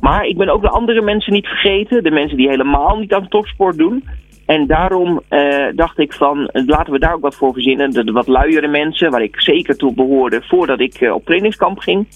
Maar 0.00 0.24
ik 0.24 0.36
ben 0.36 0.48
ook 0.48 0.62
de 0.62 0.68
andere 0.68 1.02
mensen 1.02 1.32
niet 1.32 1.46
vergeten, 1.46 2.02
de 2.02 2.10
mensen 2.10 2.36
die 2.36 2.48
helemaal 2.48 2.98
niet 2.98 3.12
aan 3.12 3.28
topsport 3.28 3.76
doen. 3.76 4.04
En 4.46 4.66
daarom 4.66 5.20
uh, 5.30 5.66
dacht 5.74 5.98
ik 5.98 6.12
van, 6.12 6.50
laten 6.52 6.92
we 6.92 6.98
daar 6.98 7.14
ook 7.14 7.20
wat 7.20 7.36
voor 7.36 7.52
verzinnen. 7.52 7.90
De, 7.90 8.12
wat 8.12 8.26
luiere 8.26 8.68
mensen, 8.68 9.10
waar 9.10 9.22
ik 9.22 9.40
zeker 9.40 9.76
toe 9.76 9.94
behoorde 9.94 10.42
voordat 10.42 10.80
ik 10.80 11.00
uh, 11.00 11.14
op 11.14 11.24
trainingskamp 11.24 11.78
ging. 11.78 12.06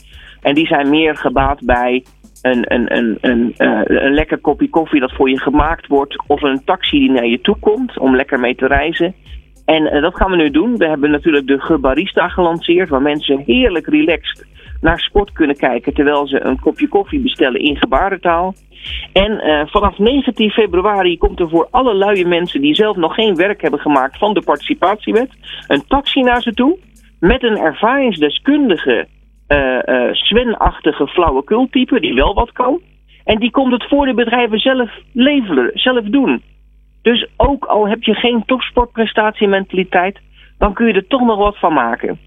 En 0.41 0.55
die 0.55 0.67
zijn 0.67 0.91
meer 0.91 1.17
gebaat 1.17 1.65
bij 1.65 2.05
een, 2.43 2.75
een, 2.75 2.97
een, 2.97 3.19
een, 3.21 3.55
uh, 3.59 3.81
een 3.85 4.15
lekker 4.15 4.39
kopje 4.39 4.69
koffie 4.69 5.01
dat 5.01 5.13
voor 5.13 5.31
je 5.31 5.41
gemaakt 5.41 5.87
wordt. 5.87 6.23
Of 6.27 6.43
een 6.43 6.65
taxi 6.65 6.99
die 6.99 7.11
naar 7.11 7.27
je 7.27 7.41
toe 7.41 7.57
komt 7.61 7.99
om 7.99 8.17
lekker 8.17 8.41
mee 8.41 8.55
te 8.55 8.67
reizen. 8.67 9.15
En 9.65 9.83
uh, 9.83 10.03
dat 10.03 10.17
gaan 10.17 10.31
we 10.31 10.37
nu 10.37 10.51
doen. 10.51 10.77
We 10.77 10.87
hebben 10.87 11.11
natuurlijk 11.11 11.47
de 11.47 11.61
Gebarista 11.61 12.29
gelanceerd. 12.29 12.89
Waar 12.89 13.03
mensen 13.03 13.43
heerlijk 13.47 13.87
relaxed 13.87 14.47
naar 14.81 14.99
sport 14.99 15.33
kunnen 15.33 15.57
kijken. 15.57 15.95
Terwijl 15.95 16.27
ze 16.27 16.45
een 16.45 16.61
kopje 16.61 16.89
koffie 16.89 17.21
bestellen 17.21 17.61
in 17.61 17.77
gebarentaal. 17.77 18.55
En 19.13 19.33
uh, 19.33 19.67
vanaf 19.67 19.99
19 19.99 20.51
februari 20.51 21.19
komt 21.19 21.41
er 21.41 21.49
voor 21.49 21.69
alle 21.71 21.95
luie 21.95 22.27
mensen 22.27 22.61
die 22.61 22.75
zelf 22.75 22.97
nog 22.97 23.15
geen 23.15 23.35
werk 23.35 23.63
hebben 23.63 23.81
gemaakt 23.81 24.19
van 24.19 24.35
de 24.35 24.43
participatiewet. 24.43 25.31
Een 25.67 25.87
taxi 25.87 26.23
naar 26.23 26.43
ze 26.43 26.53
toe. 26.53 26.79
Met 27.21 27.43
een 27.43 27.59
ervaringsdeskundige 27.59 29.07
Sven-achtige 30.13 31.07
flauwekultype 31.07 32.01
die 32.01 32.15
wel 32.15 32.35
wat 32.35 32.53
kan. 32.53 32.81
En 33.25 33.39
die 33.39 33.51
komt 33.51 33.73
het 33.73 33.89
voor 33.89 34.07
de 34.07 34.15
bedrijven 34.15 34.59
zelf 34.59 34.91
leveren, 35.13 35.71
zelf 35.75 36.05
doen. 36.05 36.43
Dus 37.03 37.27
ook 37.37 37.65
al 37.65 37.89
heb 37.89 38.03
je 38.03 38.15
geen 38.15 38.43
topsportprestatiementaliteit, 38.47 40.19
dan 40.59 40.75
kun 40.75 40.87
je 40.87 40.93
er 40.93 41.07
toch 41.07 41.27
nog 41.27 41.39
wat 41.39 41.59
van 41.59 41.73
maken. 41.73 42.19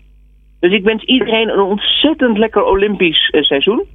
Dus 0.59 0.71
ik 0.71 0.83
wens 0.83 1.03
iedereen 1.03 1.49
een 1.49 1.59
ontzettend 1.59 2.37
lekker 2.37 2.63
Olympisch 2.63 3.29
uh, 3.31 3.41
seizoen. 3.41 3.85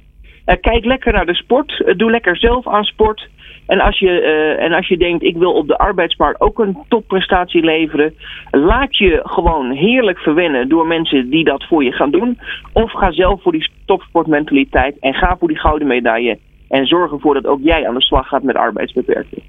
kijk 0.61 0.85
lekker 0.85 1.13
naar 1.13 1.25
de 1.25 1.35
sport. 1.35 1.83
doe 1.97 2.11
lekker 2.11 2.37
zelf 2.37 2.67
aan 2.67 2.83
sport. 2.83 3.29
En 3.67 3.79
als, 3.79 3.99
je, 3.99 4.21
uh, 4.21 4.63
en 4.63 4.73
als 4.73 4.87
je 4.87 4.97
denkt, 4.97 5.23
ik 5.23 5.37
wil 5.37 5.53
op 5.53 5.67
de 5.67 5.77
arbeidsmarkt 5.77 6.41
ook 6.41 6.59
een 6.59 6.77
topprestatie 6.87 7.63
leveren, 7.63 8.13
laat 8.51 8.97
je 8.97 9.19
gewoon 9.23 9.71
heerlijk 9.71 10.19
verwennen 10.19 10.69
door 10.69 10.87
mensen 10.87 11.29
die 11.29 11.43
dat 11.43 11.63
voor 11.63 11.83
je 11.83 11.91
gaan 11.91 12.11
doen. 12.11 12.39
Of 12.73 12.91
ga 12.91 13.11
zelf 13.11 13.41
voor 13.41 13.51
die 13.51 13.69
topsportmentaliteit 13.85 14.99
en 14.99 15.13
ga 15.13 15.35
voor 15.39 15.47
die 15.47 15.59
gouden 15.59 15.87
medaille. 15.87 16.37
En 16.69 16.85
zorg 16.85 17.11
ervoor 17.11 17.33
dat 17.33 17.45
ook 17.45 17.59
jij 17.61 17.87
aan 17.87 17.93
de 17.93 18.01
slag 18.01 18.27
gaat 18.27 18.43
met 18.43 18.55
arbeidsbeperking. 18.55 19.43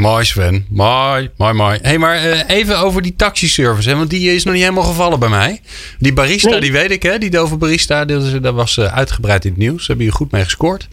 Mooi 0.00 0.24
Sven, 0.24 0.66
mooi, 0.70 1.28
mooi, 1.36 1.52
mooi. 1.52 1.78
Hé, 1.82 1.88
hey, 1.88 1.98
maar 1.98 2.16
uh, 2.16 2.48
even 2.48 2.78
over 2.78 3.02
die 3.02 3.16
taxiservice, 3.16 3.90
hè? 3.90 3.96
want 3.96 4.10
die 4.10 4.34
is 4.34 4.44
nog 4.44 4.54
niet 4.54 4.62
helemaal 4.62 4.84
gevallen 4.84 5.18
bij 5.18 5.28
mij. 5.28 5.60
Die 5.98 6.12
barista, 6.12 6.50
nee. 6.50 6.60
die 6.60 6.72
weet 6.72 6.90
ik, 6.90 7.02
hè? 7.02 7.18
die 7.18 7.30
Dover 7.30 7.58
barista, 7.58 8.04
dat 8.04 8.54
was 8.54 8.76
uh, 8.76 8.84
uitgebreid 8.84 9.44
in 9.44 9.50
het 9.50 9.60
nieuws. 9.60 9.76
Daar 9.76 9.86
hebben 9.86 10.06
je 10.06 10.12
goed 10.12 10.32
mee 10.32 10.42
gescoord. 10.42 10.88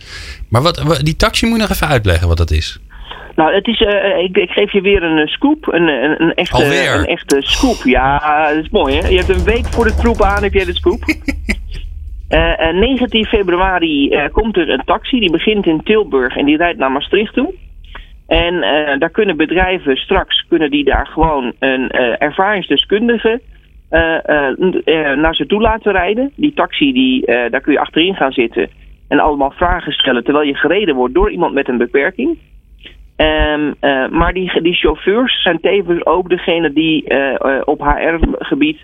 Maar 0.49 0.61
wat, 0.61 0.99
die 1.03 1.15
taxi 1.15 1.45
moet 1.45 1.55
je 1.55 1.61
nog 1.61 1.71
even 1.71 1.87
uitleggen 1.87 2.27
wat 2.27 2.37
dat 2.37 2.51
is. 2.51 2.79
Nou, 3.35 3.53
het 3.55 3.67
is, 3.67 3.79
uh, 3.81 4.17
ik, 4.23 4.37
ik, 4.37 4.49
geef 4.49 4.71
je 4.71 4.81
weer 4.81 5.03
een 5.03 5.27
scoop, 5.27 5.67
een, 5.67 5.87
een, 5.87 6.21
een, 6.21 6.33
echte, 6.33 6.63
een 6.65 7.05
echte 7.05 7.37
scoop. 7.39 7.81
Ja, 7.83 8.47
dat 8.53 8.63
is 8.63 8.69
mooi 8.69 8.95
hè. 8.95 9.07
Je 9.07 9.17
hebt 9.17 9.29
een 9.29 9.43
week 9.43 9.65
voor 9.65 9.85
de 9.85 9.95
troep 9.95 10.21
aan, 10.21 10.43
heb 10.43 10.53
jij 10.53 10.65
de 10.65 10.75
scoop. 10.75 10.99
19 12.73 13.25
februari 13.25 14.29
komt 14.31 14.57
er 14.57 14.69
een 14.69 14.83
taxi, 14.85 15.19
die 15.19 15.31
begint 15.31 15.65
in 15.65 15.83
Tilburg 15.83 16.35
en 16.35 16.45
die 16.45 16.57
rijdt 16.57 16.79
naar 16.79 16.91
Maastricht 16.91 17.33
toe. 17.33 17.53
En 18.27 18.53
uh, 18.53 18.99
daar 18.99 19.09
kunnen 19.09 19.37
bedrijven 19.37 19.95
straks 19.95 20.45
kunnen 20.47 20.71
die 20.71 20.83
daar 20.83 21.07
gewoon 21.07 21.53
een 21.59 21.91
uh, 21.95 22.21
ervaringsdeskundige 22.21 23.41
uh, 23.91 23.99
naar 25.15 25.35
ze 25.35 25.45
toe 25.45 25.61
laten 25.61 25.91
rijden. 25.91 26.31
Die 26.35 26.53
taxi, 26.53 26.93
die, 26.93 27.25
daar 27.25 27.61
kun 27.61 27.73
je 27.73 27.79
achterin 27.79 28.15
gaan 28.15 28.31
zitten 28.31 28.69
en 29.07 29.19
allemaal 29.19 29.51
vragen 29.51 29.91
stellen 29.91 30.23
terwijl 30.23 30.45
je 30.45 30.55
gereden 30.55 30.95
wordt 30.95 31.13
door 31.13 31.31
iemand 31.31 31.53
met 31.53 31.67
een 31.67 31.77
beperking. 31.77 32.37
Um, 33.17 33.75
maar 34.09 34.33
die, 34.33 34.61
die 34.61 34.73
chauffeurs 34.73 35.41
zijn 35.41 35.59
tevens 35.59 36.05
ook 36.05 36.29
degene 36.29 36.73
die 36.73 37.03
op 37.65 37.81
HR-gebied 37.81 38.79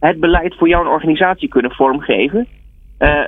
het 0.00 0.20
beleid 0.20 0.54
voor 0.54 0.68
jouw 0.68 0.86
organisatie 0.86 1.48
kunnen 1.48 1.70
vormgeven. 1.70 2.46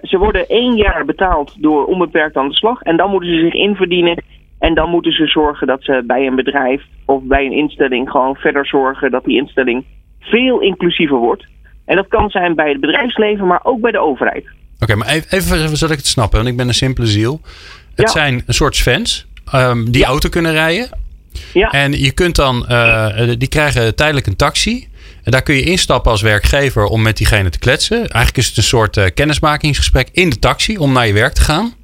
ze 0.02 0.18
worden 0.18 0.46
één 0.46 0.76
jaar 0.76 1.04
betaald 1.04 1.62
door 1.62 1.84
onbeperkt 1.84 2.36
aan 2.36 2.48
de 2.48 2.54
slag 2.54 2.82
en 2.82 2.96
dan 2.96 3.10
moeten 3.10 3.28
ze 3.28 3.40
zich 3.40 3.54
inverdienen 3.54 4.22
en 4.58 4.74
dan 4.74 4.90
moeten 4.90 5.12
ze 5.12 5.26
zorgen 5.26 5.66
dat 5.66 5.82
ze 5.82 6.02
bij 6.06 6.26
een 6.26 6.36
bedrijf 6.36 6.82
of 7.04 7.22
bij 7.22 7.44
een 7.44 7.52
instelling 7.52 8.10
gewoon 8.10 8.36
verder 8.36 8.66
zorgen 8.66 9.10
dat 9.10 9.24
die 9.24 9.36
instelling 9.36 9.84
veel 10.20 10.60
inclusiever 10.60 11.16
wordt. 11.16 11.46
En 11.84 11.96
dat 11.96 12.08
kan 12.08 12.30
zijn 12.30 12.54
bij 12.54 12.68
het 12.68 12.80
bedrijfsleven, 12.80 13.46
maar 13.46 13.60
ook 13.62 13.80
bij 13.80 13.92
de 13.92 13.98
overheid. 13.98 14.44
Oké, 14.44 14.92
okay, 14.92 14.96
maar 14.96 15.08
even, 15.08 15.36
even 15.36 15.76
zodat 15.76 15.90
ik 15.90 15.96
het 15.96 16.06
snap, 16.06 16.32
want 16.32 16.46
ik 16.46 16.56
ben 16.56 16.68
een 16.68 16.74
simpele 16.74 17.06
ziel. 17.06 17.40
Het 17.94 18.06
ja. 18.06 18.12
zijn 18.12 18.42
een 18.46 18.54
soort 18.54 18.76
fans 18.76 19.26
um, 19.54 19.90
die 19.90 20.02
ja. 20.02 20.08
auto 20.08 20.28
kunnen 20.28 20.52
rijden. 20.52 20.88
Ja. 21.52 21.70
En 21.70 21.92
je 21.92 22.12
kunt 22.12 22.36
dan, 22.36 22.66
uh, 22.68 23.06
die 23.38 23.48
krijgen 23.48 23.94
tijdelijk 23.94 24.26
een 24.26 24.36
taxi. 24.36 24.86
En 25.24 25.30
daar 25.30 25.42
kun 25.42 25.54
je 25.54 25.62
instappen 25.62 26.10
als 26.10 26.22
werkgever 26.22 26.84
om 26.84 27.02
met 27.02 27.16
diegene 27.16 27.50
te 27.50 27.58
kletsen. 27.58 27.98
Eigenlijk 27.98 28.36
is 28.36 28.46
het 28.46 28.56
een 28.56 28.62
soort 28.62 28.96
uh, 28.96 29.04
kennismakingsgesprek 29.14 30.08
in 30.12 30.30
de 30.30 30.38
taxi 30.38 30.78
om 30.78 30.92
naar 30.92 31.06
je 31.06 31.12
werk 31.12 31.32
te 31.32 31.40
gaan. 31.40 31.74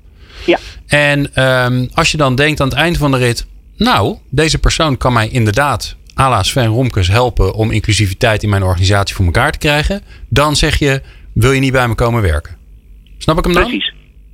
Ja. 0.46 0.58
En 0.86 1.42
um, 1.64 1.88
als 1.94 2.10
je 2.10 2.16
dan 2.16 2.34
denkt 2.34 2.60
aan 2.60 2.68
het 2.68 2.76
eind 2.76 2.96
van 2.98 3.10
de 3.10 3.18
rit, 3.18 3.46
nou, 3.76 4.16
deze 4.30 4.58
persoon 4.58 4.96
kan 4.96 5.12
mij 5.12 5.28
inderdaad, 5.28 5.96
à 6.20 6.28
la 6.28 6.42
Sven 6.42 6.66
Romkes, 6.66 7.08
helpen 7.08 7.54
om 7.54 7.70
inclusiviteit 7.70 8.42
in 8.42 8.48
mijn 8.48 8.62
organisatie 8.62 9.14
voor 9.14 9.24
elkaar 9.24 9.52
te 9.52 9.58
krijgen. 9.58 10.00
Dan 10.28 10.56
zeg 10.56 10.78
je, 10.78 11.02
wil 11.34 11.52
je 11.52 11.60
niet 11.60 11.72
bij 11.72 11.88
me 11.88 11.94
komen 11.94 12.22
werken. 12.22 12.56
Snap 13.18 13.38
ik 13.38 13.44
hem 13.44 13.52
dan? 13.54 13.62
Precies. 13.62 13.92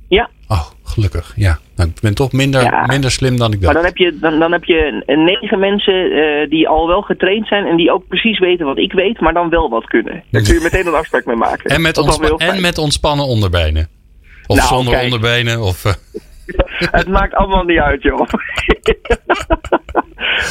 Ja, 0.09 0.29
Oh, 0.47 0.65
gelukkig. 0.83 1.33
Ja. 1.35 1.59
Nou, 1.75 1.89
ik 1.89 2.01
ben 2.01 2.13
toch 2.13 2.31
minder, 2.31 2.61
Ja. 2.61 2.85
minder 2.85 3.11
slim 3.11 3.37
dan 3.37 3.53
ik 3.53 3.59
maar 3.61 3.73
dacht. 3.73 3.75
dan 3.75 3.85
heb 3.85 3.97
je, 3.97 4.17
dan, 4.19 4.39
dan 4.39 4.51
heb 4.51 4.63
je 4.63 5.03
negen 5.05 5.59
mensen 5.59 6.11
eh, 6.11 6.49
die 6.49 6.67
al 6.67 6.87
wel 6.87 7.01
getraind 7.01 7.47
zijn 7.47 7.65
en 7.65 7.75
die 7.77 7.91
ook 7.91 8.07
precies 8.07 8.39
weten 8.39 8.65
wat 8.65 8.77
ik 8.77 8.93
weet, 8.93 9.19
maar 9.19 9.33
dan 9.33 9.49
wel 9.49 9.69
wat 9.69 9.85
kunnen. 9.85 10.23
Daar 10.31 10.41
kun 10.41 10.53
je 10.53 10.59
meteen 10.71 10.87
een 10.87 10.93
afspraak 10.93 11.25
mee 11.25 11.35
maken. 11.35 11.69
En 11.69 11.81
met, 11.81 11.97
en 12.37 12.61
met 12.61 12.77
ontspannen 12.77 13.25
onderbenen. 13.25 13.87
Of 14.51 14.57
Nou, 14.57 14.67
zonder 14.67 14.93
kijk. 14.93 15.03
onderbenen. 15.03 15.61
Of, 15.61 15.85
eh, 15.85 15.93
Het 16.99 17.07
maakt 17.07 17.33
allemaal 17.33 17.63
niet 17.63 17.79
uit, 17.79 18.01
joh. 18.01 18.19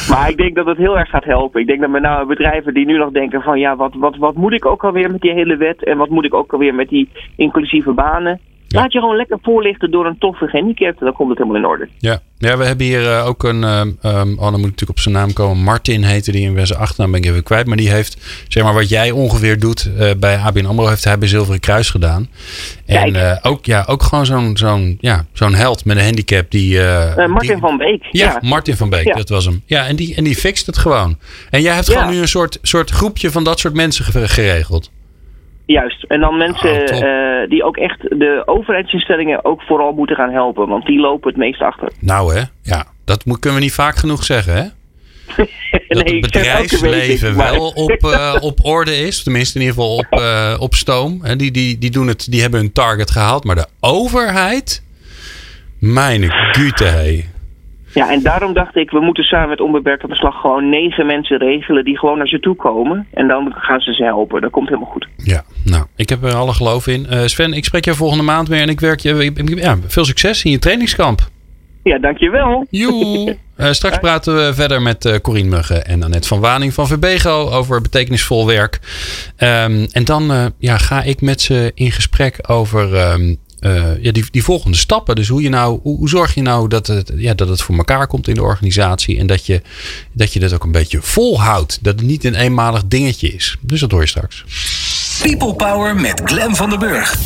maar 0.09 0.29
ik 0.29 0.37
denk 0.37 0.55
dat 0.55 0.65
het 0.65 0.77
heel 0.77 0.97
erg 0.97 1.09
gaat 1.09 1.23
helpen. 1.23 1.61
Ik 1.61 1.67
denk 1.67 1.81
dat 1.81 1.89
met 1.89 2.01
name 2.01 2.25
bedrijven 2.25 2.73
die 2.73 2.85
nu 2.85 2.97
nog 2.97 3.11
denken 3.11 3.41
van... 3.41 3.59
ja, 3.59 3.75
wat, 3.75 3.93
wat, 3.95 4.17
wat 4.17 4.35
moet 4.35 4.53
ik 4.53 4.65
ook 4.65 4.83
alweer 4.83 5.11
met 5.11 5.21
die 5.21 5.33
hele 5.33 5.57
wet... 5.57 5.83
en 5.83 5.97
wat 5.97 6.09
moet 6.09 6.25
ik 6.25 6.33
ook 6.33 6.53
alweer 6.53 6.75
met 6.75 6.89
die 6.89 7.09
inclusieve 7.35 7.91
banen... 7.91 8.39
Laat 8.71 8.93
je 8.93 8.99
gewoon 8.99 9.15
lekker 9.15 9.37
voorlichten 9.41 9.91
door 9.91 10.05
een 10.05 10.17
toffe 10.17 10.47
gehandicapte. 10.47 11.03
Dan 11.03 11.13
komt 11.13 11.29
het 11.29 11.37
helemaal 11.37 11.59
in 11.61 11.67
orde. 11.67 11.87
ja. 11.99 12.21
ja, 12.37 12.57
we 12.57 12.63
hebben 12.65 12.85
hier 12.85 13.11
eh, 13.11 13.25
ook 13.27 13.43
een... 13.43 13.63
ehm, 13.63 13.91
ehm, 14.01 14.31
oh, 14.33 14.41
dan 14.41 14.51
moet 14.51 14.59
ik 14.59 14.61
natuurlijk 14.65 14.89
op 14.89 14.99
zijn 14.99 15.15
naam 15.15 15.33
komen. 15.33 15.63
Martin 15.63 16.03
heette 16.03 16.31
die 16.31 16.41
in 16.57 16.67
zijn 16.67 16.79
achternaam 16.79 17.11
ben 17.11 17.21
ik 17.21 17.29
even 17.29 17.43
kwijt. 17.43 17.67
Maar 17.67 17.77
die 17.77 17.89
heeft, 17.91 18.17
zeg 18.47 18.63
maar, 18.63 18.73
wat 18.73 18.89
jij 18.89 19.11
ongeveer 19.11 19.59
doet 19.59 19.89
eh, 19.97 20.09
bij 20.19 20.37
ABN 20.37 20.65
AMRO... 20.65 20.87
heeft 20.87 21.03
hij 21.03 21.17
bij 21.17 21.27
Zilveren 21.27 21.59
Kruis 21.59 21.89
gedaan. 21.89 22.29
En 22.85 23.15
eh, 23.15 23.37
ook, 23.51 23.65
ja, 23.65 23.83
ook 23.87 24.03
gewoon 24.03 24.25
zo'n 24.25 24.57
zo'n 24.57 24.97
ja, 24.99 25.25
zo'n 25.33 25.53
held 25.53 25.85
met 25.85 25.97
een 25.97 26.03
handicap 26.03 26.51
die... 26.51 26.79
Martin 26.79 27.37
die- 27.39 27.57
van 27.57 27.77
Beek. 27.77 28.07
Ja, 28.11 28.37
Martin 28.41 28.75
van 28.77 28.89
Beek, 28.89 29.05
Ja. 29.05 29.13
dat 29.13 29.29
was 29.29 29.45
hem. 29.45 29.61
Ja, 29.65 29.87
en 29.87 29.95
die, 29.95 30.15
en 30.15 30.23
die 30.23 30.35
fixt 30.35 30.65
het 30.65 30.77
gewoon. 30.77 31.17
En 31.49 31.61
jij 31.61 31.73
hebt 31.73 31.89
gewoon 31.91 32.09
nu 32.09 32.17
een 32.21 32.27
soort, 32.27 32.59
soort 32.61 32.89
groepje 32.89 33.31
van 33.31 33.43
dat 33.43 33.59
soort 33.59 33.73
mensen 33.73 34.05
ge- 34.05 34.27
geregeld. 34.27 34.91
Juist. 35.71 36.03
En 36.03 36.19
dan 36.19 36.37
mensen 36.37 36.85
eh, 36.85 37.49
die 37.49 37.63
ook 37.63 37.77
echt 37.77 38.01
de 38.01 38.43
overheidsinstellingen 38.45 39.45
ook 39.45 39.61
vooral 39.61 39.91
moeten 39.91 40.15
gaan 40.15 40.31
helpen. 40.31 40.67
Want 40.67 40.85
die 40.85 40.99
lopen 40.99 41.29
het 41.29 41.37
meest 41.37 41.61
achter. 41.61 41.91
Nou 41.99 42.35
hè, 42.35 42.41
ja, 42.61 42.85
dat 43.05 43.25
moet, 43.25 43.39
kunnen 43.39 43.59
we 43.59 43.65
niet 43.65 43.73
vaak 43.73 43.95
genoeg 43.95 44.23
zeggen 44.23 44.53
hè. 44.55 44.63
Dat 45.87 46.03
Nee, 46.03 46.13
het 46.13 46.21
bedrijfsleven 46.21 47.35
maar- 47.35 47.51
wel 47.51 47.67
op, 47.67 47.91
eh, 48.03 48.35
op 48.49 48.59
orde 48.65 48.95
is. 48.95 49.23
Tenminste 49.23 49.59
in 49.59 49.65
ieder 49.65 49.81
geval 49.81 49.95
op, 49.95 50.19
eh, 50.19 50.55
op 50.59 50.73
stoom. 50.73 51.19
En 51.23 51.37
die, 51.37 51.51
die, 51.51 51.77
die, 51.77 51.91
doen 51.91 52.07
het, 52.07 52.31
die 52.31 52.41
hebben 52.41 52.59
hun 52.59 52.71
target 52.71 53.11
gehaald. 53.11 53.43
Maar 53.43 53.55
de 53.55 53.67
overheid, 53.79 54.83
mijn 55.79 56.31
gute 56.31 56.83
hé. 56.83 57.25
Ja, 57.93 58.11
en 58.11 58.21
daarom 58.21 58.53
dacht 58.53 58.75
ik, 58.75 58.91
we 58.91 58.99
moeten 58.99 59.23
samen 59.23 59.49
met 59.49 59.61
Onbeperkt 59.61 60.03
aan 60.03 60.09
de 60.09 60.15
Slag 60.15 60.41
gewoon 60.41 60.69
negen 60.69 61.05
mensen 61.05 61.37
regelen 61.37 61.83
die 61.83 61.97
gewoon 61.97 62.17
naar 62.17 62.27
ze 62.27 62.39
toe 62.39 62.55
komen. 62.55 63.07
En 63.13 63.27
dan 63.27 63.53
gaan 63.57 63.79
ze 63.79 63.93
ze 63.93 64.03
helpen. 64.03 64.41
Dat 64.41 64.51
komt 64.51 64.67
helemaal 64.69 64.89
goed. 64.91 65.07
Ja, 65.17 65.43
nou, 65.65 65.85
ik 65.95 66.09
heb 66.09 66.23
er 66.23 66.33
alle 66.35 66.53
geloof 66.53 66.87
in. 66.87 67.05
Eh, 67.05 67.19
Sven, 67.25 67.53
ik 67.53 67.65
spreek 67.65 67.85
je 67.85 67.93
volgende 67.93 68.23
maand 68.23 68.47
weer. 68.47 68.61
En 68.61 68.69
ik 68.69 68.79
werk 68.79 68.99
je, 68.99 69.25
ik- 69.25 69.59
ja, 69.59 69.77
veel 69.87 70.05
succes 70.05 70.43
in 70.43 70.51
je 70.51 70.59
trainingskamp. 70.59 71.19
Ja, 71.83 71.97
dankjewel. 71.99 72.65
Joe. 72.69 73.37
Eh, 73.55 73.71
straks 73.71 73.97
praten 73.99 74.35
we 74.35 74.53
verder 74.53 74.81
met 74.81 75.05
eh 75.05 75.15
Corine 75.21 75.49
Muggen 75.49 75.85
en 75.85 76.03
Annette 76.03 76.27
van 76.27 76.39
Waning 76.39 76.73
van 76.73 76.87
Verbego 76.87 77.49
over 77.49 77.81
betekenisvol 77.81 78.45
werk. 78.47 78.79
Ehm, 79.37 79.85
en 79.91 80.03
dan 80.05 80.31
eh, 80.31 80.45
ja, 80.57 80.77
ga 80.77 81.01
ik 81.03 81.21
met 81.21 81.41
ze 81.41 81.71
in 81.75 81.91
gesprek 81.91 82.39
over 82.47 82.95
ehm, 82.95 83.35
eh, 83.61 84.03
ja, 84.03 84.11
die, 84.11 84.25
die 84.31 84.43
volgende 84.43 84.77
stappen. 84.77 85.15
Dus 85.15 85.27
hoe, 85.27 85.41
je 85.41 85.49
nou, 85.49 85.79
hoe, 85.83 86.09
zorg 86.09 86.33
je 86.33 86.41
nou 86.41 86.67
dat 86.67 86.87
het, 86.87 87.11
ja, 87.15 87.33
dat 87.33 87.49
het 87.49 87.61
voor 87.61 87.77
elkaar 87.77 88.07
komt 88.07 88.27
in 88.27 88.35
de 88.35 88.43
organisatie. 88.43 89.17
En 89.17 89.27
dat 89.27 89.45
je, 89.45 89.61
dat 90.11 90.33
je 90.33 90.39
dat 90.39 90.53
ook 90.53 90.63
een 90.63 90.71
beetje 90.71 91.01
volhoudt. 91.01 91.79
Dat 91.81 91.99
het 91.99 92.07
niet 92.07 92.23
een 92.23 92.35
eenmalig 92.35 92.83
dingetje 92.85 93.27
is. 93.33 93.57
Dus 93.61 93.79
dat 93.79 93.91
hoor 93.91 94.01
je 94.01 94.07
straks. 94.07 94.43
People 95.19 95.53
Power 95.53 95.95
met 95.95 96.21
Glen 96.25 96.55
van 96.55 96.69
den 96.69 96.79
Burg. 96.79 97.17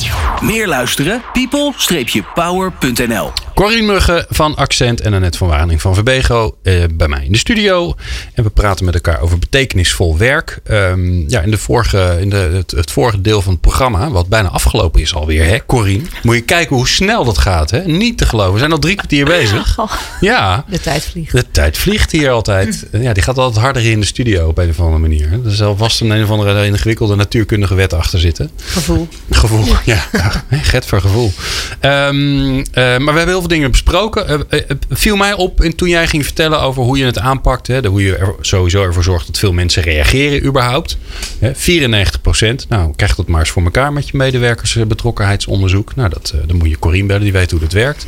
Meer 0.42 0.68
luisteren? 0.68 1.22
people-power.nl 1.34 3.32
Corine 3.56 3.82
Muggen 3.94 4.26
van 4.30 4.56
Accent 4.56 5.02
en 5.02 5.14
Annette 5.14 5.38
van 5.38 5.48
Waning 5.48 5.82
van 5.82 5.94
Verbego 5.94 6.56
eh, 6.64 6.84
bij 6.94 7.08
mij 7.08 7.26
in 7.26 7.32
de 7.32 7.38
studio. 7.38 7.94
En 8.34 8.44
we 8.44 8.50
praten 8.50 8.86
met 8.86 8.94
elkaar 8.94 9.20
over 9.22 9.40
betekenisvol 9.40 10.18
werk. 10.18 10.60
Ehm, 10.64 11.30
ja, 11.30 11.42
in, 11.42 11.52
de 11.52 11.58
vorige, 11.58 12.18
in 12.20 12.30
de, 12.30 12.36
het, 12.36 12.72
het 12.72 12.92
vorige 12.92 13.22
deel 13.22 13.42
van 13.42 13.52
het 13.52 13.62
programma, 13.62 14.10
wat 14.10 14.28
bijna 14.28 14.50
afgelopen 14.50 15.02
is 15.02 15.16
alweer, 15.16 15.46
hè, 15.46 15.66
Corine? 15.66 16.04
Moet 16.24 16.36
je 16.36 16.42
kijken 16.42 16.76
hoe 16.76 16.88
snel 16.88 17.26
dat 17.26 17.38
gaat, 17.38 17.72
hè? 17.72 17.86
Niet 17.86 18.18
te 18.18 18.26
geloven. 18.26 18.54
We 18.54 18.60
zijn 18.60 18.72
al 18.72 18.80
drie 18.80 18.96
kwartier 18.96 19.26
bezig. 19.26 19.80
Oh, 19.80 19.92
Ja, 20.20 20.66
de 20.70 20.80
tijd 20.80 21.04
vliegt. 21.06 21.32
de 21.32 21.52
tijd 21.52 21.78
vliegt 21.78 22.12
hier 22.12 22.30
altijd. 22.32 22.64
Ja, 23.06 23.14
die 23.14 23.24
gaat 23.24 23.38
altijd 23.38 23.64
harder 23.64 23.86
in 23.86 24.00
de 24.00 24.06
studio 24.06 24.48
op 24.48 24.58
een 24.58 24.70
of 24.70 24.80
andere 24.80 24.98
manier. 24.98 25.40
Er 25.46 25.52
zal 25.56 25.78
vast 25.78 26.02
een, 26.02 26.10
een 26.10 26.24
of 26.24 26.30
andere 26.30 26.66
ingewikkelde 26.66 27.16
natuurkundige 27.16 27.75
wet 27.76 27.94
achter 27.94 28.20
zitten. 28.20 28.50
Gevoel. 28.66 29.08
Gevoel, 29.32 29.66
ja. 29.86 30.06
ja 30.12 30.44
Get 30.52 30.86
voor 30.86 31.02
gevoel. 31.02 31.32
Ehm, 31.80 32.58
eh, 32.60 32.64
maar 32.74 33.00
we 33.00 33.18
hebben 33.18 33.28
heel 33.28 33.40
veel 33.40 33.48
dingen 33.48 33.72
besproken. 33.72 34.28
Eh, 34.50 34.60
eh, 34.60 34.70
viel 34.90 35.16
mij 35.16 35.34
op 35.34 35.62
en 35.62 35.76
toen 35.76 35.90
jij 35.90 36.08
ging 36.08 36.24
vertellen 36.24 36.62
over 36.62 36.84
hoe 36.84 36.98
je 36.98 37.06
het 37.06 37.20
aanpakt. 37.20 37.68
Hè, 37.68 37.82
de- 37.82 37.88
hoe 37.88 38.04
je 38.04 38.16
er 38.16 38.34
sowieso 38.42 38.84
ervoor 38.84 39.04
zorgt 39.04 39.28
dat 39.28 39.38
veel 39.38 39.54
mensen 39.54 39.84
reageren 39.84 40.46
überhaupt. 40.46 40.98
Hè, 41.40 41.56
94 41.56 42.22
procent. 42.22 42.66
Nou, 42.70 42.94
krijg 42.96 43.16
dat 43.16 43.28
maar 43.28 43.40
eens 43.40 43.50
voor 43.50 43.64
elkaar 43.64 43.94
met 43.94 44.08
je 44.10 44.18
medewerkers 44.18 44.78
betrokkenheidsonderzoek. 44.88 45.96
Nou, 45.96 46.10
dat, 46.10 46.34
dan 46.46 46.58
moet 46.58 46.70
je 46.70 46.80
Corine 46.80 47.06
bellen, 47.08 47.24
die 47.24 47.32
weet 47.32 47.52
hoe 47.52 47.60
dat 47.60 47.72
werkt. 47.72 48.08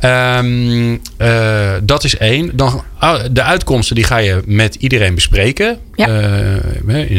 Ehm, 0.00 0.96
eh, 1.16 1.72
dat 1.82 2.04
is 2.04 2.16
één. 2.16 2.56
Dan, 2.56 2.82
ah, 2.98 3.20
de 3.30 3.42
uitkomsten 3.42 3.96
die 3.96 4.04
ga 4.04 4.16
je 4.16 4.42
met 4.46 4.74
iedereen 4.74 5.14
bespreken. 5.14 5.78
Ja. 5.94 6.06
Eh, 6.06 7.10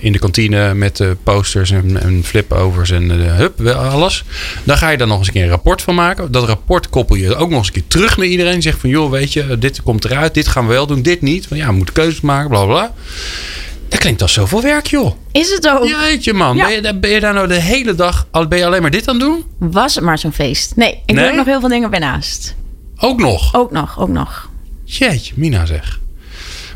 in, 0.00 0.12
de 0.12 0.18
kantine 0.18 0.74
met 0.74 1.02
posters 1.22 1.70
en, 1.70 2.00
en 2.02 2.24
flipovers 2.24 2.90
en 2.90 3.10
eh, 3.26 3.36
hup, 3.36 3.66
alles. 3.66 4.24
Dan 4.64 4.76
ga 4.76 4.88
je 4.88 4.96
daar 4.96 5.06
nog 5.06 5.18
eens 5.18 5.26
een 5.26 5.32
keer 5.32 5.42
een 5.42 5.48
rapport 5.48 5.82
van 5.82 5.94
maken. 5.94 6.32
Dat 6.32 6.44
rapport 6.44 6.88
koppel 6.88 7.16
je 7.16 7.34
ook 7.34 7.48
nog 7.48 7.58
eens 7.58 7.66
een 7.66 7.72
keer 7.72 7.86
terug 7.86 8.16
naar 8.16 8.26
iedereen. 8.26 8.62
Zeg 8.62 8.78
van, 8.78 8.90
joh, 8.90 9.10
weet 9.10 9.32
je, 9.32 9.58
dit 9.58 9.82
komt 9.82 10.04
eruit. 10.04 10.34
Dit 10.34 10.48
gaan 10.48 10.66
we 10.66 10.72
wel 10.72 10.86
doen, 10.86 11.02
dit 11.02 11.20
niet. 11.22 11.46
Van, 11.46 11.56
ja, 11.56 11.66
we 11.66 11.72
moeten 11.72 11.94
keuzes 11.94 12.20
maken, 12.20 12.48
bla 12.50 12.64
bla. 12.64 12.92
Dat 13.88 13.98
klinkt 13.98 14.22
als 14.22 14.32
zoveel 14.32 14.62
werk, 14.62 14.86
joh. 14.86 15.12
Is 15.32 15.50
het 15.50 15.68
ook? 15.68 15.84
Jeetje, 15.88 16.32
man. 16.32 16.56
Ja. 16.56 16.64
Ben, 16.66 16.74
je, 16.74 16.80
daar- 16.82 16.98
ben 16.98 17.10
je 17.10 17.20
daar 17.20 17.34
nou 17.34 17.46
de 17.48 17.60
hele 17.60 17.94
dag... 17.94 18.26
Ben 18.48 18.58
je 18.58 18.66
alleen 18.66 18.82
maar 18.82 18.90
dit 18.90 19.08
aan 19.08 19.14
het 19.14 19.24
doen? 19.24 19.44
Was 19.58 19.94
het 19.94 20.04
maar 20.04 20.18
zo'n 20.18 20.32
feest? 20.32 20.76
Nee, 20.76 20.90
ik 21.06 21.14
Nee? 21.14 21.16
doe 21.16 21.30
ook 21.30 21.36
nog 21.36 21.46
heel 21.46 21.60
veel 21.60 21.68
dingen 21.68 21.90
bij 21.90 21.98
naast. 21.98 22.54
Ook 22.98 23.18
nog? 23.20 23.54
Ook 23.54 23.70
nog, 23.70 24.00
ook 24.00 24.08
nog. 24.08 24.48
Jeetje, 24.84 25.32
Mina 25.36 25.66
zeg. 25.66 26.00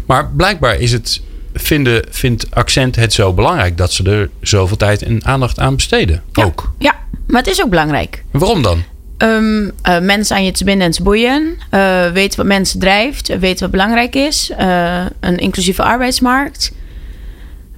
Maar 0.07 0.31
blijkbaar 0.37 0.81
is 0.81 0.93
het, 0.93 1.21
vinden, 1.55 2.05
vindt 2.11 2.47
Accent 2.51 2.97
het 2.97 3.13
zo 3.13 3.33
belangrijk 3.33 3.77
dat 3.77 3.93
ze 3.93 4.05
er 4.11 4.31
zoveel 4.41 4.77
tijd 4.77 5.03
en 5.03 5.25
aandacht 5.25 5.59
aan 5.59 5.75
besteden. 5.77 6.23
Ja. 6.33 6.45
Ook. 6.45 6.73
Ja, 6.79 6.95
maar 7.27 7.43
het 7.43 7.51
is 7.51 7.63
ook 7.63 7.71
belangrijk. 7.71 8.25
En 8.33 8.39
waarom 8.39 8.63
dan? 8.63 8.83
Ehm, 9.19 9.71
eh, 9.83 9.99
mensen 10.01 10.37
aan 10.37 10.45
je 10.45 10.51
te 10.53 10.65
binden 10.65 10.87
en 10.87 10.93
te 10.93 11.03
boeien. 11.03 11.57
eh, 11.71 12.07
weten 12.11 12.37
wat 12.37 12.47
mensen 12.47 12.79
drijft. 12.81 13.39
weten 13.39 13.61
wat 13.61 13.71
belangrijk 13.71 14.15
is. 14.15 14.51
eh, 14.57 15.05
een 15.21 15.37
inclusieve 15.39 15.83
arbeidsmarkt. 15.83 16.73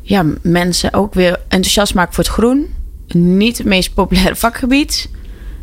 Ja, 0.03 0.25
mensen 0.43 0.93
ook 0.93 1.15
weer 1.15 1.39
enthousiast 1.49 1.95
maken 1.95 2.15
voor 2.15 2.25
het 2.25 2.33
groen. 2.33 2.75
Niet 3.09 3.59
het 3.59 3.67
meest 3.67 3.95
populaire 3.95 4.37
vakgebied. 4.47 5.09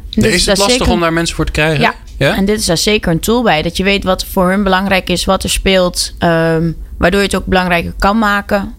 Dit 0.10 0.26
is 0.26 0.46
het 0.46 0.58
lastig 0.58 0.78
zeker- 0.78 0.94
om 0.94 1.00
daar 1.00 1.14
mensen 1.14 1.36
voor 1.36 1.46
te 1.46 1.52
krijgen? 1.52 1.82
Ja. 1.82 1.94
ja? 2.18 2.36
En 2.36 2.46
dit 2.46 2.60
is 2.60 2.66
daar 2.66 2.78
zeker 2.78 3.12
een 3.12 3.20
tool 3.20 3.44
bij. 3.44 3.62
Dat 3.62 3.78
je 3.78 3.84
weet 3.84 4.04
wat 4.04 4.26
voor 4.26 4.50
hun 4.50 4.64
belangrijk 4.64 5.10
is, 5.10 5.26
wat 5.26 5.44
er 5.44 5.50
speelt. 5.50 6.14
ehm, 6.20 6.72
waardoor 7.04 7.22
je 7.22 7.28
het 7.28 7.36
ook 7.36 7.46
belangrijker 7.46 7.94
kan 8.00 8.18
maken. 8.18 8.74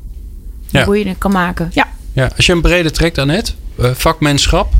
Ja. 0.70 0.84
Boeiender 0.84 1.14
kan 1.18 1.30
maken. 1.32 1.70
Ja. 1.72 1.86
Ja, 2.12 2.30
als 2.36 2.46
je 2.46 2.52
een 2.52 2.60
brede 2.60 2.90
trekt, 2.90 3.18
Annette, 3.18 3.52
eh, 3.78 3.90
vakmanschap 3.94 4.72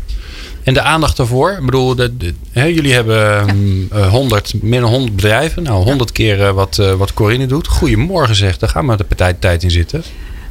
en 0.62 0.74
de 0.74 0.80
aandacht 0.83 1.16
daarvoor. 1.16 1.50
Ik 1.50 1.64
bedoel, 1.64 1.94
de, 1.94 2.16
de- 2.16 2.35
hè, 2.52 2.64
jullie 2.64 2.92
hebben 2.92 3.48
eh, 3.92 4.09
100, 4.09 4.62
meer 4.62 4.80
dan 4.80 4.90
100 4.90 5.14
bedrijven. 5.16 5.62
Nou, 5.62 5.85
100 5.85 6.12
keer 6.12 6.42
eh, 6.46 6.50
wat, 6.50 6.78
eh, 6.78 6.92
wat 6.92 7.14
Corinne 7.14 7.46
doet. 7.46 7.66
Goedemorgen 7.66 8.35
zeg, 8.35 8.59
daar 8.59 8.68
gaan 8.68 8.87
we 8.87 8.96
de 8.96 9.04
partij 9.04 9.33
tijd 9.33 9.62
in 9.62 9.70
zitten. 9.70 10.02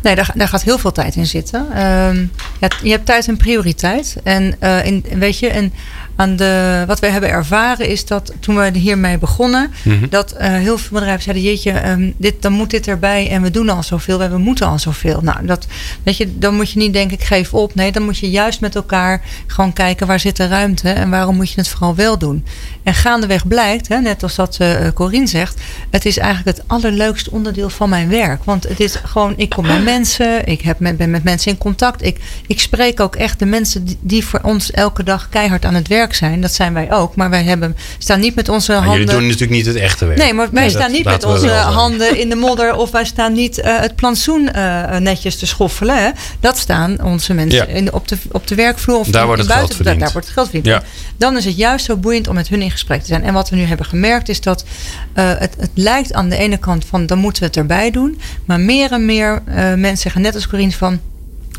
Nee, 0.01 0.15
daar, 0.15 0.31
daar 0.35 0.47
gaat 0.47 0.63
heel 0.63 0.77
veel 0.77 0.91
tijd 0.91 1.15
in 1.15 1.25
zitten. 1.25 1.65
Ehm, 1.73 2.25
ja, 2.59 2.67
je 2.83 2.89
hebt 2.91 3.05
tijd 3.05 3.27
en 3.27 3.37
prioriteit. 3.37 4.15
En 4.23 4.55
eh, 4.59 4.85
in, 4.85 5.05
weet 5.17 5.39
je, 5.39 5.47
en 5.47 5.73
aan 6.15 6.35
de, 6.35 6.83
wat 6.87 6.99
wij 6.99 7.09
hebben 7.09 7.29
ervaren 7.29 7.87
is 7.87 8.05
dat 8.05 8.33
toen 8.39 8.55
we 8.55 8.77
hiermee 8.77 9.17
begonnen, 9.17 9.71
Mhm. 9.83 10.05
dat 10.09 10.31
eh, 10.31 10.51
heel 10.53 10.77
veel 10.77 10.97
bedrijven 10.97 11.23
zeiden: 11.23 11.43
Jeetje, 11.45 11.71
ehm, 11.71 12.11
dit, 12.17 12.41
dan 12.41 12.51
moet 12.53 12.69
dit 12.69 12.87
erbij 12.87 13.29
en 13.29 13.41
we 13.41 13.51
doen 13.51 13.69
al 13.69 13.83
zoveel 13.83 14.21
en 14.21 14.31
we 14.31 14.37
moeten 14.37 14.67
al 14.67 14.79
zoveel. 14.79 15.21
Nou, 15.21 15.45
dat, 15.45 15.67
weet 16.03 16.17
je, 16.17 16.37
dan 16.37 16.55
moet 16.55 16.71
je 16.71 16.79
niet 16.79 16.93
denken: 16.93 17.17
ik 17.17 17.23
geef 17.23 17.53
op. 17.53 17.75
Nee, 17.75 17.91
dan 17.91 18.03
moet 18.03 18.17
je 18.17 18.29
juist 18.29 18.59
met 18.61 18.75
elkaar 18.75 19.21
gewoon 19.47 19.73
kijken 19.73 20.07
waar 20.07 20.19
zit 20.19 20.35
de 20.37 20.47
ruimte 20.47 20.89
en 20.89 21.09
waarom 21.09 21.35
moet 21.35 21.49
je 21.51 21.59
het 21.59 21.67
vooral 21.69 21.95
wel 21.95 22.17
doen. 22.17 22.45
En 22.83 22.93
gaandeweg 22.93 23.47
blijkt, 23.47 23.87
hè, 23.87 23.99
net 23.99 24.23
als 24.23 24.35
dat 24.35 24.57
eh 24.59 24.87
Corine 24.93 25.27
zegt, 25.27 25.61
het 25.89 26.05
is 26.05 26.17
eigenlijk 26.17 26.57
het 26.57 26.67
allerleukste 26.67 27.31
onderdeel 27.31 27.69
van 27.69 27.89
mijn 27.89 28.09
werk. 28.09 28.43
Want 28.43 28.63
het 28.67 28.79
is 28.79 28.95
gewoon, 29.03 29.33
ik 29.37 29.49
kom 29.49 29.67
bij 29.67 29.81
mensen, 29.81 30.45
ik 30.45 30.61
heb 30.61 30.79
met, 30.79 30.97
ben 30.97 31.09
met 31.11 31.23
mensen 31.23 31.51
in 31.51 31.57
contact. 31.57 32.03
Ik, 32.03 32.19
ik 32.47 32.59
spreek 32.59 32.99
ook 32.99 33.15
echt 33.15 33.39
de 33.39 33.45
mensen 33.45 33.85
die, 33.85 33.97
die 34.01 34.25
voor 34.25 34.39
ons 34.43 34.71
elke 34.71 35.03
dag 35.03 35.29
keihard 35.29 35.65
aan 35.65 35.73
het 35.73 35.87
werk 35.87 36.02
werk 36.03 36.15
zijn. 36.15 36.41
Dat 36.41 36.53
zijn 36.53 36.73
wij 36.73 36.91
ook. 36.91 37.15
Maar 37.15 37.29
wij 37.29 37.43
hebben, 37.43 37.75
staan 37.97 38.19
niet 38.19 38.35
met 38.35 38.49
onze 38.49 38.71
Maar 38.71 38.81
handen... 38.81 38.99
jullie 38.99 39.15
doen 39.15 39.23
natuurlijk 39.23 39.51
niet 39.51 39.65
het 39.65 39.75
echte 39.75 40.05
werk. 40.05 40.17
Nee, 40.19 40.33
maar 40.33 40.47
wij 40.51 40.69
staan 40.69 40.91
niet 40.91 41.05
met 41.05 41.23
onze 41.23 41.49
handen 41.49 42.17
in 42.19 42.29
de 42.29 42.35
modder 42.35 42.75
of 42.75 42.91
wij 42.91 43.05
staan 43.05 43.33
niet 43.33 43.57
eh, 43.59 43.79
het 43.79 43.95
plantsoen 43.95 44.51
eh, 44.51 44.97
netjes 44.97 45.37
te 45.37 45.45
schoffelen. 45.45 46.03
Hè. 46.03 46.09
Dat 46.39 46.57
staan 46.57 47.03
onze 47.03 47.33
mensen 47.33 47.67
Ja. 47.67 47.73
in, 47.73 47.93
op, 47.93 48.07
de, 48.07 48.17
op 48.31 48.47
de 48.47 48.55
werkvloer 48.55 48.97
of 48.99 49.07
Daar 49.07 49.25
wordt 49.25 49.41
het 49.41 49.51
geld 49.51 49.59
buiten- 49.67 49.83
daar, 49.85 49.93
verdiend. 49.93 49.99
daar 49.99 50.11
wordt 50.11 50.27
het 50.27 50.35
geld 50.35 50.49
verdiend. 50.49 50.75
Ja. 50.75 50.83
Dan 51.17 51.37
is 51.37 51.45
het 51.45 51.57
juist 51.57 51.85
zo 51.85 51.97
boeiend 51.97 52.27
om 52.27 52.35
met 52.35 52.47
hun 52.47 52.61
in 52.61 52.71
gesprek 52.71 52.99
te 53.01 53.05
zijn. 53.07 53.23
En 53.23 53.33
wat 53.33 53.49
we 53.49 53.55
nu 53.55 53.63
hebben 53.63 53.85
gemerkt 53.85 54.29
is 54.29 54.41
dat 54.41 54.63
eh, 55.13 55.25
het, 55.37 55.55
het 55.59 55.69
lijkt 55.73 56.13
aan 56.13 56.29
de 56.29 56.37
ene 56.37 56.57
kant 56.57 56.85
van 56.85 57.05
dan 57.05 57.17
moeten 57.17 57.41
we 57.41 57.47
het 57.47 57.57
erbij 57.57 57.91
doen. 57.91 58.19
Maar 58.45 58.59
meer 58.59 58.91
en 58.91 59.05
meer 59.05 59.41
mensen 59.75 59.97
zeggen 59.97 60.21
net 60.21 60.35
als 60.35 60.47
Corine 60.47 60.71
van 60.71 60.99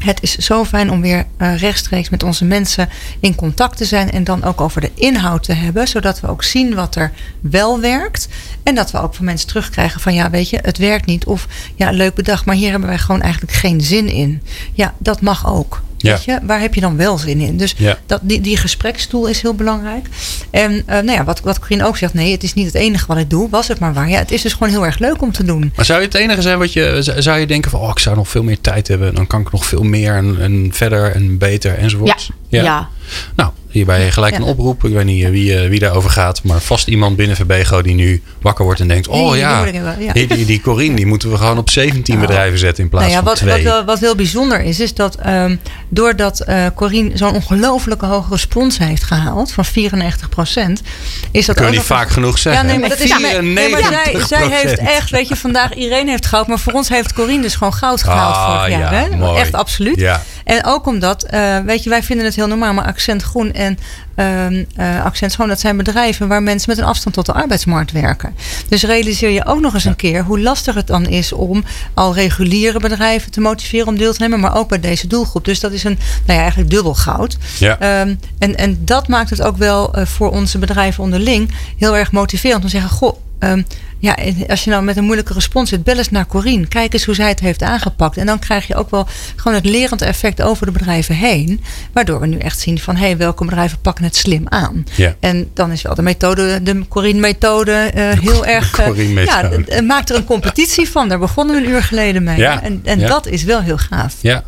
het 0.04 0.22
is 0.22 0.36
zo 0.36 0.64
fijn 0.64 0.90
om 0.90 1.00
weer 1.00 1.26
eh, 1.36 1.58
rechtstreeks 1.58 2.08
met 2.08 2.22
onze 2.22 2.44
mensen 2.44 2.88
in 3.20 3.34
contact 3.34 3.76
te 3.76 3.84
zijn. 3.84 4.10
En 4.10 4.24
dan 4.24 4.44
ook 4.44 4.60
over 4.60 4.80
de 4.80 4.90
inhoud 4.94 5.42
te 5.42 5.52
hebben. 5.52 5.88
Zodat 5.88 6.20
we 6.20 6.28
ook 6.28 6.42
zien 6.42 6.74
wat 6.74 6.94
er 6.94 7.12
wel 7.40 7.80
werkt. 7.80 8.28
En 8.62 8.74
dat 8.74 8.90
we 8.90 9.00
ook 9.00 9.14
van 9.14 9.24
mensen 9.24 9.48
terugkrijgen 9.48 10.00
van 10.00 10.14
ja, 10.14 10.30
weet 10.30 10.50
je, 10.50 10.58
het 10.62 10.78
werkt 10.78 11.06
niet. 11.06 11.24
Of 11.24 11.48
ja, 11.74 11.90
leuk 11.90 12.14
bedacht, 12.14 12.44
maar 12.44 12.54
hier 12.54 12.70
hebben 12.70 12.88
wij 12.88 12.98
gewoon 12.98 13.22
eigenlijk 13.22 13.52
geen 13.52 13.80
zin 13.80 14.08
in. 14.08 14.42
Ja, 14.72 14.94
dat 14.98 15.20
mag 15.20 15.46
ook. 15.46 15.82
Ja. 16.04 16.10
Weet 16.14 16.24
je, 16.24 16.38
waar 16.42 16.60
heb 16.60 16.74
je 16.74 16.80
dan 16.80 16.96
wel 16.96 17.18
zin 17.18 17.40
in? 17.40 17.56
Dus 17.56 17.74
Ja. 17.76 17.98
dat, 18.06 18.20
die, 18.22 18.40
die 18.40 18.56
gesprekstoel 18.56 19.26
is 19.26 19.42
heel 19.42 19.54
belangrijk. 19.54 20.06
En 20.50 20.82
eh, 20.86 20.94
nou 20.94 21.10
ja, 21.18 21.24
wat, 21.24 21.40
wat 21.40 21.58
Corine 21.58 21.84
ook 21.86 21.96
zegt, 21.96 22.14
nee, 22.14 22.32
het 22.32 22.42
is 22.42 22.54
niet 22.54 22.66
het 22.66 22.74
enige 22.74 23.06
wat 23.06 23.16
ik 23.16 23.30
doe. 23.30 23.50
Was 23.50 23.68
het 23.68 23.78
maar 23.78 23.92
waar. 23.94 24.08
Ja, 24.08 24.18
het 24.18 24.30
is 24.30 24.42
dus 24.42 24.52
gewoon 24.52 24.68
heel 24.68 24.84
erg 24.84 24.98
leuk 24.98 25.22
om 25.22 25.32
te 25.32 25.44
doen. 25.44 25.72
Maar 25.76 25.84
zou 25.84 26.00
je 26.00 26.06
het 26.06 26.14
enige 26.14 26.42
zijn 26.42 26.58
wat 26.58 26.72
je... 26.72 26.98
Zou 27.18 27.38
je 27.38 27.46
denken 27.46 27.70
van... 27.70 27.80
Oh, 27.80 27.88
ik 27.88 27.98
zou 27.98 28.16
nog 28.16 28.28
veel 28.28 28.42
meer 28.42 28.60
tijd 28.60 28.88
hebben. 28.88 29.14
Dan 29.14 29.26
kan 29.26 29.40
ik 29.40 29.52
nog 29.52 29.66
veel 29.66 29.82
meer 29.82 30.14
en, 30.14 30.36
en 30.40 30.68
verder 30.72 31.14
en 31.14 31.38
beter 31.38 31.78
enzovoort. 31.78 32.30
Ja, 32.48 32.62
ja. 32.62 32.88
Nou, 33.36 33.50
hierbij 33.74 34.10
gelijk 34.10 34.32
Ja. 34.34 34.40
een 34.40 34.46
oproep. 34.46 34.84
Ik 34.84 34.92
weet 34.92 35.04
niet 35.04 35.24
eh, 35.24 35.30
wie, 35.30 35.58
eh, 35.60 35.68
wie 35.68 35.78
daarover 35.78 36.10
gaat. 36.10 36.42
Maar 36.42 36.60
vast 36.60 36.88
iemand 36.88 37.16
binnen 37.16 37.36
Verbego 37.36 37.82
die 37.82 37.94
nu 37.94 38.22
wakker 38.42 38.64
wordt 38.64 38.80
en 38.80 38.88
denkt... 38.88 39.08
Oh 39.08 39.36
ja, 39.36 39.64
ja. 39.98 40.12
Die, 40.12 40.26
die, 40.26 40.44
die 40.44 40.60
Corine 40.60 40.96
die 40.96 41.06
moeten 41.06 41.30
we 41.30 41.36
gewoon 41.36 41.58
op 41.58 41.70
17 41.70 42.14
Nou, 42.14 42.26
bedrijven 42.26 42.58
zetten 42.58 42.84
in 42.84 42.90
plaats 42.90 43.04
Nou 43.06 43.18
ja, 43.18 43.22
wat, 43.24 43.38
van 43.38 43.46
wat, 43.48 43.56
twee. 43.56 43.68
wel- 43.68 43.84
wat 43.84 43.98
heel 44.00 44.14
bijzonder 44.14 44.60
is, 44.60 44.80
is 44.80 44.94
dat 44.94 45.14
ehm, 45.14 45.56
doordat 45.88 46.40
eh 46.40 46.66
Corine 46.74 47.10
zo'n 47.16 47.34
ongelofelijke 47.34 48.06
hoge 48.06 48.30
respons 48.30 48.78
heeft 48.78 49.02
gehaald, 49.04 49.52
van 49.52 49.64
94 49.64 50.28
procent, 50.28 50.82
is 51.30 51.46
dat 51.46 51.60
ook 51.62 51.70
niet 51.70 51.80
vaak 51.80 52.08
genoeg 52.10 52.34
Ja, 52.36 52.40
zeggen. 52.40 52.66
nee, 52.66 52.78
maar 52.78 52.88
dat 52.88 52.98
is 53.00 53.18
nee, 53.40 53.70
maar 53.70 53.80
zij, 53.82 54.14
94%. 54.14 54.26
zij 54.26 54.48
heeft 54.50 54.78
echt, 54.78 55.10
weet 55.10 55.28
je, 55.28 55.36
vandaag 55.36 55.74
iedereen 55.74 56.08
heeft 56.08 56.26
goud, 56.26 56.46
maar 56.46 56.58
voor 56.58 56.72
ons 56.72 56.88
heeft 56.88 57.12
Corine 57.12 57.42
dus 57.42 57.54
gewoon 57.54 57.74
goud 57.74 58.02
gehaald 58.02 58.34
Ah, 58.36 58.54
vorig 58.54 58.68
jaar. 58.78 58.94
ja, 58.94 59.08
hè? 59.10 59.16
mooi. 59.16 59.40
Echt 59.40 59.52
absoluut. 59.52 59.96
Ja. 60.00 60.22
En 60.44 60.64
ook 60.64 60.86
omdat, 60.86 61.22
eh, 61.22 61.58
weet 61.58 61.82
je, 61.82 61.90
wij 61.90 62.02
vinden 62.02 62.26
het 62.26 62.34
heel 62.34 62.46
normaal, 62.46 62.74
maar 62.74 62.84
Accent 62.84 63.22
Groen 63.22 63.52
en 63.52 63.78
ehm, 64.14 64.64
eh, 64.76 65.04
Accent 65.04 65.32
Schoon, 65.32 65.48
dat 65.48 65.60
zijn 65.60 65.76
bedrijven 65.76 66.28
waar 66.28 66.42
mensen 66.42 66.70
met 66.70 66.78
een 66.78 66.84
afstand 66.84 67.14
tot 67.14 67.26
de 67.26 67.32
arbeidsmarkt 67.32 67.92
werken. 67.92 68.34
Dus 68.68 68.82
realiseer 68.82 69.30
je 69.30 69.46
ook 69.46 69.60
nog 69.60 69.74
eens 69.74 69.84
een 69.84 69.96
keer 69.96 70.22
hoe 70.22 70.40
lastig 70.40 70.74
het 70.74 70.86
dan 70.86 71.06
is 71.06 71.32
om 71.32 71.64
al 71.94 72.14
reguliere 72.14 72.78
bedrijven 72.78 73.30
te 73.30 73.40
motiveren 73.40 73.86
om 73.86 73.96
deel 73.96 74.12
te 74.12 74.20
nemen, 74.20 74.40
maar 74.40 74.56
ook 74.56 74.68
bij 74.68 74.80
deze 74.80 75.06
doelgroep. 75.06 75.44
Dus 75.44 75.60
dat 75.60 75.72
is 75.72 75.84
een, 75.84 75.98
nou 76.26 76.32
ja, 76.32 76.38
eigenlijk 76.38 76.70
dubbel 76.70 76.94
goud. 76.94 77.36
Ja. 77.58 77.78
Ehm, 77.78 78.14
en, 78.38 78.56
en 78.56 78.84
dat 78.84 79.08
maakt 79.08 79.30
het 79.30 79.42
ook 79.42 79.56
wel 79.56 79.94
eh, 79.94 80.06
voor 80.06 80.30
onze 80.30 80.58
bedrijven 80.58 81.02
onderling 81.02 81.50
heel 81.78 81.96
erg 81.96 82.12
motiverend 82.12 82.62
om 82.62 82.64
te 82.64 82.76
zeggen: 82.76 82.90
Goh, 82.90 83.18
ehm, 83.38 83.62
ja, 84.04 84.16
als 84.48 84.64
je 84.64 84.70
nou 84.70 84.82
met 84.82 84.96
een 84.96 85.04
moeilijke 85.04 85.32
respons 85.32 85.68
zit, 85.68 85.84
bel 85.84 85.96
eens 85.96 86.10
naar 86.10 86.26
Corine. 86.26 86.66
Kijk 86.66 86.92
eens 86.92 87.04
hoe 87.04 87.14
zij 87.14 87.28
het 87.28 87.40
heeft 87.40 87.62
aangepakt. 87.62 88.16
En 88.16 88.26
dan 88.26 88.38
krijg 88.38 88.66
je 88.66 88.74
ook 88.74 88.90
wel 88.90 89.06
gewoon 89.36 89.54
het 89.56 89.64
lerend 89.66 90.02
effect 90.02 90.42
over 90.42 90.66
de 90.66 90.72
bedrijven 90.72 91.14
heen. 91.14 91.60
Waardoor 91.92 92.20
we 92.20 92.26
nu 92.26 92.38
echt 92.38 92.58
zien 92.60 92.78
van 92.78 92.96
hé, 92.96 93.04
hey, 93.06 93.16
welke 93.16 93.44
bedrijven 93.44 93.78
pakken 93.80 94.04
het 94.04 94.16
slim 94.16 94.44
aan. 94.48 94.84
Ja. 94.94 95.14
En 95.20 95.50
dan 95.54 95.72
is 95.72 95.82
wel 95.82 95.94
de 95.94 96.02
methode, 96.02 96.62
de 96.62 96.88
Corine-methode, 96.88 97.72
eh, 97.72 98.10
heel 98.20 98.46
erg. 98.46 98.78
eh, 98.78 99.24
ja, 99.24 99.50
het 99.50 99.86
maakt 99.86 100.10
er 100.10 100.16
een 100.16 100.24
competitie 100.24 100.88
van. 100.90 101.08
Daar 101.08 101.18
begonnen 101.18 101.56
we 101.56 101.62
een 101.62 101.68
uur 101.68 101.82
geleden 101.82 102.22
mee. 102.22 102.38
Ja, 102.38 102.62
En, 102.62 102.80
en 102.84 102.98
dat 102.98 103.26
is 103.26 103.42
wel 103.42 103.60
heel 103.60 103.78
gaaf. 103.78 104.14
Ja. 104.20 104.44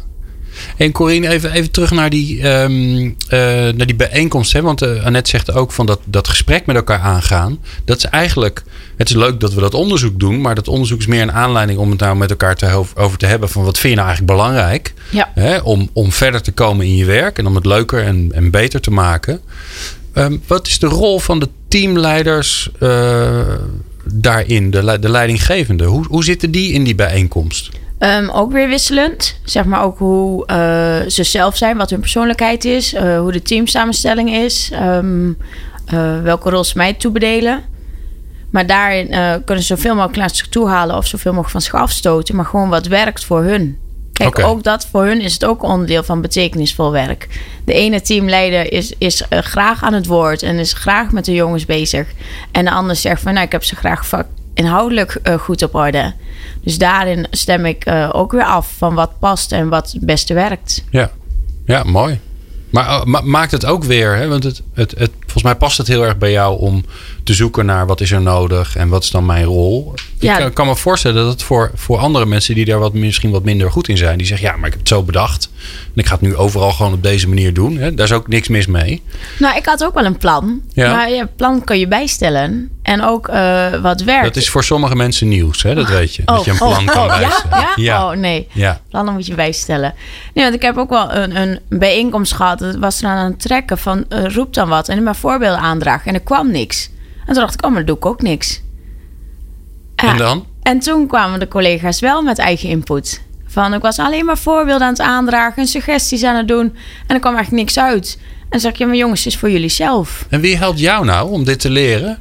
En 0.77 0.93
Corine, 0.93 1.29
even, 1.29 1.53
even 1.53 1.71
terug 1.71 1.91
naar 1.91 2.11
die, 2.11 2.43
ehm, 2.43 3.11
eh, 3.29 3.39
naar 3.75 3.87
die 3.87 3.95
bijeenkomst. 3.95 4.53
Hè? 4.53 4.63
Want 4.63 4.83
eh, 4.83 5.05
Annette 5.05 5.31
zegt 5.31 5.53
ook 5.53 5.73
van 5.73 5.87
dat, 5.87 6.01
dat 6.05 6.29
gesprek 6.29 6.67
met 6.67 6.77
elkaar 6.77 7.01
aangaan. 7.01 7.59
Dat 7.85 7.97
is 7.97 8.05
eigenlijk. 8.05 8.63
Het 8.97 9.09
is 9.09 9.15
leuk 9.15 9.41
dat 9.41 9.55
we 9.55 9.61
dat 9.61 9.75
onderzoek 9.75 10.21
doen. 10.21 10.41
Maar 10.41 10.55
dat 10.55 10.69
onderzoek 10.69 10.99
is 10.99 11.07
meer 11.07 11.23
een 11.23 11.33
aanleiding 11.33 11.79
om 11.79 11.91
het 11.91 12.01
nou 12.01 12.17
met 12.17 12.31
elkaar 12.31 12.57
te, 12.57 12.85
over, 12.95 13.19
te 13.19 13.27
hebben. 13.27 13.49
Van 13.49 13.65
wat 13.65 13.79
vind 13.79 13.93
je 13.93 13.99
nou 14.01 14.09
eigenlijk 14.09 14.39
belangrijk? 14.39 14.95
Ja. 15.11 15.31
Hè? 15.35 15.59
Om, 15.59 15.91
om 15.93 16.13
verder 16.13 16.43
te 16.43 16.53
komen 16.53 16.87
in 16.87 16.97
je 16.97 17.05
werk. 17.05 17.39
En 17.39 17.47
om 17.47 17.55
het 17.55 17.67
leuker 17.67 18.03
en, 18.03 18.29
en 18.33 18.51
beter 18.51 18.81
te 18.81 18.91
maken. 18.91 19.41
Ehm, 20.13 20.37
wat 20.47 20.67
is 20.67 20.79
de 20.79 20.87
rol 20.87 21.19
van 21.19 21.39
de 21.39 21.49
teamleiders 21.69 22.71
eh, 22.79 23.41
daarin? 24.05 24.71
De, 24.71 24.99
de 25.01 25.11
leidinggevende. 25.11 25.85
Hoe, 25.85 26.07
hoe 26.09 26.25
zitten 26.25 26.51
die 26.51 26.73
in 26.73 26.85
die 26.85 26.95
bijeenkomst? 26.95 27.71
Ehm, 27.99 28.29
ook 28.29 28.53
weer 28.53 28.69
wisselend. 28.69 29.41
Zeg 29.45 29.65
maar 29.65 29.83
ook 29.83 29.99
hoe 29.99 30.47
eh, 30.47 31.11
ze 31.11 31.25
zelf 31.25 31.57
zijn, 31.57 31.77
wat 31.77 31.91
hun 31.91 32.01
persoonlijkheid 32.01 32.65
is, 32.65 32.95
eh, 32.95 33.19
hoe 33.19 33.33
de 33.33 33.43
teamsamenstelling 33.43 34.31
is, 34.31 34.71
ehm, 34.73 35.33
eh, 35.87 36.23
welke 36.23 36.51
rol 36.51 36.65
ze 36.65 36.77
mij 36.77 36.93
toebedelen. 36.93 37.65
Maar 38.51 38.67
daarin 38.67 39.09
kunnen 39.45 39.65
ze 39.65 39.77
zoveel 39.77 39.95
mogelijk 39.95 40.19
naar 40.19 40.35
zich 40.35 40.49
toe 40.49 40.69
halen 40.69 40.97
of 40.97 41.07
zoveel 41.07 41.31
mogelijk 41.33 41.53
van 41.53 41.61
zich 41.61 41.75
afstoten, 41.75 42.37
maar 42.37 42.45
gewoon 42.45 42.69
wat 42.69 42.87
werkt 42.87 43.25
voor 43.25 43.43
hun. 43.43 43.79
Kijk, 44.13 44.39
ook 44.39 44.63
dat 44.63 44.87
voor 44.87 45.05
hun 45.05 45.21
is 45.21 45.33
het 45.33 45.45
ook 45.45 45.63
onderdeel 45.63 46.03
van 46.03 46.21
betekenisvol 46.21 46.93
werk. 46.93 47.29
De 47.65 47.73
ene 47.73 48.01
teamleider 48.01 48.73
is, 48.73 48.93
is 48.99 49.23
graag 49.31 49.83
aan 49.83 49.93
het 49.93 50.07
woord 50.07 50.43
en 50.43 50.59
is 50.59 50.73
graag 50.73 51.11
met 51.11 51.25
de 51.25 51.35
jongens 51.35 51.65
bezig. 51.65 52.07
En 52.53 52.65
de 52.65 52.71
ander 52.71 52.97
zegt 52.97 53.23
van, 53.23 53.33
nou, 53.33 53.47
ik 53.47 53.53
heb 53.53 53.65
ze 53.65 53.77
graag 53.77 54.07
vak 54.07 54.27
inhoudelijk 54.57 55.19
eh, 55.23 55.35
goed 55.35 55.63
op 55.63 55.75
orde. 55.75 56.13
Dus 56.63 56.79
daarin 56.79 57.27
stem 57.31 57.65
ik 57.67 57.85
eh, 57.85 58.11
ook 58.13 58.33
weer 58.33 58.45
af 58.45 58.73
van 58.77 58.95
wat 58.95 59.19
past 59.19 59.53
en 59.53 59.69
wat 59.69 59.93
het 59.93 60.07
beste 60.07 60.35
werkt. 60.35 60.85
Ja, 60.91 61.11
ja 61.65 61.83
mooi. 61.85 62.21
Maar 62.71 62.87
eh, 62.87 63.05
ma- 63.05 63.21
maakt 63.21 63.51
het 63.51 63.67
ook 63.67 63.85
weer, 63.85 64.17
hè? 64.17 64.29
want 64.29 64.45
het, 64.45 64.63
het, 64.75 64.91
het, 64.99 65.11
volgens 65.21 65.43
mij 65.43 65.55
past 65.55 65.79
het 65.79 65.87
heel 65.87 66.05
erg 66.05 66.19
bij 66.19 66.31
jou 66.31 66.61
om 66.61 66.85
te 67.27 67.35
zoeken 67.35 67.67
naar 67.67 67.87
wat 67.87 68.01
is 68.01 68.11
er 68.11 68.23
nodig 68.23 68.77
en 68.77 68.89
wat 68.89 69.03
is 69.03 69.11
dan 69.11 69.27
mijn 69.27 69.45
rol. 69.45 69.95
Ja. 70.19 70.33
Ik 70.33 70.41
kan, 70.41 70.53
kan 70.53 70.67
me 70.67 70.77
voorstellen 70.77 71.23
dat 71.23 71.33
het 71.33 71.43
voor, 71.43 71.71
voor 71.75 71.99
andere 71.99 72.27
mensen 72.27 72.55
die 72.55 72.65
daar 72.65 72.79
wat, 72.79 72.93
misschien 72.93 73.31
wat 73.31 73.45
minder 73.45 73.71
goed 73.71 73.89
in 73.89 73.97
zijn, 73.97 74.19
die 74.19 74.27
zeggen 74.27 74.47
ja, 74.47 74.57
maar 74.57 74.67
ik 74.67 74.71
heb 74.71 74.79
het 74.79 74.89
zo 74.89 75.03
bedacht 75.03 75.51
en 75.95 76.01
ik 76.01 76.07
ga 76.07 76.13
het 76.13 76.21
nu 76.21 76.37
overal 76.37 76.73
gewoon 76.73 76.93
op 76.93 77.03
deze 77.03 77.29
manier 77.29 77.55
doen. 77.55 77.77
Hè? 77.77 77.95
Daar 77.95 78.07
is 78.07 78.13
ook 78.13 78.29
niks 78.29 78.49
mis 78.49 78.67
mee. 78.67 79.03
Nou, 79.39 79.57
ik 79.57 79.67
had 79.67 79.85
ook 79.85 79.95
wel 79.95 80.05
een 80.05 80.17
plan. 80.17 80.61
Ja. 80.73 80.93
Maar 80.93 81.11
je 81.11 81.29
plan 81.37 81.65
kan 81.65 81.79
je 81.79 81.89
bijstellen. 81.89 82.71
En 82.83 83.03
ook 83.03 83.29
eh, 83.29 83.75
wat 83.83 84.03
werkt. 84.03 84.25
Dat 84.25 84.37
is 84.37 84.51
voor 84.51 84.65
sommige 84.65 84.97
mensen 84.97 85.29
nieuws, 85.29 85.63
hè? 85.63 85.75
dat 85.75 85.89
weet 85.89 86.15
je. 86.15 86.23
dat 86.25 86.45
je 86.45 86.51
een 86.51 86.57
plan 86.57 86.71
oh, 86.71 86.87
kan 86.87 87.11
oh, 87.11 87.21
ja? 87.21 87.29
bijstellen. 87.29 87.83
Ja? 87.83 88.11
Oh, 88.11 88.17
nee. 88.17 88.49
Ja. 88.53 88.81
Plannen 88.91 89.15
moet 89.15 89.27
je 89.27 89.35
bijstellen. 89.35 89.95
Nee, 90.35 90.45
want 90.45 90.57
ik 90.57 90.63
heb 90.63 90.77
ook 90.77 90.91
wel 90.91 91.13
een, 91.13 91.37
een 91.37 91.61
bijeenkomst 91.69 92.35
gehad. 92.35 92.59
Dat 92.59 92.77
was 92.77 93.03
er 93.03 93.09
aan 93.09 93.31
het 93.31 93.41
trekken 93.41 93.79
van 93.79 94.05
eh, 94.09 94.35
roep 94.35 94.55
dan 94.55 94.69
wat. 94.69 94.89
En 94.89 95.03
maar 95.03 95.17
voorbeelden 95.17 95.61
aandragen. 95.61 96.07
En 96.07 96.15
er 96.15 96.21
kwam 96.21 96.51
niks. 96.51 96.91
En 97.27 97.33
toen 97.33 97.43
dacht 97.43 97.55
ik, 97.55 97.65
oh, 97.65 97.71
maar 97.71 97.85
dan 97.85 97.87
doe 97.87 97.97
ik 97.97 98.07
ook 98.07 98.23
niks. 98.23 98.63
Ja, 99.97 100.11
En 100.11 100.17
dan? 100.17 100.47
En 100.63 100.79
toen 100.79 101.07
kwamen 101.07 101.41
de 101.41 101.49
collega's 101.49 102.01
wel 102.01 102.23
met 102.23 102.39
eigen 102.39 102.69
input. 102.69 103.23
Van 103.47 103.75
ik 103.75 103.81
was 103.83 103.99
alleen 103.99 104.25
maar 104.25 104.39
voorbeelden 104.39 104.87
aan 104.87 104.93
het 104.93 105.03
aandragen 105.03 105.63
en 105.63 105.69
suggesties 105.69 106.23
aan 106.25 106.37
het 106.37 106.49
doen. 106.49 106.77
En 107.07 107.15
er 107.15 107.21
kwam 107.21 107.35
eigenlijk 107.35 107.65
niks 107.65 107.79
uit. 107.79 108.19
En 108.49 108.61
zeg 108.61 108.73
ik, 108.73 108.79
ja, 108.79 108.87
maar 108.87 108.97
jongens, 108.97 109.25
het 109.25 109.33
is 109.33 109.39
voor 109.39 109.51
jullie 109.51 109.69
zelf. 109.69 110.27
En 110.29 110.41
wie 110.41 110.57
helpt 110.57 110.79
jou 110.79 111.05
nou 111.05 111.31
om 111.31 111.45
dit 111.45 111.61
te 111.61 111.71
leren? 111.71 112.19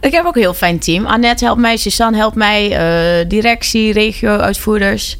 Ik 0.00 0.12
heb 0.12 0.24
ook 0.24 0.34
een 0.34 0.40
heel 0.40 0.54
fijn 0.54 0.78
team. 0.78 1.06
Annette 1.06 1.44
helpt 1.44 1.60
mij, 1.60 1.76
Suzanne 1.76 2.16
helpt 2.16 2.36
mij, 2.36 2.72
eh, 2.72 3.28
directie, 3.28 3.92
regio-uitvoerders. 3.92 5.18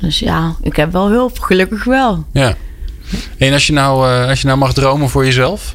Dus 0.00 0.18
ja, 0.18 0.56
ik 0.62 0.76
heb 0.76 0.92
wel 0.92 1.08
hulp, 1.08 1.38
gelukkig 1.38 1.84
wel. 1.84 2.24
Ja. 2.32 2.54
En 3.38 3.52
als 3.52 3.66
je, 3.66 3.72
nou, 3.72 4.08
eh, 4.08 4.28
als 4.28 4.40
je 4.40 4.46
nou 4.46 4.58
mag 4.58 4.72
dromen 4.72 5.08
voor 5.08 5.24
jezelf, 5.24 5.74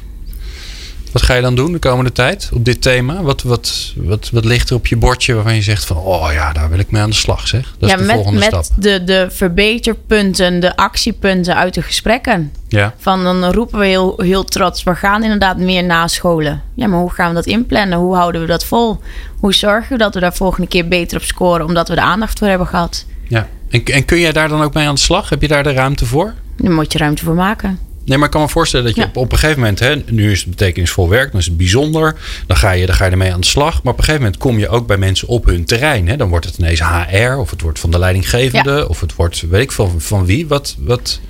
wat 1.16 1.24
ga 1.24 1.34
je 1.34 1.42
dan 1.42 1.54
doen 1.54 1.72
de 1.72 1.78
komende 1.78 2.12
tijd 2.12 2.50
op 2.52 2.64
dit 2.64 2.82
thema? 2.82 3.22
Wat, 3.22 3.42
wat, 3.42 3.92
wat, 3.96 4.30
wat 4.32 4.44
ligt 4.44 4.70
er 4.70 4.76
op 4.76 4.86
je 4.86 4.96
bordje 4.96 5.34
waarvan 5.34 5.54
je 5.54 5.62
zegt 5.62 5.84
van, 5.84 5.96
oh 5.96 6.32
ja, 6.32 6.52
daar 6.52 6.70
wil 6.70 6.78
ik 6.78 6.90
mee 6.90 7.02
aan 7.02 7.10
de 7.10 7.16
slag 7.16 7.48
zeg. 7.48 7.74
Dat 7.78 7.88
is 7.88 7.94
ja, 7.94 8.00
de 8.00 8.06
met, 8.06 8.14
volgende 8.14 8.38
met 8.38 8.48
stap. 8.48 8.64
de, 8.82 9.04
de 9.04 9.26
verbeterpunten, 9.30 10.60
de 10.60 10.76
actiepunten 10.76 11.56
uit 11.56 11.74
de 11.74 11.82
gesprekken. 11.82 12.52
Ja. 12.68 12.94
Van 12.98 13.24
dan 13.24 13.44
roepen 13.44 13.78
we 13.78 13.86
heel, 13.86 14.14
heel 14.16 14.44
trots, 14.44 14.82
we 14.82 14.94
gaan 14.94 15.22
inderdaad 15.22 15.58
meer 15.58 15.84
nascholen. 15.84 16.62
Ja, 16.74 16.86
maar 16.86 17.00
hoe 17.00 17.12
gaan 17.12 17.28
we 17.28 17.34
dat 17.34 17.46
inplannen? 17.46 17.98
Hoe 17.98 18.14
houden 18.14 18.40
we 18.40 18.46
dat 18.46 18.64
vol? 18.64 19.00
Hoe 19.40 19.54
zorgen 19.54 19.92
we 19.92 19.98
dat 19.98 20.14
we 20.14 20.20
daar 20.20 20.34
volgende 20.34 20.68
keer 20.68 20.88
beter 20.88 21.16
op 21.16 21.24
scoren, 21.24 21.66
omdat 21.66 21.88
we 21.88 21.94
de 21.94 22.00
aandacht 22.00 22.38
voor 22.38 22.48
hebben 22.48 22.66
gehad? 22.66 23.06
ja. 23.28 23.48
En, 23.70 23.84
en 23.84 24.04
kun 24.04 24.18
jij 24.18 24.32
daar 24.32 24.48
dan 24.48 24.62
ook 24.62 24.74
mee 24.74 24.86
aan 24.86 24.94
de 24.94 25.00
slag? 25.00 25.28
Heb 25.28 25.40
je 25.40 25.48
daar 25.48 25.62
de 25.62 25.72
ruimte 25.72 26.06
voor? 26.06 26.34
Daar 26.56 26.72
moet 26.72 26.92
je 26.92 26.98
ruimte 26.98 27.24
voor 27.24 27.34
maken. 27.34 27.85
Nee, 28.06 28.16
maar 28.18 28.26
ik 28.26 28.32
kan 28.32 28.40
me 28.40 28.48
voorstellen 28.48 28.86
dat 28.86 28.94
je 28.94 29.00
Ja. 29.00 29.06
op, 29.06 29.16
op 29.16 29.32
een 29.32 29.38
gegeven 29.38 29.60
moment, 29.60 29.78
hè, 29.78 29.96
nu 30.10 30.30
is 30.32 30.40
het 30.40 30.48
betekenisvol 30.48 31.08
werk, 31.08 31.30
dan 31.30 31.40
is 31.40 31.46
het 31.46 31.56
bijzonder, 31.56 32.16
dan 32.46 32.56
ga, 32.56 32.70
je, 32.70 32.86
dan 32.86 32.94
ga 32.94 33.04
je 33.04 33.10
ermee 33.10 33.32
aan 33.32 33.40
de 33.40 33.46
slag. 33.46 33.82
Maar 33.82 33.92
op 33.92 33.98
een 33.98 34.04
gegeven 34.04 34.22
moment 34.22 34.40
kom 34.40 34.58
je 34.58 34.68
ook 34.68 34.86
bij 34.86 34.96
mensen 34.96 35.28
op 35.28 35.44
hun 35.44 35.64
terrein. 35.64 36.08
Hè. 36.08 36.16
Dan 36.16 36.28
wordt 36.28 36.46
het 36.46 36.58
ineens 36.58 36.80
HR, 36.80 37.36
of 37.38 37.50
het 37.50 37.60
wordt 37.60 37.78
van 37.78 37.90
de 37.90 37.98
leidinggevende, 37.98 38.88
of 38.88 39.00
het 39.00 39.14
wordt 39.14 39.44
weet 39.50 39.62
ik 39.62 39.72
veel 39.72 39.94
van 39.98 40.26
wie. 40.26 40.46
Wat, 40.46 40.76
wat, 40.78 41.20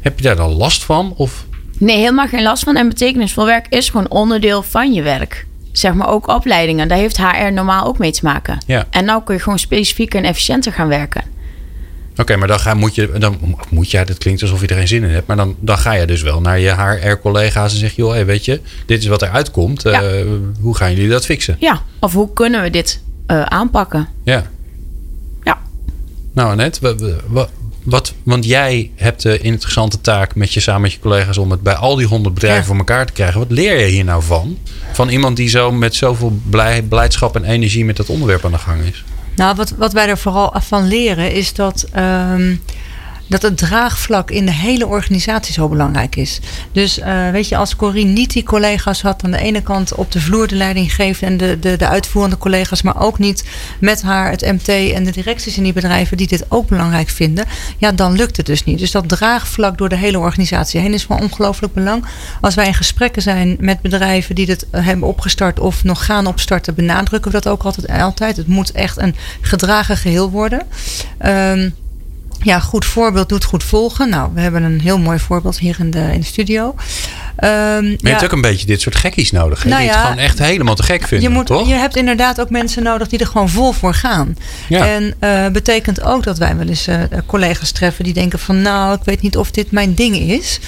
heb 0.00 0.18
je 0.18 0.24
daar 0.24 0.36
dan 0.36 0.50
last 0.50 0.84
van? 0.84 1.12
Of 1.16 1.44
Nee, 1.78 1.96
helemaal 1.96 2.28
geen 2.28 2.42
last 2.42 2.62
van. 2.62 2.76
En 2.76 2.88
betekenisvol 2.88 3.44
werk 3.46 3.66
is 3.68 3.88
gewoon 3.88 4.10
onderdeel 4.10 4.62
van 4.62 4.92
je 4.92 5.02
werk. 5.02 5.46
Zeg 5.72 5.94
maar 5.94 6.08
ook 6.08 6.28
opleidingen. 6.28 6.88
Daar 6.88 6.98
heeft 6.98 7.16
HR 7.16 7.52
normaal 7.52 7.86
ook 7.86 7.98
mee 7.98 8.12
te 8.12 8.20
maken. 8.22 8.58
Ja. 8.66 8.86
En 8.90 9.04
nou 9.04 9.22
kun 9.22 9.34
je 9.34 9.40
gewoon 9.40 9.58
specifieker 9.58 10.18
en 10.18 10.28
efficiënter 10.28 10.72
gaan 10.72 10.88
werken. 10.88 11.22
Oké, 12.16 12.36
maar 12.36 12.48
dan, 12.48 12.60
ga, 12.60 12.74
moet 12.74 12.94
je, 12.94 13.10
dan 13.18 13.38
moet 13.70 13.90
je, 13.90 14.04
dat 14.04 14.18
klinkt 14.18 14.42
alsof 14.42 14.60
je 14.60 14.66
er 14.66 14.76
geen 14.76 14.88
zin 14.88 15.02
in 15.02 15.10
hebt, 15.10 15.26
maar 15.26 15.36
dan, 15.36 15.56
dan 15.60 15.78
ga 15.78 15.92
je 15.92 16.06
dus 16.06 16.22
wel 16.22 16.40
naar 16.40 16.58
je 16.58 16.70
HR-collega's 16.74 17.72
en 17.72 17.78
zeg 17.78 17.90
je, 17.94 18.02
joh, 18.02 18.10
hey, 18.12 18.26
weet 18.26 18.44
je, 18.44 18.60
dit 18.86 18.98
is 19.02 19.06
wat 19.06 19.22
er 19.22 19.28
uitkomt. 19.30 19.82
Ja. 19.82 20.02
Eh, 20.02 20.24
hoe 20.60 20.76
gaan 20.76 20.94
jullie 20.94 21.08
dat 21.10 21.24
fixen? 21.24 21.56
Ja, 21.60 21.82
of 22.00 22.12
hoe 22.12 22.32
kunnen 22.32 22.62
we 22.62 22.70
dit 22.70 23.02
eh, 23.26 23.42
aanpakken? 23.42 24.08
Ja. 24.24 24.46
Ja. 25.44 25.58
Nou, 26.32 26.50
Annette, 26.50 26.80
wa- 26.80 26.94
wa- 27.06 27.16
wa- 27.26 27.48
wat, 27.82 28.14
want 28.22 28.44
jij 28.44 28.90
hebt 28.96 29.22
de 29.22 29.38
interessante 29.38 30.00
taak 30.00 30.34
met 30.34 30.52
je 30.52 30.60
samen 30.60 30.80
met 30.80 30.92
je 30.92 30.98
collega's 30.98 31.38
om 31.38 31.50
het 31.50 31.62
bij 31.62 31.74
al 31.74 31.96
die 31.96 32.06
honderd 32.06 32.34
bedrijven 32.34 32.60
Ja. 32.60 32.66
voor 32.66 32.76
elkaar 32.76 33.06
te 33.06 33.12
krijgen. 33.12 33.38
Wat 33.38 33.50
leer 33.50 33.78
je 33.80 33.86
hier 33.86 34.04
nou 34.04 34.22
van? 34.22 34.58
Van 34.92 35.08
iemand 35.08 35.36
die 35.36 35.48
zo 35.48 35.72
met 35.72 35.94
zoveel 35.94 36.38
blij, 36.50 36.82
blijdschap 36.82 37.36
en 37.36 37.44
energie 37.44 37.84
met 37.84 37.96
dat 37.96 38.08
onderwerp 38.08 38.44
aan 38.44 38.50
de 38.52 38.58
gang 38.58 38.82
is. 38.82 39.04
Nou, 39.36 39.56
wat, 39.56 39.70
wat 39.70 39.92
wij 39.92 40.08
er 40.08 40.18
vooral 40.18 40.54
van 40.60 40.86
leren 40.88 41.32
is 41.32 41.54
dat, 41.54 41.86
ehm, 41.92 42.56
dat 43.32 43.42
het 43.42 43.56
draagvlak 43.58 44.30
in 44.30 44.44
de 44.44 44.52
hele 44.52 44.86
organisatie 44.86 45.52
zo 45.52 45.68
belangrijk 45.68 46.16
is. 46.16 46.40
Dus 46.72 46.98
eh, 46.98 47.30
weet 47.30 47.48
je, 47.48 47.56
als 47.56 47.76
Corine 47.76 48.10
niet 48.10 48.32
die 48.32 48.42
collega's 48.42 49.02
had 49.02 49.24
aan 49.24 49.30
de 49.30 49.38
ene 49.38 49.62
kant 49.62 49.94
op 49.94 50.12
de 50.12 50.20
vloer 50.20 50.46
de 50.46 50.54
leiding 50.54 50.94
geven 50.94 51.26
en 51.26 51.36
de, 51.36 51.58
de, 51.58 51.76
de 51.76 51.88
uitvoerende 51.88 52.38
collega's, 52.38 52.82
maar 52.82 53.00
ook 53.00 53.18
niet 53.18 53.44
met 53.80 54.02
haar 54.02 54.30
het 54.30 54.40
MT 54.40 54.68
en 54.68 55.04
de 55.04 55.10
directies 55.10 55.56
in 55.56 55.62
die 55.62 55.72
bedrijven 55.72 56.16
die 56.16 56.26
dit 56.26 56.44
ook 56.48 56.68
belangrijk 56.68 57.08
vinden, 57.08 57.44
ja, 57.78 57.92
dan 57.92 58.12
lukt 58.12 58.36
het 58.36 58.46
dus 58.46 58.64
niet. 58.64 58.78
Dus 58.78 58.90
dat 58.90 59.08
draagvlak 59.08 59.78
door 59.78 59.88
de 59.88 59.96
hele 59.96 60.18
organisatie 60.18 60.80
heen 60.80 60.92
is 60.94 61.04
van 61.04 61.20
ongelooflijk 61.20 61.74
belang. 61.74 62.04
Als 62.40 62.54
wij 62.54 62.66
in 62.66 62.74
gesprekken 62.74 63.22
zijn 63.22 63.56
met 63.60 63.80
bedrijven 63.80 64.34
die 64.34 64.46
dit 64.46 64.66
eh, 64.70 64.84
hebben 64.84 65.08
opgestart 65.08 65.60
of 65.60 65.84
nog 65.84 66.04
gaan 66.04 66.26
opstarten, 66.26 66.74
benadrukken 66.74 67.30
we 67.30 67.40
dat 67.40 67.52
ook 67.52 67.62
altijd. 67.62 68.00
altijd. 68.00 68.36
Het 68.36 68.46
moet 68.46 68.72
echt 68.72 68.98
een 68.98 69.14
gedragen 69.40 69.96
geheel 69.96 70.30
worden. 70.30 70.62
Ehm, 71.18 71.70
ja, 72.42 72.60
goed 72.60 72.84
voorbeeld 72.84 73.28
doet 73.28 73.44
goed 73.44 73.64
volgen. 73.64 74.08
Nou, 74.08 74.30
we 74.34 74.40
hebben 74.40 74.62
een 74.62 74.80
heel 74.80 74.98
mooi 74.98 75.18
voorbeeld 75.18 75.58
hier 75.58 75.76
in 75.78 75.90
de, 75.90 76.08
in 76.12 76.20
de 76.20 76.26
studio. 76.26 76.74
Ehm, 77.36 77.50
Maar 77.52 77.82
je 77.82 77.96
ja, 78.00 78.08
hebt 78.10 78.24
ook 78.24 78.32
een 78.32 78.40
beetje 78.40 78.66
dit 78.66 78.80
soort 78.80 78.96
gekkies 78.96 79.30
nodig. 79.30 79.62
Hè? 79.62 79.68
Nou 79.68 79.80
die 79.80 79.90
ja, 79.90 79.96
het 79.96 80.06
gewoon 80.06 80.22
echt 80.22 80.38
helemaal 80.38 80.74
te 80.74 80.82
gek 80.82 81.06
vinden, 81.06 81.28
je, 81.28 81.34
moet, 81.34 81.46
toch? 81.46 81.68
je 81.68 81.74
hebt 81.74 81.96
inderdaad 81.96 82.40
ook 82.40 82.50
mensen 82.50 82.82
nodig 82.82 83.08
die 83.08 83.18
er 83.18 83.26
gewoon 83.26 83.48
vol 83.48 83.72
voor 83.72 83.94
gaan. 83.94 84.36
Ja. 84.68 84.86
En 84.86 85.14
eh 85.18 85.46
betekent 85.48 86.02
ook 86.02 86.22
dat 86.22 86.38
wij 86.38 86.56
wel 86.56 86.66
eens 86.68 86.86
eh, 86.86 87.00
collega's 87.26 87.70
treffen 87.72 88.04
die 88.04 88.12
denken 88.12 88.38
van 88.38 88.62
nou, 88.62 88.94
ik 88.94 89.04
weet 89.04 89.22
niet 89.22 89.36
of 89.36 89.50
dit 89.50 89.70
mijn 89.70 89.94
ding 89.94 90.16
is. 90.16 90.58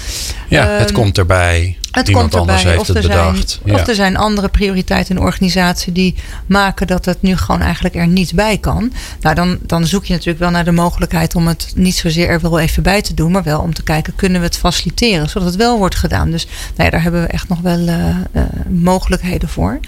ja, 0.49 0.67
het 0.67 0.85
Ehm, 0.85 0.93
komt 0.93 1.17
erbij. 1.17 1.77
Het 1.91 2.07
Iemand 2.07 2.35
komt 2.35 2.49
erbij. 2.49 2.63
heeft 2.63 2.79
of, 2.79 2.87
het 2.87 2.95
er 2.95 3.01
bedacht. 3.01 3.49
Zijn, 3.49 3.75
Ja. 3.75 3.81
of 3.81 3.87
er 3.87 3.95
zijn 3.95 4.17
andere 4.17 4.47
prioriteiten 4.47 5.09
in 5.15 5.21
de 5.21 5.27
organisatie 5.27 5.93
die 5.93 6.15
maken 6.45 6.87
dat 6.87 7.05
het 7.05 7.21
nu 7.21 7.37
gewoon 7.37 7.61
eigenlijk 7.61 7.95
er 7.95 8.07
niet 8.07 8.33
bij 8.33 8.57
kan. 8.57 8.91
Nou, 9.21 9.35
dan, 9.35 9.57
dan 9.61 9.85
zoek 9.87 10.05
je 10.05 10.13
natuurlijk 10.13 10.39
wel 10.39 10.49
naar 10.49 10.65
de 10.65 10.71
mogelijkheid 10.71 11.35
om 11.35 11.47
het 11.47 11.64
niet 11.75 11.95
zozeer 11.95 12.29
er 12.29 12.39
wel 12.39 12.59
even 12.59 12.83
bij 12.83 13.01
te 13.01 13.13
doen, 13.13 13.31
maar 13.31 13.43
wel 13.43 13.59
om 13.61 13.73
te 13.73 13.83
kijken, 13.83 14.15
kunnen 14.15 14.39
we 14.39 14.45
het 14.45 14.57
faciliteren, 14.57 15.29
zodat 15.29 15.47
het 15.47 15.57
wel 15.57 15.77
wordt 15.77 15.95
gedaan. 15.95 16.31
Dus 16.31 16.45
nou 16.45 16.83
ja, 16.83 16.89
daar 16.89 17.01
hebben 17.01 17.21
we 17.21 17.27
echt 17.27 17.49
nog 17.49 17.59
wel 17.59 17.87
eh, 17.87 18.09
eh, 18.09 18.43
mogelijkheden 18.69 19.49
voor. 19.49 19.79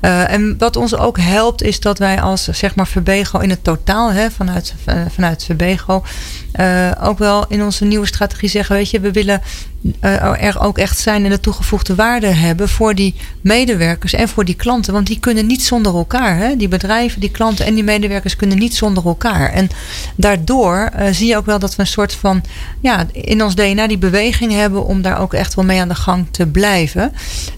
Eh, 0.00 0.32
en 0.32 0.58
wat 0.58 0.76
ons 0.76 0.96
ook 0.96 1.18
helpt, 1.18 1.62
is 1.62 1.80
dat 1.80 1.98
wij 1.98 2.20
als 2.20 2.44
zeg 2.44 2.74
maar 2.74 2.86
Verbego 2.86 3.38
in 3.38 3.50
het 3.50 3.64
totaal, 3.64 4.12
hè, 4.12 4.30
vanuit, 4.30 4.74
vanuit 5.08 5.44
Verbego, 5.44 6.02
ook 7.02 7.18
wel 7.18 7.46
in 7.48 7.62
onze 7.62 7.84
nieuwe 7.84 8.06
strategie 8.06 8.48
zeggen: 8.48 8.76
Weet 8.76 8.90
je, 8.90 9.00
we 9.00 9.12
willen 9.12 9.42
eh, 10.00 10.42
er 10.42 10.60
ook 10.60 10.78
echt 10.78 10.98
zijn 10.98 11.24
en 11.24 11.30
de 11.30 11.40
toegevoegde 11.40 11.94
waarde 11.94 12.26
hebben 12.26 12.68
voor 12.68 12.94
die 12.94 13.14
medewerkers 13.40 14.12
en 14.12 14.28
voor 14.28 14.44
die 14.44 14.54
klanten. 14.54 14.92
Want 14.92 15.06
die 15.06 15.20
kunnen 15.20 15.46
niet 15.46 15.62
zonder 15.62 15.94
elkaar. 15.94 16.36
Hè? 16.36 16.56
Die 16.56 16.68
bedrijven, 16.68 17.20
die 17.20 17.30
klanten 17.30 17.66
en 17.66 17.74
die 17.74 17.84
medewerkers 17.84 18.36
kunnen 18.36 18.58
niet 18.58 18.74
zonder 18.74 19.06
elkaar. 19.06 19.52
En 19.52 19.68
daardoor 20.16 20.76
eh, 20.76 21.12
zie 21.12 21.26
je 21.26 21.36
ook 21.36 21.46
wel 21.46 21.58
dat 21.58 21.76
we 21.76 21.82
een 21.82 21.88
soort 21.88 22.12
van 22.12 22.42
ja, 22.80 23.06
in 23.12 23.42
ons 23.42 23.54
DNA 23.54 23.86
die 23.86 23.98
beweging 23.98 24.52
hebben 24.52 24.86
om 24.86 25.02
daar 25.02 25.20
ook 25.20 25.34
echt 25.34 25.54
wel 25.54 25.64
mee 25.64 25.80
aan 25.80 25.88
de 25.88 25.94
gang 25.94 26.26
te 26.30 26.46
blijven. 26.46 27.12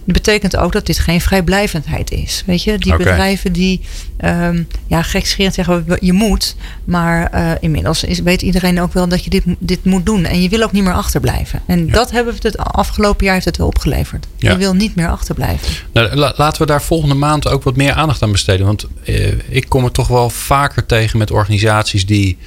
Dat 0.04 0.14
betekent 0.14 0.56
ook 0.56 0.72
dat 0.72 0.86
dit 0.86 0.98
geen 0.98 1.20
vrijblijvendheid 1.20 2.10
is. 2.10 2.42
Weet 2.46 2.62
je, 2.62 2.78
die 2.78 2.96
bedrijven 2.96 3.52
die 3.52 3.80
ehm, 4.20 4.62
ja, 4.86 5.02
gekscherend 5.02 5.54
zeggen 5.54 5.84
we, 5.86 5.98
je 6.00 6.12
moet. 6.12 6.56
Maar 6.84 7.30
eh, 7.30 7.50
inmiddels 7.60 8.04
is, 8.04 8.20
weet 8.20 8.42
iedereen 8.42 8.80
ook 8.80 8.92
wel 8.92 9.08
dat 9.08 9.24
je 9.24 9.30
dit, 9.30 9.42
dit 9.58 9.84
moet 9.84 10.06
doen. 10.06 10.24
En 10.24 10.42
je 10.42 10.48
wil 10.48 10.62
ook 10.62 10.72
niet 10.72 10.84
meer 10.84 10.92
achterblijven. 10.92 11.60
En 11.66 11.90
dat 11.90 12.10
hebben 12.10 12.34
we 12.34 12.38
het 12.42 12.58
afgelopen 12.58 13.24
jaar 13.24 13.34
heeft 13.34 13.46
het 13.46 13.56
wel 13.56 13.66
opgeleverd. 13.66 14.26
Ja. 14.36 14.50
Je 14.50 14.56
wil 14.56 14.74
niet 14.74 14.94
meer 14.94 15.08
achterblijven. 15.08 15.68
Nou, 15.92 16.14
la- 16.14 16.34
laten 16.36 16.60
we 16.62 16.66
daar 16.68 16.82
volgende 16.82 17.14
maand 17.14 17.48
ook 17.48 17.62
wat 17.62 17.76
meer 17.76 17.92
aandacht 17.92 18.22
aan 18.22 18.32
besteden. 18.32 18.66
Want 18.66 18.86
eh, 19.04 19.32
ik 19.48 19.68
kom 19.68 19.84
het 19.84 19.94
toch 19.94 20.08
wel 20.08 20.30
vaker 20.30 20.86
tegen 20.86 21.18
met 21.18 21.30
organisaties 21.30 22.06
die, 22.06 22.38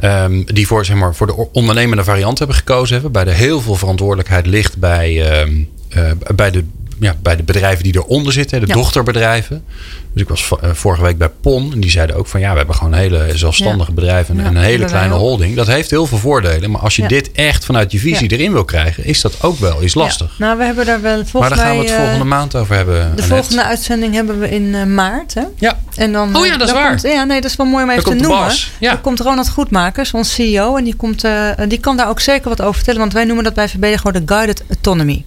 ehm, 0.00 0.42
die 0.44 0.66
voor, 0.66 0.84
zeg 0.84 0.96
maar, 0.96 1.14
voor 1.14 1.26
de 1.26 1.48
ondernemende 1.52 2.04
variant 2.04 2.38
hebben 2.38 2.56
gekozen. 2.56 2.94
Hebben, 2.94 3.12
waarbij 3.12 3.32
er 3.32 3.38
heel 3.38 3.60
veel 3.60 3.74
verantwoordelijkheid 3.74 4.46
ligt 4.46 4.76
bij, 4.78 5.30
ehm, 5.30 5.52
eh, 5.88 6.10
bij, 6.34 6.50
de, 6.50 6.64
ja, 7.02 7.14
bij 7.22 7.36
de 7.36 7.42
bedrijven 7.42 7.84
die 7.84 7.94
eronder 7.96 8.32
zitten, 8.32 8.60
de 8.60 8.66
Ja. 8.66 8.74
dochterbedrijven. 8.74 9.64
Dus 10.12 10.22
ik 10.22 10.28
was 10.28 10.48
eh, 10.60 10.70
vorige 10.72 11.02
week 11.02 11.18
bij 11.18 11.28
PON 11.40 11.72
en 11.72 11.80
die 11.80 11.90
zeiden 11.90 12.16
ook 12.16 12.26
van 12.26 12.40
ja, 12.40 12.50
we 12.50 12.56
hebben 12.56 12.74
gewoon 12.74 12.92
hele 12.92 13.28
zelfstandige 13.34 13.88
Ja. 13.90 13.94
bedrijven 13.94 14.38
en 14.38 14.42
Ja, 14.44 14.48
een 14.50 14.56
hele 14.56 14.84
kleine 14.84 15.14
holding. 15.14 15.56
Dat 15.56 15.66
heeft 15.66 15.90
heel 15.90 16.06
veel 16.06 16.18
voordelen. 16.18 16.70
Maar 16.70 16.80
als 16.80 16.96
je 16.96 17.08
dit 17.08 17.32
echt 17.32 17.64
vanuit 17.64 17.92
je 17.92 17.98
visie 17.98 18.28
erin 18.30 18.52
wil 18.52 18.64
krijgen, 18.64 19.04
is 19.04 19.20
dat 19.20 19.42
ook 19.42 19.58
wel 19.58 19.82
eens 19.82 19.94
lastig. 19.94 20.34
Nou, 20.38 20.58
we 20.58 20.64
hebben 20.64 20.86
daar 20.86 21.00
wel 21.00 21.16
maar 21.16 21.26
volgens 21.26 21.54
daar 21.56 21.66
gaan 21.66 21.76
we 21.76 21.82
het 21.82 21.90
eh, 21.92 21.96
volgende 21.98 22.24
maand 22.24 22.54
over 22.56 22.74
hebben. 22.76 22.94
De 22.94 23.02
Annette. 23.02 23.22
volgende 23.24 23.64
uitzending 23.64 24.14
hebben 24.14 24.38
we 24.38 24.50
in 24.50 24.74
eh, 24.74 24.84
maart. 24.84 25.34
Hè? 25.34 25.42
Ja. 25.58 25.78
En 25.94 26.12
dan, 26.12 26.36
Oh 26.36 26.46
ja, 26.46 26.52
eh, 26.52 26.58
dat 26.58 26.68
is 26.68 26.74
waar. 26.74 26.88
Komt, 26.88 27.02
ja, 27.02 27.24
nee, 27.24 27.40
dat 27.40 27.50
is 27.50 27.56
wel 27.56 27.66
mooi 27.66 27.84
om 27.84 27.90
even 27.90 28.04
te 28.04 28.14
noemen. 28.14 28.52
Dan 28.80 29.00
komt 29.00 29.20
Ronald 29.20 29.48
Goedmakers, 29.48 30.12
ons 30.12 30.34
CEO. 30.34 30.76
En 30.76 30.84
die, 30.84 30.94
komt, 30.96 31.24
eh, 31.24 31.48
die 31.68 31.78
kan 31.78 31.96
daar 31.96 32.08
ook 32.08 32.20
zeker 32.20 32.48
wat 32.48 32.60
over 32.60 32.74
vertellen. 32.74 33.00
Want 33.00 33.12
wij 33.12 33.24
noemen 33.24 33.44
dat 33.44 33.54
bij 33.54 33.68
VB 33.68 33.96
gewoon 33.96 34.12
de 34.12 34.22
Guided 34.34 34.62
Autonomy. 34.68 35.24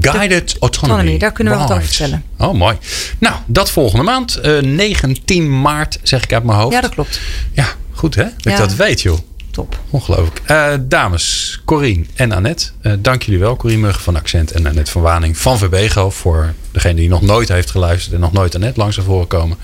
Guided 0.00 0.56
autonomy. 0.58 0.92
Autonomy, 0.92 1.18
daar 1.18 1.32
kunnen 1.32 1.52
we 1.52 1.58
wat 1.58 1.68
over 1.70 1.82
Right. 1.82 1.96
vertellen. 1.96 2.24
Oh, 2.38 2.54
mooi. 2.54 2.76
Nou, 3.18 3.34
dat 3.46 3.70
volgende 3.70 4.04
maand. 4.04 4.36
eh 4.36 4.58
19 4.62 5.60
maart, 5.60 5.98
zeg 6.02 6.22
ik 6.22 6.32
uit 6.32 6.44
mijn 6.44 6.58
hoofd. 6.58 6.72
Ja, 6.74 6.80
dat 6.80 6.90
klopt. 6.90 7.20
Ja, 7.52 7.66
goed 7.92 8.14
hè? 8.14 8.24
Dat 8.38 8.52
ik 8.52 8.58
dat 8.58 8.74
weet, 8.74 9.00
joh. 9.02 9.18
Top. 9.54 9.78
Ongelooflijk. 9.90 10.40
Eh, 10.44 10.72
dames, 10.80 11.60
Corine 11.64 12.04
en 12.14 12.32
Annette. 12.32 12.70
eh, 12.80 12.92
dank 12.98 13.22
jullie 13.22 13.40
wel. 13.40 13.56
Corine 13.56 13.80
Muggen 13.80 14.02
van 14.02 14.16
Accent 14.16 14.50
en 14.52 14.66
Annette 14.66 14.90
van 14.90 15.02
Waning 15.02 15.38
van 15.38 15.58
Verbego. 15.58 16.10
Voor 16.10 16.54
degene 16.72 16.94
die 16.94 17.08
nog 17.08 17.22
nooit 17.22 17.48
heeft 17.48 17.70
geluisterd 17.70 18.14
en 18.14 18.20
nog 18.20 18.32
nooit 18.32 18.54
Annette 18.54 18.80
langs 18.80 18.96
heeft 18.96 19.08
horen 19.08 19.26
komen. 19.26 19.56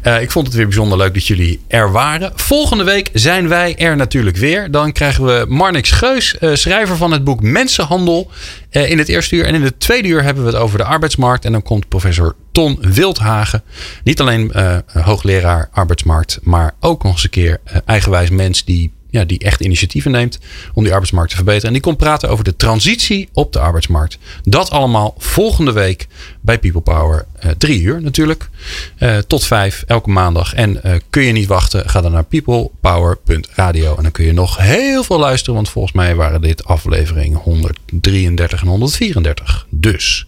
Eh, 0.00 0.22
ik 0.22 0.30
vond 0.30 0.46
het 0.46 0.56
weer 0.56 0.66
bijzonder 0.66 0.98
leuk 0.98 1.14
dat 1.14 1.26
jullie 1.26 1.60
er 1.68 1.92
waren. 1.92 2.32
Volgende 2.34 2.84
week 2.84 3.10
zijn 3.12 3.48
wij 3.48 3.76
er 3.76 3.96
natuurlijk 3.96 4.36
weer. 4.36 4.70
Dan 4.70 4.92
krijgen 4.92 5.24
we 5.24 5.44
Marnix 5.48 5.90
Geus, 5.90 6.36
schrijver 6.52 6.96
van 6.96 7.12
het 7.12 7.24
boek 7.24 7.42
Mensenhandel. 7.42 8.30
in 8.70 8.98
het 8.98 9.08
eerste 9.08 9.36
uur. 9.36 9.44
En 9.44 9.54
in 9.54 9.62
het 9.62 9.80
tweede 9.80 10.08
uur 10.08 10.22
hebben 10.22 10.44
we 10.44 10.50
het 10.50 10.58
over 10.58 10.78
de 10.78 10.84
arbeidsmarkt. 10.84 11.44
En 11.44 11.52
dan 11.52 11.62
komt 11.62 11.88
professor 11.88 12.36
Ton 12.52 12.78
Wildhagen. 12.80 13.62
Niet 14.04 14.20
alleen 14.20 14.52
hoogleraar 14.86 15.68
arbeidsmarkt, 15.72 16.38
maar 16.42 16.74
ook 16.80 17.02
nog 17.02 17.12
eens 17.12 17.24
een 17.24 17.30
keer 17.30 17.60
eigenwijs 17.84 18.30
mens 18.30 18.64
die 18.64 18.92
ja, 19.12 19.24
die 19.24 19.38
echt 19.38 19.60
initiatieven 19.60 20.10
neemt 20.10 20.38
om 20.74 20.82
die 20.82 20.92
arbeidsmarkt 20.92 21.30
te 21.30 21.36
verbeteren. 21.36 21.66
En 21.66 21.72
die 21.72 21.82
komt 21.82 21.96
praten 21.96 22.28
over 22.28 22.44
de 22.44 22.56
transitie 22.56 23.28
op 23.32 23.52
de 23.52 23.58
arbeidsmarkt. 23.58 24.18
Dat 24.42 24.70
allemaal 24.70 25.14
volgende 25.18 25.72
week 25.72 26.06
bij 26.40 26.58
People 26.58 26.80
Power. 26.80 27.26
eh, 27.38 27.50
drie 27.58 27.80
uur 27.80 28.02
natuurlijk. 28.02 28.48
Eh, 28.96 29.18
tot 29.18 29.44
vijf 29.44 29.84
elke 29.86 30.10
maandag. 30.10 30.54
En 30.54 30.82
eh, 30.82 30.94
kun 31.10 31.22
je 31.22 31.32
niet 31.32 31.46
wachten, 31.46 31.88
ga 31.88 32.00
dan 32.00 32.12
naar 32.12 32.24
peoplepower.radio. 32.24 33.96
En 33.96 34.02
dan 34.02 34.12
kun 34.12 34.24
je 34.24 34.32
nog 34.32 34.56
heel 34.56 35.04
veel 35.04 35.18
luisteren. 35.18 35.54
Want 35.54 35.68
volgens 35.68 35.94
mij 35.94 36.14
waren 36.14 36.40
dit 36.40 36.64
aflevering 36.64 37.42
133 37.42 38.60
en 38.60 38.68
134. 38.68 39.66
Dus 39.70 40.26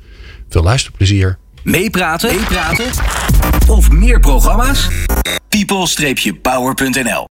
veel 0.48 0.62
luisterplezier. 0.62 1.38
Meepraten? 1.62 2.36
Meepraten? 2.36 2.86
Of 3.68 3.90
meer 3.90 4.20
programma's? 4.20 4.88
people-power.nl 5.48 7.22